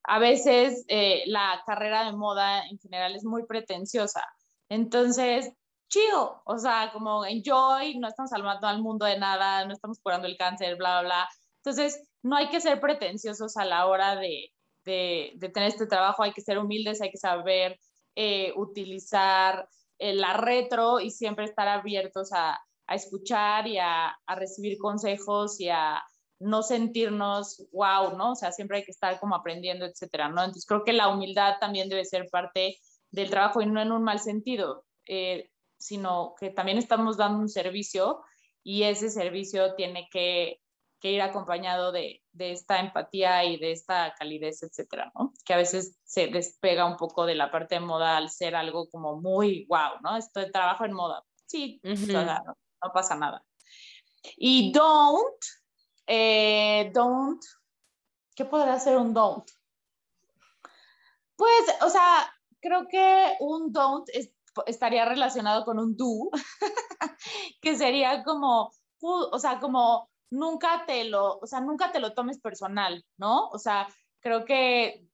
a 0.03 0.19
veces 0.19 0.83
eh, 0.87 1.23
la 1.27 1.61
carrera 1.65 2.05
de 2.05 2.13
moda 2.13 2.65
en 2.67 2.79
general 2.79 3.15
es 3.15 3.23
muy 3.23 3.45
pretenciosa. 3.45 4.23
Entonces, 4.69 5.51
chido, 5.89 6.41
o 6.45 6.57
sea, 6.57 6.91
como 6.93 7.25
enjoy, 7.25 7.97
no 7.97 8.07
estamos 8.07 8.31
salvando 8.31 8.67
al 8.67 8.81
mundo 8.81 9.05
de 9.05 9.19
nada, 9.19 9.65
no 9.65 9.73
estamos 9.73 9.99
curando 10.01 10.27
el 10.27 10.37
cáncer, 10.37 10.75
bla, 10.75 11.01
bla, 11.01 11.07
bla. 11.07 11.29
Entonces, 11.57 12.10
no 12.23 12.35
hay 12.35 12.49
que 12.49 12.61
ser 12.61 12.79
pretenciosos 12.79 13.57
a 13.57 13.65
la 13.65 13.87
hora 13.87 14.15
de, 14.15 14.51
de, 14.85 15.51
tener 15.53 15.69
este 15.69 15.87
trabajo, 15.87 16.23
hay 16.23 16.33
que 16.33 16.41
ser 16.41 16.57
humildes, 16.57 17.01
hay 17.01 17.11
que 17.11 17.17
saber 17.17 17.79
eh, 18.15 18.53
utilizar 18.55 19.67
eh, 19.97 20.13
la 20.13 20.33
retro 20.33 20.99
y 20.99 21.11
siempre 21.11 21.45
estar 21.45 21.67
abiertos 21.67 22.31
a, 22.33 22.59
a 22.87 22.95
escuchar 22.95 23.67
y 23.67 23.77
a, 23.77 24.09
a, 24.25 24.35
recibir 24.35 24.77
consejos 24.77 25.59
y 25.59 25.69
a 25.69 26.01
no 26.39 26.63
sentirnos 26.63 27.67
wow, 27.71 28.17
¿no? 28.17 28.31
O 28.31 28.35
sea, 28.35 28.51
siempre 28.51 28.77
hay 28.77 28.83
que 28.83 28.91
estar 28.91 29.19
como 29.19 29.35
aprendiendo, 29.35 29.85
etcétera, 29.85 30.29
¿no? 30.29 30.41
Entonces 30.41 30.65
creo 30.65 30.83
que 30.83 30.93
la 30.93 31.07
humildad 31.07 31.55
también 31.59 31.87
debe 31.87 32.03
ser 32.03 32.27
parte 32.31 32.77
del 33.11 33.29
trabajo 33.29 33.61
y 33.61 33.67
no 33.67 33.81
en 33.81 33.91
un 33.91 34.03
mal 34.03 34.19
sentido, 34.19 34.85
eh, 35.07 35.49
sino 35.77 36.33
que 36.39 36.49
también 36.49 36.77
estamos 36.77 37.17
dando 37.17 37.39
un 37.39 37.49
servicio 37.49 38.21
y 38.63 38.83
ese 38.83 39.09
servicio 39.09 39.75
tiene 39.75 40.07
que 40.11 40.59
que 41.01 41.11
ir 41.11 41.21
acompañado 41.21 41.91
de, 41.91 42.23
de, 42.31 42.51
esta 42.51 42.79
empatía 42.79 43.43
y 43.43 43.57
de 43.57 43.71
esta 43.71 44.13
calidez, 44.13 44.61
etcétera, 44.61 45.11
¿no? 45.15 45.33
Que 45.43 45.55
a 45.55 45.57
veces 45.57 45.97
se 46.03 46.27
despega 46.27 46.85
un 46.85 46.95
poco 46.95 47.25
de 47.25 47.33
la 47.33 47.49
parte 47.49 47.75
de 47.75 47.81
moda 47.81 48.17
al 48.17 48.29
ser 48.29 48.55
algo 48.55 48.87
como 48.87 49.19
muy 49.19 49.65
wow, 49.65 49.99
¿no? 50.03 50.15
Esto 50.15 50.39
de 50.39 50.51
trabajo 50.51 50.85
en 50.85 50.93
moda. 50.93 51.25
Sí, 51.47 51.81
no, 51.83 52.93
pasa 52.93 53.15
nada. 53.15 53.43
Y 54.37 54.71
don't, 54.71 55.43
eh, 56.05 56.91
don't, 56.93 57.43
¿qué 58.35 58.45
podría 58.45 58.79
ser 58.79 58.97
un 58.97 59.11
don't? 59.11 59.49
Pues, 61.35 61.75
o 61.81 61.89
sea, 61.89 62.31
creo 62.59 62.87
que 62.87 63.37
un 63.39 63.73
don't 63.73 64.07
estaría 64.67 65.05
relacionado 65.05 65.65
con 65.65 65.79
un 65.79 65.97
do, 65.97 66.29
que 67.61 67.75
sería 67.75 68.23
como, 68.23 68.71
o 68.99 69.39
sea, 69.39 69.59
como 69.59 70.10
nunca 70.31 70.85
te 70.87 71.03
lo, 71.03 71.37
o 71.37 71.45
sea, 71.45 71.61
nunca 71.61 71.91
te 71.91 71.99
lo 71.99 72.13
tomes 72.13 72.39
personal, 72.39 73.05
¿no? 73.17 73.49
O 73.49 73.59
sea, 73.59 73.87
creo 74.19 74.45
que 74.45 75.05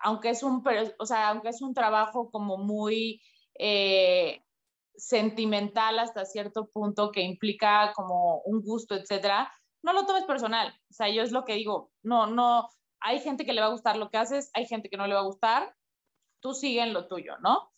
aunque 0.00 0.30
es 0.30 0.42
un, 0.44 0.62
o 0.98 1.06
sea, 1.06 1.30
aunque 1.30 1.48
es 1.48 1.60
un 1.60 1.74
trabajo 1.74 2.30
como 2.30 2.56
muy 2.56 3.20
eh, 3.58 4.44
sentimental 4.94 5.98
hasta 5.98 6.24
cierto 6.24 6.68
punto 6.68 7.10
que 7.10 7.22
implica 7.22 7.92
como 7.96 8.42
un 8.42 8.62
gusto, 8.62 8.94
etcétera, 8.94 9.50
no 9.82 9.92
lo 9.92 10.06
tomes 10.06 10.24
personal. 10.24 10.72
O 10.90 10.92
sea, 10.92 11.08
yo 11.08 11.22
es 11.22 11.32
lo 11.32 11.44
que 11.44 11.54
digo, 11.54 11.90
no, 12.02 12.26
no, 12.26 12.68
hay 13.00 13.20
gente 13.20 13.44
que 13.44 13.52
le 13.52 13.60
va 13.60 13.68
a 13.68 13.72
gustar 13.72 13.96
lo 13.96 14.10
que 14.10 14.18
haces, 14.18 14.50
hay 14.54 14.66
gente 14.66 14.88
que 14.88 14.96
no 14.96 15.06
le 15.06 15.14
va 15.14 15.20
a 15.20 15.24
gustar, 15.24 15.74
tú 16.40 16.52
sigue 16.54 16.82
en 16.82 16.92
lo 16.92 17.08
tuyo, 17.08 17.38
¿no? 17.38 17.70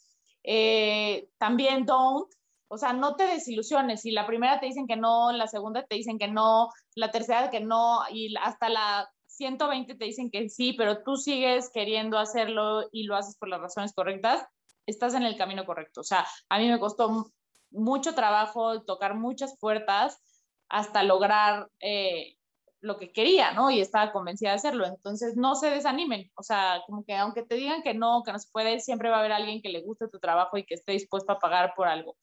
Eh, 0.43 1.31
también 1.39 1.85
don't 1.85 2.33
o 2.73 2.79
sea, 2.79 2.93
no 2.93 3.17
te 3.17 3.25
desilusiones. 3.25 4.03
Si 4.03 4.13
la 4.13 4.29
primera 4.29 4.61
te 4.61 4.67
dicen 4.67 4.87
que 4.87 4.95
no, 4.95 5.33
la 5.33 5.49
segunda 5.49 5.85
te 5.85 5.97
dicen 5.97 6.19
que 6.19 6.29
no, 6.29 6.69
la 6.95 7.11
tercera 7.11 7.51
que 7.51 7.59
no, 7.59 8.03
y 8.13 8.33
hasta 8.41 8.69
la 8.69 9.11
120 9.27 9.97
te 9.97 10.05
dicen 10.05 10.31
que 10.31 10.49
sí, 10.49 10.73
pero 10.75 11.03
tú 11.03 11.17
sigues 11.17 11.69
queriendo 11.75 12.17
hacerlo 12.17 12.89
y 12.93 13.05
lo 13.05 13.17
haces 13.17 13.37
por 13.37 13.49
las 13.49 13.61
razones 13.61 13.93
correctas, 13.93 14.47
estás 14.87 15.15
en 15.15 15.25
el 15.25 15.37
camino 15.37 15.67
correcto. 15.67 16.03
O 16.03 16.05
sea, 16.05 16.25
a 16.49 16.59
mí 16.61 16.69
me 16.69 16.79
costó 16.79 17.33
mucho 17.73 18.15
trabajo 18.15 18.83
tocar 18.83 19.17
muchas 19.17 19.59
puertas 19.59 20.23
hasta 20.69 21.03
lograr 21.03 21.69
eh, 21.81 22.37
lo 22.81 22.97
que 22.99 23.13
quería, 23.13 23.53
¿no? 23.53 23.71
Y 23.71 23.81
estaba 23.81 24.13
convencida 24.13 24.51
de 24.51 24.57
hacerlo. 24.57 24.87
Entonces, 24.87 25.37
no 25.37 25.55
se 25.55 25.71
desanimen. 25.71 26.31
O 26.35 26.43
sea, 26.43 26.83
como 26.87 27.05
que 27.05 27.15
aunque 27.15 27.43
te 27.43 27.57
digan 27.57 27.83
que 27.83 27.95
no, 27.95 28.23
que 28.25 28.33
no 28.33 28.39
se 28.39 28.51
puede, 28.51 28.81
siempre 28.81 29.11
va 29.11 29.17
a 29.17 29.19
haber 29.21 29.33
alguien 29.33 29.61
que 29.63 29.69
le 29.69 29.83
guste 29.83 30.09
tu 30.09 30.19
trabajo 30.19 30.57
y 30.57 30.65
que 30.65 30.75
esté 30.75 30.93
dispuesto 30.93 31.33
a 31.33 31.39
pagar 31.39 31.75
por 31.77 31.89
algo. 31.89 32.17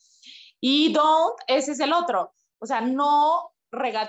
Y 0.59 0.91
don't, 0.93 1.35
ese 1.47 1.73
es 1.73 1.79
el 1.79 1.93
otro. 1.93 2.33
O 2.59 2.65
sea, 2.65 2.81
no 2.81 3.51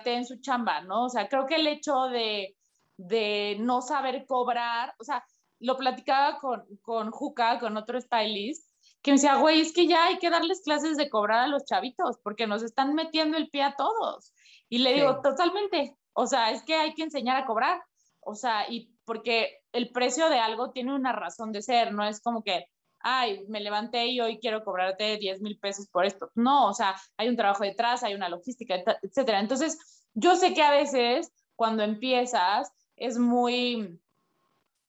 en 0.04 0.24
su 0.24 0.40
chamba, 0.40 0.80
¿no? 0.82 1.04
O 1.04 1.08
sea, 1.08 1.28
creo 1.28 1.46
que 1.46 1.56
el 1.56 1.66
hecho 1.66 2.04
de, 2.06 2.56
de 2.96 3.56
no 3.60 3.82
saber 3.82 4.26
cobrar, 4.26 4.94
o 4.98 5.04
sea, 5.04 5.24
lo 5.60 5.76
platicaba 5.76 6.38
con, 6.38 6.64
con 6.82 7.10
Juca, 7.10 7.58
con 7.58 7.76
otro 7.76 8.00
stylist, 8.00 8.68
que 9.02 9.10
me 9.10 9.16
decía, 9.16 9.36
güey, 9.36 9.60
es 9.60 9.72
que 9.72 9.86
ya 9.86 10.06
hay 10.06 10.18
que 10.18 10.30
darles 10.30 10.62
clases 10.62 10.96
de 10.96 11.08
cobrar 11.08 11.40
a 11.40 11.48
los 11.48 11.64
chavitos, 11.64 12.18
porque 12.22 12.46
nos 12.46 12.62
están 12.62 12.94
metiendo 12.94 13.36
el 13.36 13.48
pie 13.48 13.62
a 13.62 13.76
todos. 13.76 14.32
Y 14.68 14.78
le 14.78 14.94
digo, 14.94 15.20
totalmente, 15.22 15.96
o 16.20 16.26
sea, 16.26 16.50
es 16.50 16.64
que 16.64 16.74
hay 16.74 16.94
que 16.94 17.04
enseñar 17.04 17.36
a 17.36 17.46
cobrar. 17.46 17.80
O 18.20 18.34
sea, 18.34 18.68
y 18.68 18.92
porque 19.04 19.60
el 19.72 19.92
precio 19.92 20.28
de 20.28 20.40
algo 20.40 20.72
tiene 20.72 20.92
una 20.92 21.12
razón 21.12 21.52
de 21.52 21.62
ser, 21.62 21.92
no 21.92 22.04
es 22.04 22.20
como 22.20 22.42
que, 22.42 22.66
ay, 22.98 23.44
me 23.48 23.60
levanté 23.60 24.06
y 24.08 24.20
hoy 24.20 24.40
quiero 24.40 24.64
cobrarte 24.64 25.16
10 25.16 25.40
mil 25.40 25.60
pesos 25.60 25.86
por 25.88 26.04
esto. 26.04 26.28
No, 26.34 26.66
o 26.66 26.74
sea, 26.74 26.96
hay 27.16 27.28
un 27.28 27.36
trabajo 27.36 27.62
detrás, 27.62 28.02
hay 28.02 28.14
una 28.14 28.28
logística, 28.28 28.74
etcétera. 29.00 29.38
Entonces, 29.38 29.78
yo 30.12 30.34
sé 30.34 30.54
que 30.54 30.62
a 30.62 30.72
veces 30.72 31.30
cuando 31.54 31.84
empiezas 31.84 32.72
es 32.96 33.16
muy, 33.16 34.00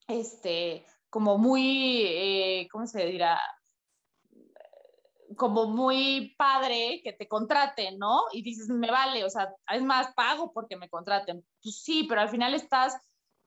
este, 0.08 0.84
como 1.12 1.38
muy, 1.38 2.02
eh, 2.08 2.68
¿cómo 2.72 2.88
se 2.88 3.06
dirá? 3.06 3.40
Como 5.40 5.66
muy 5.66 6.36
padre 6.38 7.02
que 7.04 7.14
te 7.14 7.28
contraten, 7.28 7.98
¿no? 7.98 8.22
Y 8.32 8.44
dices, 8.44 8.70
me 8.70 8.92
vale, 8.92 9.24
o 9.24 9.30
sea, 9.32 9.52
es 9.74 9.82
más, 9.82 10.14
pago 10.14 10.52
porque 10.54 10.78
me 10.78 10.90
contraten. 10.90 11.44
Pues 11.64 11.82
sí, 11.82 12.06
pero 12.08 12.22
al 12.22 12.30
final 12.30 12.54
estás 12.54 12.96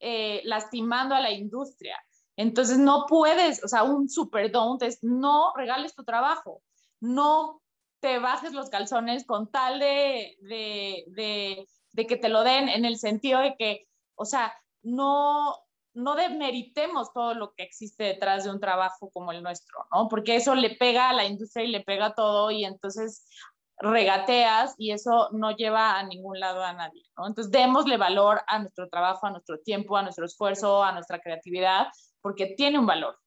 eh, 0.01 0.41
lastimando 0.45 1.15
a 1.15 1.21
la 1.21 1.31
industria. 1.31 1.97
Entonces 2.37 2.79
no 2.79 3.07
puedes, 3.07 3.63
o 3.63 3.69
sea, 3.69 3.85
un 3.85 4.09
super 4.09 4.51
don't 4.51 4.83
es 4.83 4.99
no 5.03 5.53
regales 5.55 5.95
tu 5.95 6.03
trabajo, 6.03 6.63
no 6.99 7.63
te 8.01 8.19
bajes 8.19 8.53
los 8.53 8.71
calzones 8.71 9.25
con 9.27 9.51
tal 9.51 9.79
de, 9.79 10.37
de, 10.41 11.05
de, 11.09 11.69
de 11.93 12.07
que 12.07 12.17
te 12.17 12.31
lo 12.31 12.43
den 12.43 12.69
en 12.69 12.85
el 12.85 12.99
sentido 12.99 13.41
de 13.41 13.55
que, 13.57 13.87
o 14.17 14.25
sea, 14.25 14.53
no, 14.83 15.57
no 15.95 16.15
demeritemos 16.15 17.13
todo 17.13 17.35
lo 17.35 17.53
que 17.55 17.63
existe 17.63 18.05
detrás 18.05 18.45
de 18.45 18.51
un 18.51 18.61
trabajo 18.61 19.11
como 19.11 19.33
el 19.33 19.43
nuestro, 19.43 19.87
¿no? 19.93 20.09
Porque 20.09 20.37
eso 20.37 20.55
le 20.55 20.71
pega 20.77 21.11
a 21.11 21.13
la 21.13 21.25
industria 21.25 21.65
y 21.65 21.71
le 21.71 21.81
pega 21.81 22.07
a 22.07 22.15
todo 22.15 22.51
y 22.51 22.65
entonces 22.65 23.27
regateas 23.79 24.75
y 24.79 24.93
eso 24.93 25.29
no 25.33 25.51
lleva 25.57 25.99
a 25.99 26.03
ningún 26.05 26.39
lado 26.39 26.63
a 26.63 26.73
nadie, 26.73 27.03
¿no? 27.17 27.27
Entonces 27.27 27.51
démosle 27.51 27.97
valor 27.97 28.43
a 28.47 28.61
nuestro 28.61 28.89
trabajo, 28.89 29.27
a 29.27 29.31
nuestro 29.31 29.59
tiempo, 29.59 29.97
a 29.97 30.03
nuestro 30.03 30.25
esfuerzo, 30.25 30.83
a 30.83 30.93
nuestra 30.93 31.21
creatividad, 31.21 31.89
porque 32.21 32.55
tiene 32.57 32.79
un 32.79 32.87
valor. 32.87 33.19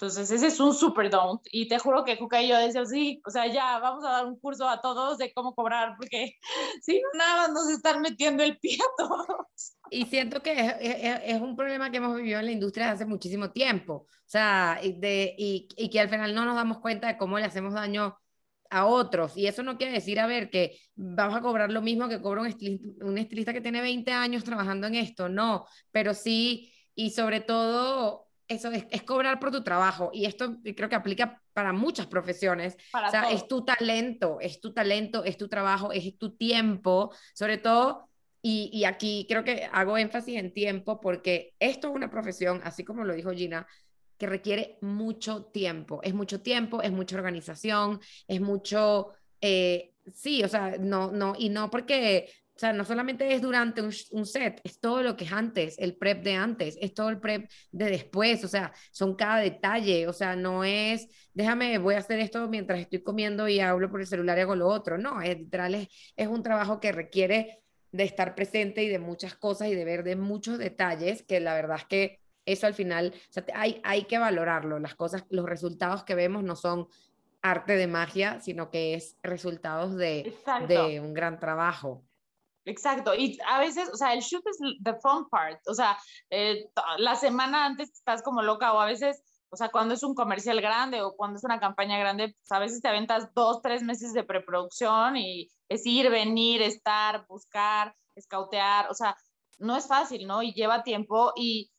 Entonces, 0.00 0.30
ese 0.30 0.46
es 0.46 0.60
un 0.60 0.72
super 0.74 1.10
don't. 1.10 1.40
Y 1.50 1.66
te 1.66 1.76
juro 1.80 2.04
que 2.04 2.16
Juca 2.16 2.40
y 2.40 2.46
yo 2.46 2.56
decíamos, 2.56 2.88
sí, 2.88 3.20
o 3.26 3.30
sea, 3.30 3.48
ya 3.48 3.80
vamos 3.80 4.04
a 4.04 4.10
dar 4.10 4.26
un 4.26 4.38
curso 4.38 4.68
a 4.68 4.80
todos 4.80 5.18
de 5.18 5.32
cómo 5.32 5.56
cobrar, 5.56 5.96
porque 5.96 6.34
si 6.82 7.02
nada 7.14 7.36
más 7.38 7.52
nos 7.52 7.68
están 7.68 8.00
metiendo 8.00 8.44
el 8.44 8.56
pie 8.58 8.76
a 8.76 8.96
todos. 8.96 9.76
y 9.90 10.06
siento 10.06 10.40
que 10.40 10.52
es, 10.52 10.74
es, 10.80 11.20
es, 11.24 11.40
un 11.40 11.56
problema 11.56 11.90
que 11.90 11.96
hemos 11.96 12.14
vivido 12.14 12.38
en 12.38 12.46
la 12.46 12.52
industria 12.52 12.84
desde 12.86 12.94
hace 12.94 13.06
muchísimo 13.06 13.50
tiempo. 13.50 14.06
O 14.06 14.06
sea, 14.24 14.78
de, 14.80 15.34
y, 15.36 15.66
y, 15.76 15.90
que 15.90 15.98
al 15.98 16.08
final 16.08 16.32
no 16.32 16.44
nos 16.44 16.54
damos 16.54 16.78
cuenta 16.78 17.08
de 17.08 17.18
cómo 17.18 17.36
le 17.36 17.46
hacemos 17.46 17.74
daño 17.74 18.16
a 18.70 18.86
otros. 18.86 19.36
Y 19.36 19.48
eso 19.48 19.64
no 19.64 19.78
quiere 19.78 19.94
decir, 19.94 20.20
a 20.20 20.28
ver, 20.28 20.48
que 20.48 20.78
vamos 20.94 21.36
a 21.36 21.40
cobrar 21.42 21.72
lo 21.72 21.82
mismo 21.82 22.08
que 22.08 22.22
cobra 22.22 22.42
un 22.42 22.46
estilista, 22.46 23.04
un 23.04 23.18
estilista 23.18 23.52
que 23.52 23.60
tiene 23.60 23.80
20 23.80 24.12
años 24.12 24.44
trabajando 24.44 24.86
en 24.86 24.94
esto. 24.94 25.28
No, 25.28 25.66
pero 25.90 26.14
sí, 26.14 26.72
y 26.94 27.10
sobre 27.10 27.40
todo 27.40 28.27
eso 28.48 28.70
es, 28.72 28.86
es, 28.90 29.02
cobrar 29.02 29.38
por 29.38 29.50
tu 29.50 29.62
trabajo 29.62 30.10
y 30.12 30.24
esto 30.24 30.56
creo 30.74 30.88
que 30.88 30.96
aplica 30.96 31.40
para 31.52 31.72
muchas 31.72 32.06
profesiones. 32.06 32.76
Para 32.90 33.08
o 33.08 33.10
sea, 33.10 33.22
todo. 33.22 33.32
es 33.32 33.46
tu 33.46 33.64
talento, 33.64 34.38
es 34.40 34.60
tu 34.60 34.72
talento, 34.72 35.24
es 35.24 35.36
tu 35.36 35.48
trabajo, 35.48 35.92
es 35.92 36.16
tu 36.18 36.34
tiempo, 36.34 37.14
sobre 37.34 37.58
todo, 37.58 38.08
y, 38.40 38.70
y, 38.72 38.84
aquí 38.84 39.26
creo 39.28 39.42
que 39.42 39.68
hago 39.72 39.98
énfasis 39.98 40.36
en 40.36 40.54
tiempo 40.54 41.00
porque 41.00 41.54
esto 41.58 41.88
es 41.88 41.94
una 41.94 42.08
profesión, 42.08 42.60
así 42.62 42.84
como 42.84 43.04
lo 43.04 43.14
dijo 43.14 43.32
Gina, 43.32 43.66
que 44.16 44.26
requiere 44.26 44.78
mucho 44.80 45.44
tiempo, 45.44 46.00
es 46.02 46.14
mucho 46.14 46.40
tiempo, 46.40 46.82
es 46.82 46.90
mucha 46.90 47.16
organización, 47.16 48.00
es 48.26 48.40
mucho, 48.40 49.12
eh, 49.40 49.92
sí, 50.12 50.42
o 50.42 50.48
sea, 50.48 50.76
no, 50.78 51.10
no, 51.12 51.34
y 51.38 51.48
no 51.48 51.70
porque 51.70 52.30
o 52.58 52.60
sea, 52.60 52.72
no 52.72 52.84
solamente 52.84 53.32
es 53.32 53.40
durante 53.40 53.80
un, 53.80 53.92
un, 54.10 54.26
set, 54.26 54.60
es 54.64 54.80
todo 54.80 55.00
lo 55.04 55.16
que 55.16 55.26
es 55.26 55.32
antes, 55.32 55.78
el 55.78 55.94
prep 55.94 56.24
de 56.24 56.34
antes, 56.34 56.76
es 56.80 56.92
todo 56.92 57.08
el 57.08 57.20
prep 57.20 57.48
de 57.70 57.84
después, 57.84 58.42
o 58.42 58.48
sea, 58.48 58.72
son 58.90 59.14
cada 59.14 59.36
detalle, 59.36 60.08
o 60.08 60.12
sea, 60.12 60.34
no 60.34 60.64
es, 60.64 61.06
déjame, 61.34 61.78
voy 61.78 61.94
a 61.94 61.98
hacer 61.98 62.18
esto 62.18 62.48
mientras 62.48 62.80
estoy 62.80 63.00
comiendo 63.04 63.46
y 63.46 63.60
hablo 63.60 63.88
por 63.88 64.00
el 64.00 64.08
celular 64.08 64.38
y 64.38 64.40
hago 64.40 64.56
lo 64.56 64.66
otro, 64.66 64.98
no, 64.98 65.22
es 65.22 65.38
literal, 65.38 65.76
es, 65.76 65.88
es 66.16 66.26
un 66.26 66.42
trabajo 66.42 66.80
que 66.80 66.90
requiere 66.90 67.62
de 67.92 68.02
estar 68.02 68.34
presente 68.34 68.82
y 68.82 68.88
de 68.88 68.98
muchas 68.98 69.36
cosas 69.36 69.68
y 69.68 69.76
de 69.76 69.84
ver 69.84 70.02
de 70.02 70.16
muchos 70.16 70.58
detalles, 70.58 71.22
que 71.22 71.38
la 71.38 71.54
verdad 71.54 71.76
es 71.76 71.84
que 71.84 72.20
eso 72.44 72.66
al 72.66 72.74
final, 72.74 73.14
o 73.14 73.32
sea, 73.32 73.44
hay, 73.54 73.80
hay 73.84 74.06
que 74.06 74.18
valorarlo, 74.18 74.80
las 74.80 74.96
cosas, 74.96 75.24
los 75.30 75.46
resultados 75.46 76.02
que 76.02 76.16
vemos 76.16 76.42
no 76.42 76.56
son 76.56 76.88
arte 77.40 77.76
de 77.76 77.86
magia, 77.86 78.40
sino 78.40 78.68
que 78.72 78.94
es 78.94 79.16
resultados 79.22 79.94
de, 79.94 80.34
de 80.66 80.98
un 80.98 81.14
gran 81.14 81.38
trabajo. 81.38 82.02
Exacto, 82.68 83.14
y 83.14 83.38
a 83.48 83.58
veces, 83.58 83.88
o 83.90 83.96
sea, 83.96 84.12
el 84.12 84.20
shoot 84.20 84.46
es 84.46 84.58
the 84.84 84.94
fun 85.00 85.26
part, 85.30 85.58
o 85.66 85.72
sea, 85.72 85.98
eh, 86.28 86.68
la 86.98 87.16
semana 87.16 87.64
antes 87.64 87.90
estás 87.90 88.22
como 88.22 88.42
loca 88.42 88.74
o 88.74 88.78
a 88.78 88.84
veces, 88.84 89.22
o 89.48 89.56
sea, 89.56 89.70
cuando 89.70 89.94
es 89.94 90.02
un 90.02 90.14
comercial 90.14 90.60
grande 90.60 91.00
o 91.00 91.16
cuando 91.16 91.38
es 91.38 91.44
una 91.44 91.58
campaña 91.60 91.98
grande, 91.98 92.36
pues 92.38 92.52
a 92.52 92.58
veces 92.58 92.82
te 92.82 92.88
aventas 92.88 93.32
dos, 93.32 93.62
tres 93.62 93.82
meses 93.82 94.12
de 94.12 94.22
preproducción 94.22 95.16
y 95.16 95.48
es 95.70 95.86
ir, 95.86 96.10
venir, 96.10 96.60
estar, 96.60 97.26
buscar, 97.26 97.96
escautear, 98.14 98.90
o 98.90 98.94
sea, 98.94 99.16
no 99.56 99.74
es 99.74 99.88
fácil, 99.88 100.26
¿no? 100.26 100.42
Y 100.42 100.52
lleva 100.52 100.82
tiempo 100.82 101.32
y 101.36 101.70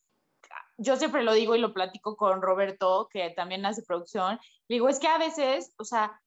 yo 0.77 0.95
siempre 0.95 1.21
lo 1.21 1.33
digo 1.33 1.55
y 1.55 1.59
lo 1.59 1.71
platico 1.71 2.17
con 2.17 2.41
Roberto, 2.41 3.09
que 3.11 3.29
también 3.29 3.63
hace 3.67 3.83
producción, 3.83 4.39
digo, 4.67 4.89
es 4.89 4.99
que 4.99 5.07
a 5.07 5.19
veces, 5.19 5.71
o 5.77 5.83
sea, 5.83 6.19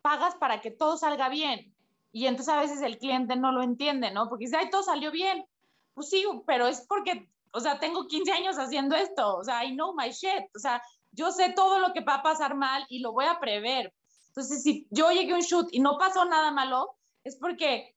pagas 0.00 0.34
para 0.36 0.62
que 0.62 0.70
todo 0.70 0.96
salga 0.96 1.28
bien, 1.28 1.74
y 2.18 2.26
entonces 2.26 2.52
a 2.52 2.60
veces 2.60 2.82
el 2.82 2.98
cliente 2.98 3.36
no 3.36 3.52
lo 3.52 3.62
entiende, 3.62 4.10
¿no? 4.10 4.28
Porque 4.28 4.46
dice, 4.46 4.56
ay, 4.56 4.70
todo 4.70 4.82
salió 4.82 5.12
bien. 5.12 5.46
Pues 5.94 6.10
sí, 6.10 6.24
pero 6.48 6.66
es 6.66 6.84
porque, 6.88 7.30
o 7.52 7.60
sea, 7.60 7.78
tengo 7.78 8.08
15 8.08 8.32
años 8.32 8.58
haciendo 8.58 8.96
esto, 8.96 9.36
o 9.36 9.44
sea, 9.44 9.64
I 9.64 9.72
know 9.74 9.94
my 9.94 10.10
shit, 10.10 10.50
o 10.56 10.58
sea, 10.58 10.82
yo 11.12 11.30
sé 11.30 11.52
todo 11.52 11.78
lo 11.78 11.92
que 11.92 12.00
va 12.00 12.14
a 12.14 12.22
pasar 12.24 12.56
mal 12.56 12.84
y 12.88 12.98
lo 12.98 13.12
voy 13.12 13.26
a 13.26 13.38
prever. 13.38 13.94
Entonces, 14.30 14.64
si 14.64 14.88
yo 14.90 15.12
llegué 15.12 15.32
a 15.32 15.36
un 15.36 15.42
shoot 15.42 15.68
y 15.70 15.78
no 15.78 15.96
pasó 15.96 16.24
nada 16.24 16.50
malo, 16.50 16.96
es 17.22 17.36
porque 17.36 17.94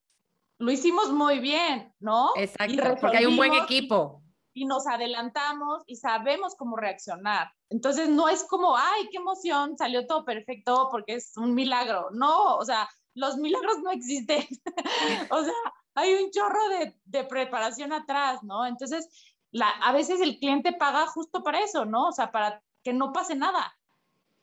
lo 0.59 0.71
hicimos 0.71 1.11
muy 1.11 1.39
bien, 1.39 1.91
¿no? 1.99 2.29
Exacto, 2.35 2.97
porque 3.01 3.17
hay 3.17 3.25
un 3.25 3.37
buen 3.37 3.53
equipo. 3.53 4.21
Y 4.53 4.65
nos 4.65 4.85
adelantamos 4.85 5.81
y 5.87 5.95
sabemos 5.95 6.53
cómo 6.55 6.77
reaccionar. 6.77 7.51
Entonces, 7.69 8.07
no 8.07 8.29
es 8.29 8.43
como, 8.43 8.77
ay, 8.77 9.07
qué 9.09 9.17
emoción, 9.17 9.79
salió 9.79 10.05
todo 10.05 10.25
perfecto 10.25 10.89
porque 10.91 11.15
es 11.15 11.35
un 11.37 11.55
milagro. 11.55 12.09
No, 12.11 12.57
o 12.57 12.65
sea, 12.65 12.87
los 13.13 13.37
milagros 13.37 13.79
no 13.83 13.91
existen. 13.91 14.45
o 15.29 15.43
sea, 15.43 15.53
hay 15.95 16.13
un 16.15 16.31
chorro 16.31 16.69
de, 16.69 16.95
de, 17.05 17.23
preparación 17.23 17.93
atrás, 17.93 18.43
¿no? 18.43 18.65
Entonces, 18.65 19.09
la, 19.51 19.69
a 19.69 19.91
veces 19.91 20.21
el 20.21 20.39
cliente 20.39 20.73
paga 20.73 21.07
justo 21.07 21.43
para 21.43 21.59
eso, 21.61 21.85
¿no? 21.85 22.07
O 22.07 22.11
sea, 22.11 22.31
para 22.31 22.63
que 22.83 22.93
no 22.93 23.11
pase 23.11 23.35
nada. 23.35 23.77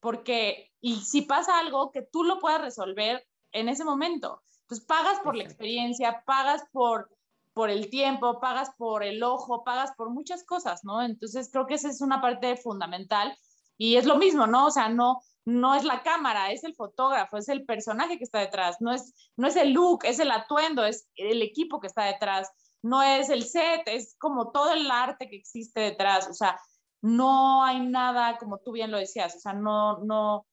Porque, 0.00 0.70
y 0.80 0.96
si 0.96 1.22
pasa 1.22 1.58
algo, 1.58 1.90
que 1.90 2.02
tú 2.02 2.24
lo 2.24 2.38
puedas 2.38 2.60
resolver 2.60 3.26
en 3.52 3.68
ese 3.68 3.84
momento. 3.84 4.42
Entonces, 4.62 4.86
pagas 4.86 5.18
por 5.20 5.34
la 5.34 5.44
experiencia, 5.44 6.22
pagas 6.26 6.62
por, 6.72 7.10
por 7.54 7.70
el 7.70 7.88
tiempo, 7.88 8.38
pagas 8.38 8.70
por 8.76 9.02
el 9.02 9.22
ojo, 9.22 9.64
pagas 9.64 9.92
por 9.96 10.10
muchas 10.10 10.44
cosas, 10.44 10.84
¿no? 10.84 11.02
Entonces, 11.02 11.48
creo 11.50 11.66
que 11.66 11.74
esa 11.74 11.88
es 11.88 12.00
una 12.00 12.20
parte 12.20 12.56
fundamental. 12.56 13.36
Y 13.78 13.96
es 13.96 14.04
lo 14.04 14.16
mismo, 14.16 14.46
¿no? 14.46 14.66
O 14.66 14.70
sea, 14.70 14.88
no, 14.88 15.22
no 15.48 15.74
es 15.74 15.82
la 15.82 16.02
cámara, 16.02 16.52
es 16.52 16.62
el 16.62 16.74
fotógrafo, 16.74 17.38
es 17.38 17.48
el 17.48 17.64
personaje 17.64 18.18
que 18.18 18.24
está 18.24 18.38
detrás, 18.38 18.76
no 18.80 18.92
es, 18.92 19.14
no 19.34 19.48
es 19.48 19.56
el 19.56 19.72
look, 19.72 20.00
es 20.04 20.18
el 20.18 20.30
atuendo, 20.30 20.84
es 20.84 21.08
el 21.16 21.40
equipo 21.40 21.80
que 21.80 21.86
está 21.86 22.04
detrás, 22.04 22.52
no 22.82 23.02
es 23.02 23.30
el 23.30 23.44
set, 23.44 23.80
es 23.86 24.14
como 24.18 24.52
todo 24.52 24.74
el 24.74 24.90
arte 24.90 25.26
que 25.30 25.36
existe 25.36 25.80
detrás, 25.80 26.28
o 26.28 26.34
sea, 26.34 26.60
no 27.00 27.64
hay 27.64 27.80
nada, 27.80 28.36
como 28.36 28.58
tú 28.58 28.72
bien 28.72 28.90
lo 28.90 28.98
decías, 28.98 29.36
o 29.36 29.40
sea, 29.40 29.54
no, 29.54 30.04
no, 30.04 30.46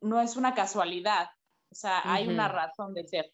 no 0.00 0.22
es 0.22 0.36
una 0.36 0.54
casualidad, 0.54 1.28
o 1.70 1.74
sea, 1.74 2.00
hay 2.02 2.24
uh 2.26 2.30
-huh. 2.30 2.34
una 2.34 2.48
razón 2.48 2.94
de 2.94 3.06
ser. 3.06 3.30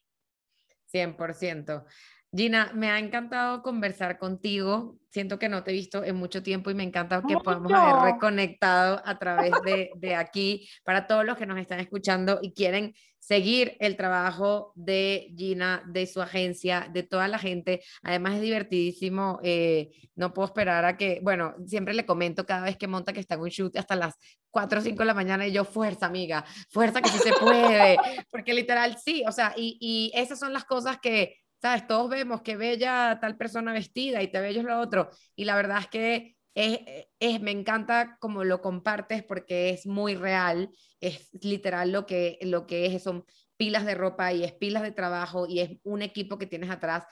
100%. 0.92 1.86
Gina, 2.30 2.70
me 2.74 2.90
ha 2.90 2.98
encantado 2.98 3.62
conversar 3.62 4.18
contigo. 4.18 4.98
Siento 5.10 5.38
que 5.38 5.48
no 5.48 5.64
te 5.64 5.70
he 5.70 5.74
visto 5.74 6.04
en 6.04 6.16
mucho 6.16 6.42
tiempo 6.42 6.70
y 6.70 6.74
me 6.74 6.82
encanta 6.82 7.22
que 7.26 7.36
podamos 7.36 7.72
haber 7.72 8.14
reconectado 8.14 9.00
a 9.04 9.18
través 9.18 9.50
de, 9.64 9.90
de, 9.96 10.14
aquí. 10.14 10.68
Para 10.84 11.06
todos 11.06 11.24
los 11.24 11.38
que 11.38 11.46
nos 11.46 11.58
están 11.58 11.80
escuchando 11.80 12.38
y 12.42 12.52
quieren 12.52 12.94
seguir 13.18 13.76
el 13.80 13.96
trabajo 13.96 14.72
de 14.74 15.34
Gina, 15.36 15.82
de 15.86 16.06
su 16.06 16.20
agencia, 16.20 16.88
de 16.92 17.02
toda 17.02 17.28
la 17.28 17.38
gente. 17.38 17.82
Además 18.02 18.34
es 18.34 18.42
divertidísimo. 18.42 19.40
Eh, 19.42 19.90
no 20.14 20.34
puedo 20.34 20.46
esperar 20.46 20.84
a 20.84 20.98
que, 20.98 21.20
bueno, 21.22 21.54
siempre 21.66 21.94
le 21.94 22.04
comento 22.04 22.44
cada 22.44 22.64
vez 22.64 22.76
que 22.76 22.86
monta 22.86 23.14
que 23.14 23.20
está 23.20 23.36
en 23.36 23.40
un 23.40 23.48
shoot 23.48 23.74
hasta 23.78 23.96
las 23.96 24.16
4 24.50 24.80
o 24.80 24.82
5 24.82 24.98
de 24.98 25.04
la 25.04 25.14
mañana 25.14 25.46
y 25.46 25.52
yo, 25.52 25.64
fuerza, 25.64 26.06
amiga, 26.06 26.44
fuerza 26.68 27.00
que 27.00 27.08
sí 27.08 27.18
se 27.18 27.32
puede. 27.32 27.96
Porque 28.30 28.52
literal, 28.52 28.98
sí, 29.02 29.24
o 29.26 29.32
sea, 29.32 29.54
y, 29.56 29.78
y 29.80 30.12
esas 30.18 30.38
son 30.38 30.52
las 30.52 30.64
cosas 30.64 30.98
que 31.00 31.36
¿sabes? 31.60 31.86
Todos 31.86 32.10
vemos 32.10 32.42
que 32.42 32.56
bella 32.56 33.18
tal 33.20 33.36
persona 33.36 33.72
vestida 33.72 34.22
y 34.22 34.30
te 34.30 34.40
bello 34.40 34.60
es 34.60 34.66
lo 34.66 34.80
otro. 34.80 35.10
Y 35.36 35.44
la 35.44 35.56
verdad 35.56 35.78
es 35.80 35.88
que 35.88 36.36
es, 36.54 37.40
me 37.40 37.52
encanta 37.52 38.16
como 38.20 38.44
lo 38.44 38.60
compartes 38.60 39.22
porque 39.22 39.70
es 39.70 39.86
muy 39.86 40.14
real, 40.14 40.70
es 41.00 41.28
literal 41.40 41.92
lo 41.92 42.06
que, 42.06 42.38
lo 42.42 42.66
que 42.66 42.86
es, 42.86 43.02
son 43.02 43.24
pilas 43.56 43.86
de 43.86 43.94
ropa 43.94 44.32
y 44.32 44.44
es 44.44 44.52
pilas 44.52 44.82
de 44.82 44.92
trabajo 44.92 45.46
y 45.46 45.60
es 45.60 45.78
un 45.84 46.02
equipo 46.02 46.38
que 46.38 46.46
tienes 46.46 46.70
atrás 46.70 47.04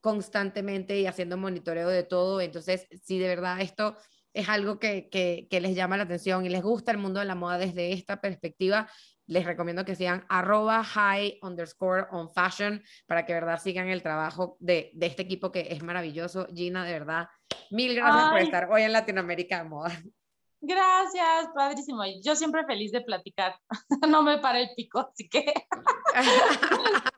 constantemente 0.00 0.98
y 0.98 1.06
haciendo 1.06 1.36
monitoreo 1.36 1.88
de 1.88 2.04
todo. 2.04 2.40
Entonces, 2.40 2.86
si 3.02 3.18
de 3.18 3.28
verdad 3.28 3.60
esto 3.60 3.96
es 4.32 4.48
algo 4.48 4.78
que, 4.78 5.08
que 5.10 5.60
les 5.60 5.74
llama 5.74 5.96
la 5.96 6.04
atención 6.04 6.46
y 6.46 6.48
les 6.48 6.62
gusta 6.62 6.92
el 6.92 6.98
mundo 6.98 7.20
de 7.20 7.26
la 7.26 7.34
moda 7.34 7.58
desde 7.58 7.92
esta 7.92 8.20
perspectiva, 8.20 8.88
les 9.26 9.44
recomiendo 9.44 9.84
que 9.84 9.94
sigan 9.94 10.24
arroba 10.28 10.82
high 10.84 11.38
underscore 11.42 12.06
on 12.10 12.30
fashion 12.32 12.82
para 13.06 13.26
que 13.26 13.32
verdad 13.32 13.60
sigan 13.60 13.88
el 13.88 14.02
trabajo 14.02 14.56
de, 14.60 14.90
de, 14.94 15.06
este 15.06 15.22
equipo 15.22 15.50
que 15.52 15.68
es 15.70 15.82
maravilloso. 15.82 16.46
Gina, 16.54 16.84
de 16.84 16.92
verdad, 16.92 17.28
mil 17.70 17.94
gracias 17.94 18.24
Ay. 18.24 18.30
por 18.30 18.40
estar 18.40 18.70
hoy 18.70 18.82
en 18.82 18.92
Latinoamérica 18.92 19.62
de 19.62 19.68
Moda. 19.68 19.92
Gracias, 20.60 21.48
padrísimo. 21.54 22.02
Yo 22.24 22.34
siempre 22.34 22.64
feliz 22.64 22.92
de 22.92 23.02
platicar. 23.02 23.54
No 24.08 24.22
me 24.22 24.38
para 24.38 24.60
el 24.60 24.70
pico, 24.76 25.00
así 25.00 25.28
que. 25.28 25.44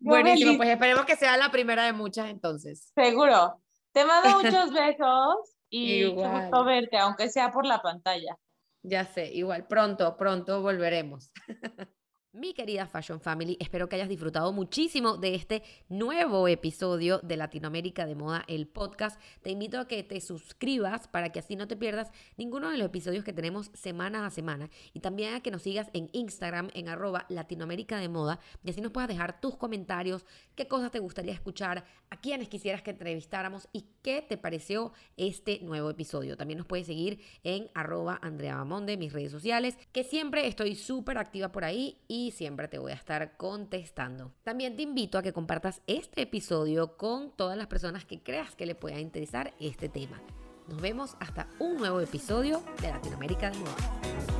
Buenísimo, 0.00 0.56
pues 0.56 0.68
esperemos 0.68 1.04
que 1.06 1.16
sea 1.16 1.36
la 1.36 1.50
primera 1.50 1.84
de 1.84 1.92
muchas 1.92 2.28
entonces. 2.28 2.92
Seguro. 2.94 3.60
Te 3.92 4.04
mando 4.04 4.38
muchos 4.38 4.72
besos 4.72 5.56
y 5.70 6.04
Igual. 6.04 6.30
qué 6.32 6.40
gusto 6.40 6.64
verte, 6.64 6.98
aunque 6.98 7.28
sea 7.28 7.50
por 7.52 7.64
la 7.64 7.80
pantalla. 7.80 8.36
Ya 8.84 9.04
sé, 9.06 9.32
igual, 9.34 9.66
pronto, 9.66 10.16
pronto 10.16 10.60
volveremos. 10.62 11.32
Mi 12.34 12.52
querida 12.52 12.88
Fashion 12.88 13.20
Family, 13.20 13.56
espero 13.60 13.88
que 13.88 13.94
hayas 13.94 14.08
disfrutado 14.08 14.52
muchísimo 14.52 15.16
de 15.18 15.36
este 15.36 15.62
nuevo 15.88 16.48
episodio 16.48 17.20
de 17.22 17.36
Latinoamérica 17.36 18.06
de 18.06 18.16
Moda, 18.16 18.44
el 18.48 18.66
podcast. 18.66 19.20
Te 19.42 19.52
invito 19.52 19.78
a 19.78 19.86
que 19.86 20.02
te 20.02 20.20
suscribas 20.20 21.06
para 21.06 21.30
que 21.30 21.38
así 21.38 21.54
no 21.54 21.68
te 21.68 21.76
pierdas 21.76 22.10
ninguno 22.36 22.72
de 22.72 22.76
los 22.76 22.86
episodios 22.86 23.22
que 23.22 23.32
tenemos 23.32 23.70
semana 23.72 24.26
a 24.26 24.30
semana. 24.30 24.68
Y 24.92 24.98
también 24.98 25.34
a 25.34 25.42
que 25.42 25.52
nos 25.52 25.62
sigas 25.62 25.90
en 25.92 26.10
Instagram 26.10 26.70
en 26.74 26.88
arroba 26.88 27.24
Latinoamérica 27.28 27.98
de 27.98 28.08
Moda 28.08 28.40
y 28.64 28.70
así 28.70 28.80
nos 28.80 28.90
puedas 28.90 29.06
dejar 29.06 29.40
tus 29.40 29.56
comentarios, 29.56 30.26
qué 30.56 30.66
cosas 30.66 30.90
te 30.90 30.98
gustaría 30.98 31.34
escuchar, 31.34 31.84
a 32.10 32.20
quienes 32.20 32.48
quisieras 32.48 32.82
que 32.82 32.90
entrevistáramos 32.90 33.68
y 33.72 33.84
qué 34.02 34.22
te 34.28 34.38
pareció 34.38 34.92
este 35.16 35.60
nuevo 35.60 35.88
episodio. 35.88 36.36
También 36.36 36.58
nos 36.58 36.66
puedes 36.66 36.88
seguir 36.88 37.20
en 37.44 37.70
arroba 37.74 38.18
Andrea 38.22 38.56
Bamonde, 38.56 38.96
mis 38.96 39.12
redes 39.12 39.30
sociales, 39.30 39.78
que 39.92 40.02
siempre 40.02 40.48
estoy 40.48 40.74
súper 40.74 41.16
activa 41.18 41.52
por 41.52 41.62
ahí 41.64 41.98
y 42.08 42.23
y 42.24 42.30
siempre 42.30 42.68
te 42.68 42.78
voy 42.78 42.92
a 42.92 42.96
estar 42.96 43.36
contestando. 43.36 44.32
También 44.42 44.76
te 44.76 44.82
invito 44.82 45.18
a 45.18 45.22
que 45.22 45.32
compartas 45.32 45.82
este 45.86 46.22
episodio 46.22 46.96
con 46.96 47.30
todas 47.30 47.56
las 47.58 47.66
personas 47.66 48.04
que 48.04 48.22
creas 48.22 48.54
que 48.54 48.66
le 48.66 48.74
pueda 48.74 48.98
interesar 48.98 49.52
este 49.60 49.88
tema. 49.88 50.20
Nos 50.68 50.80
vemos 50.80 51.16
hasta 51.20 51.48
un 51.58 51.76
nuevo 51.76 52.00
episodio 52.00 52.62
de 52.80 52.88
Latinoamérica 52.88 53.50
de 53.50 53.58
Moda. 53.58 54.33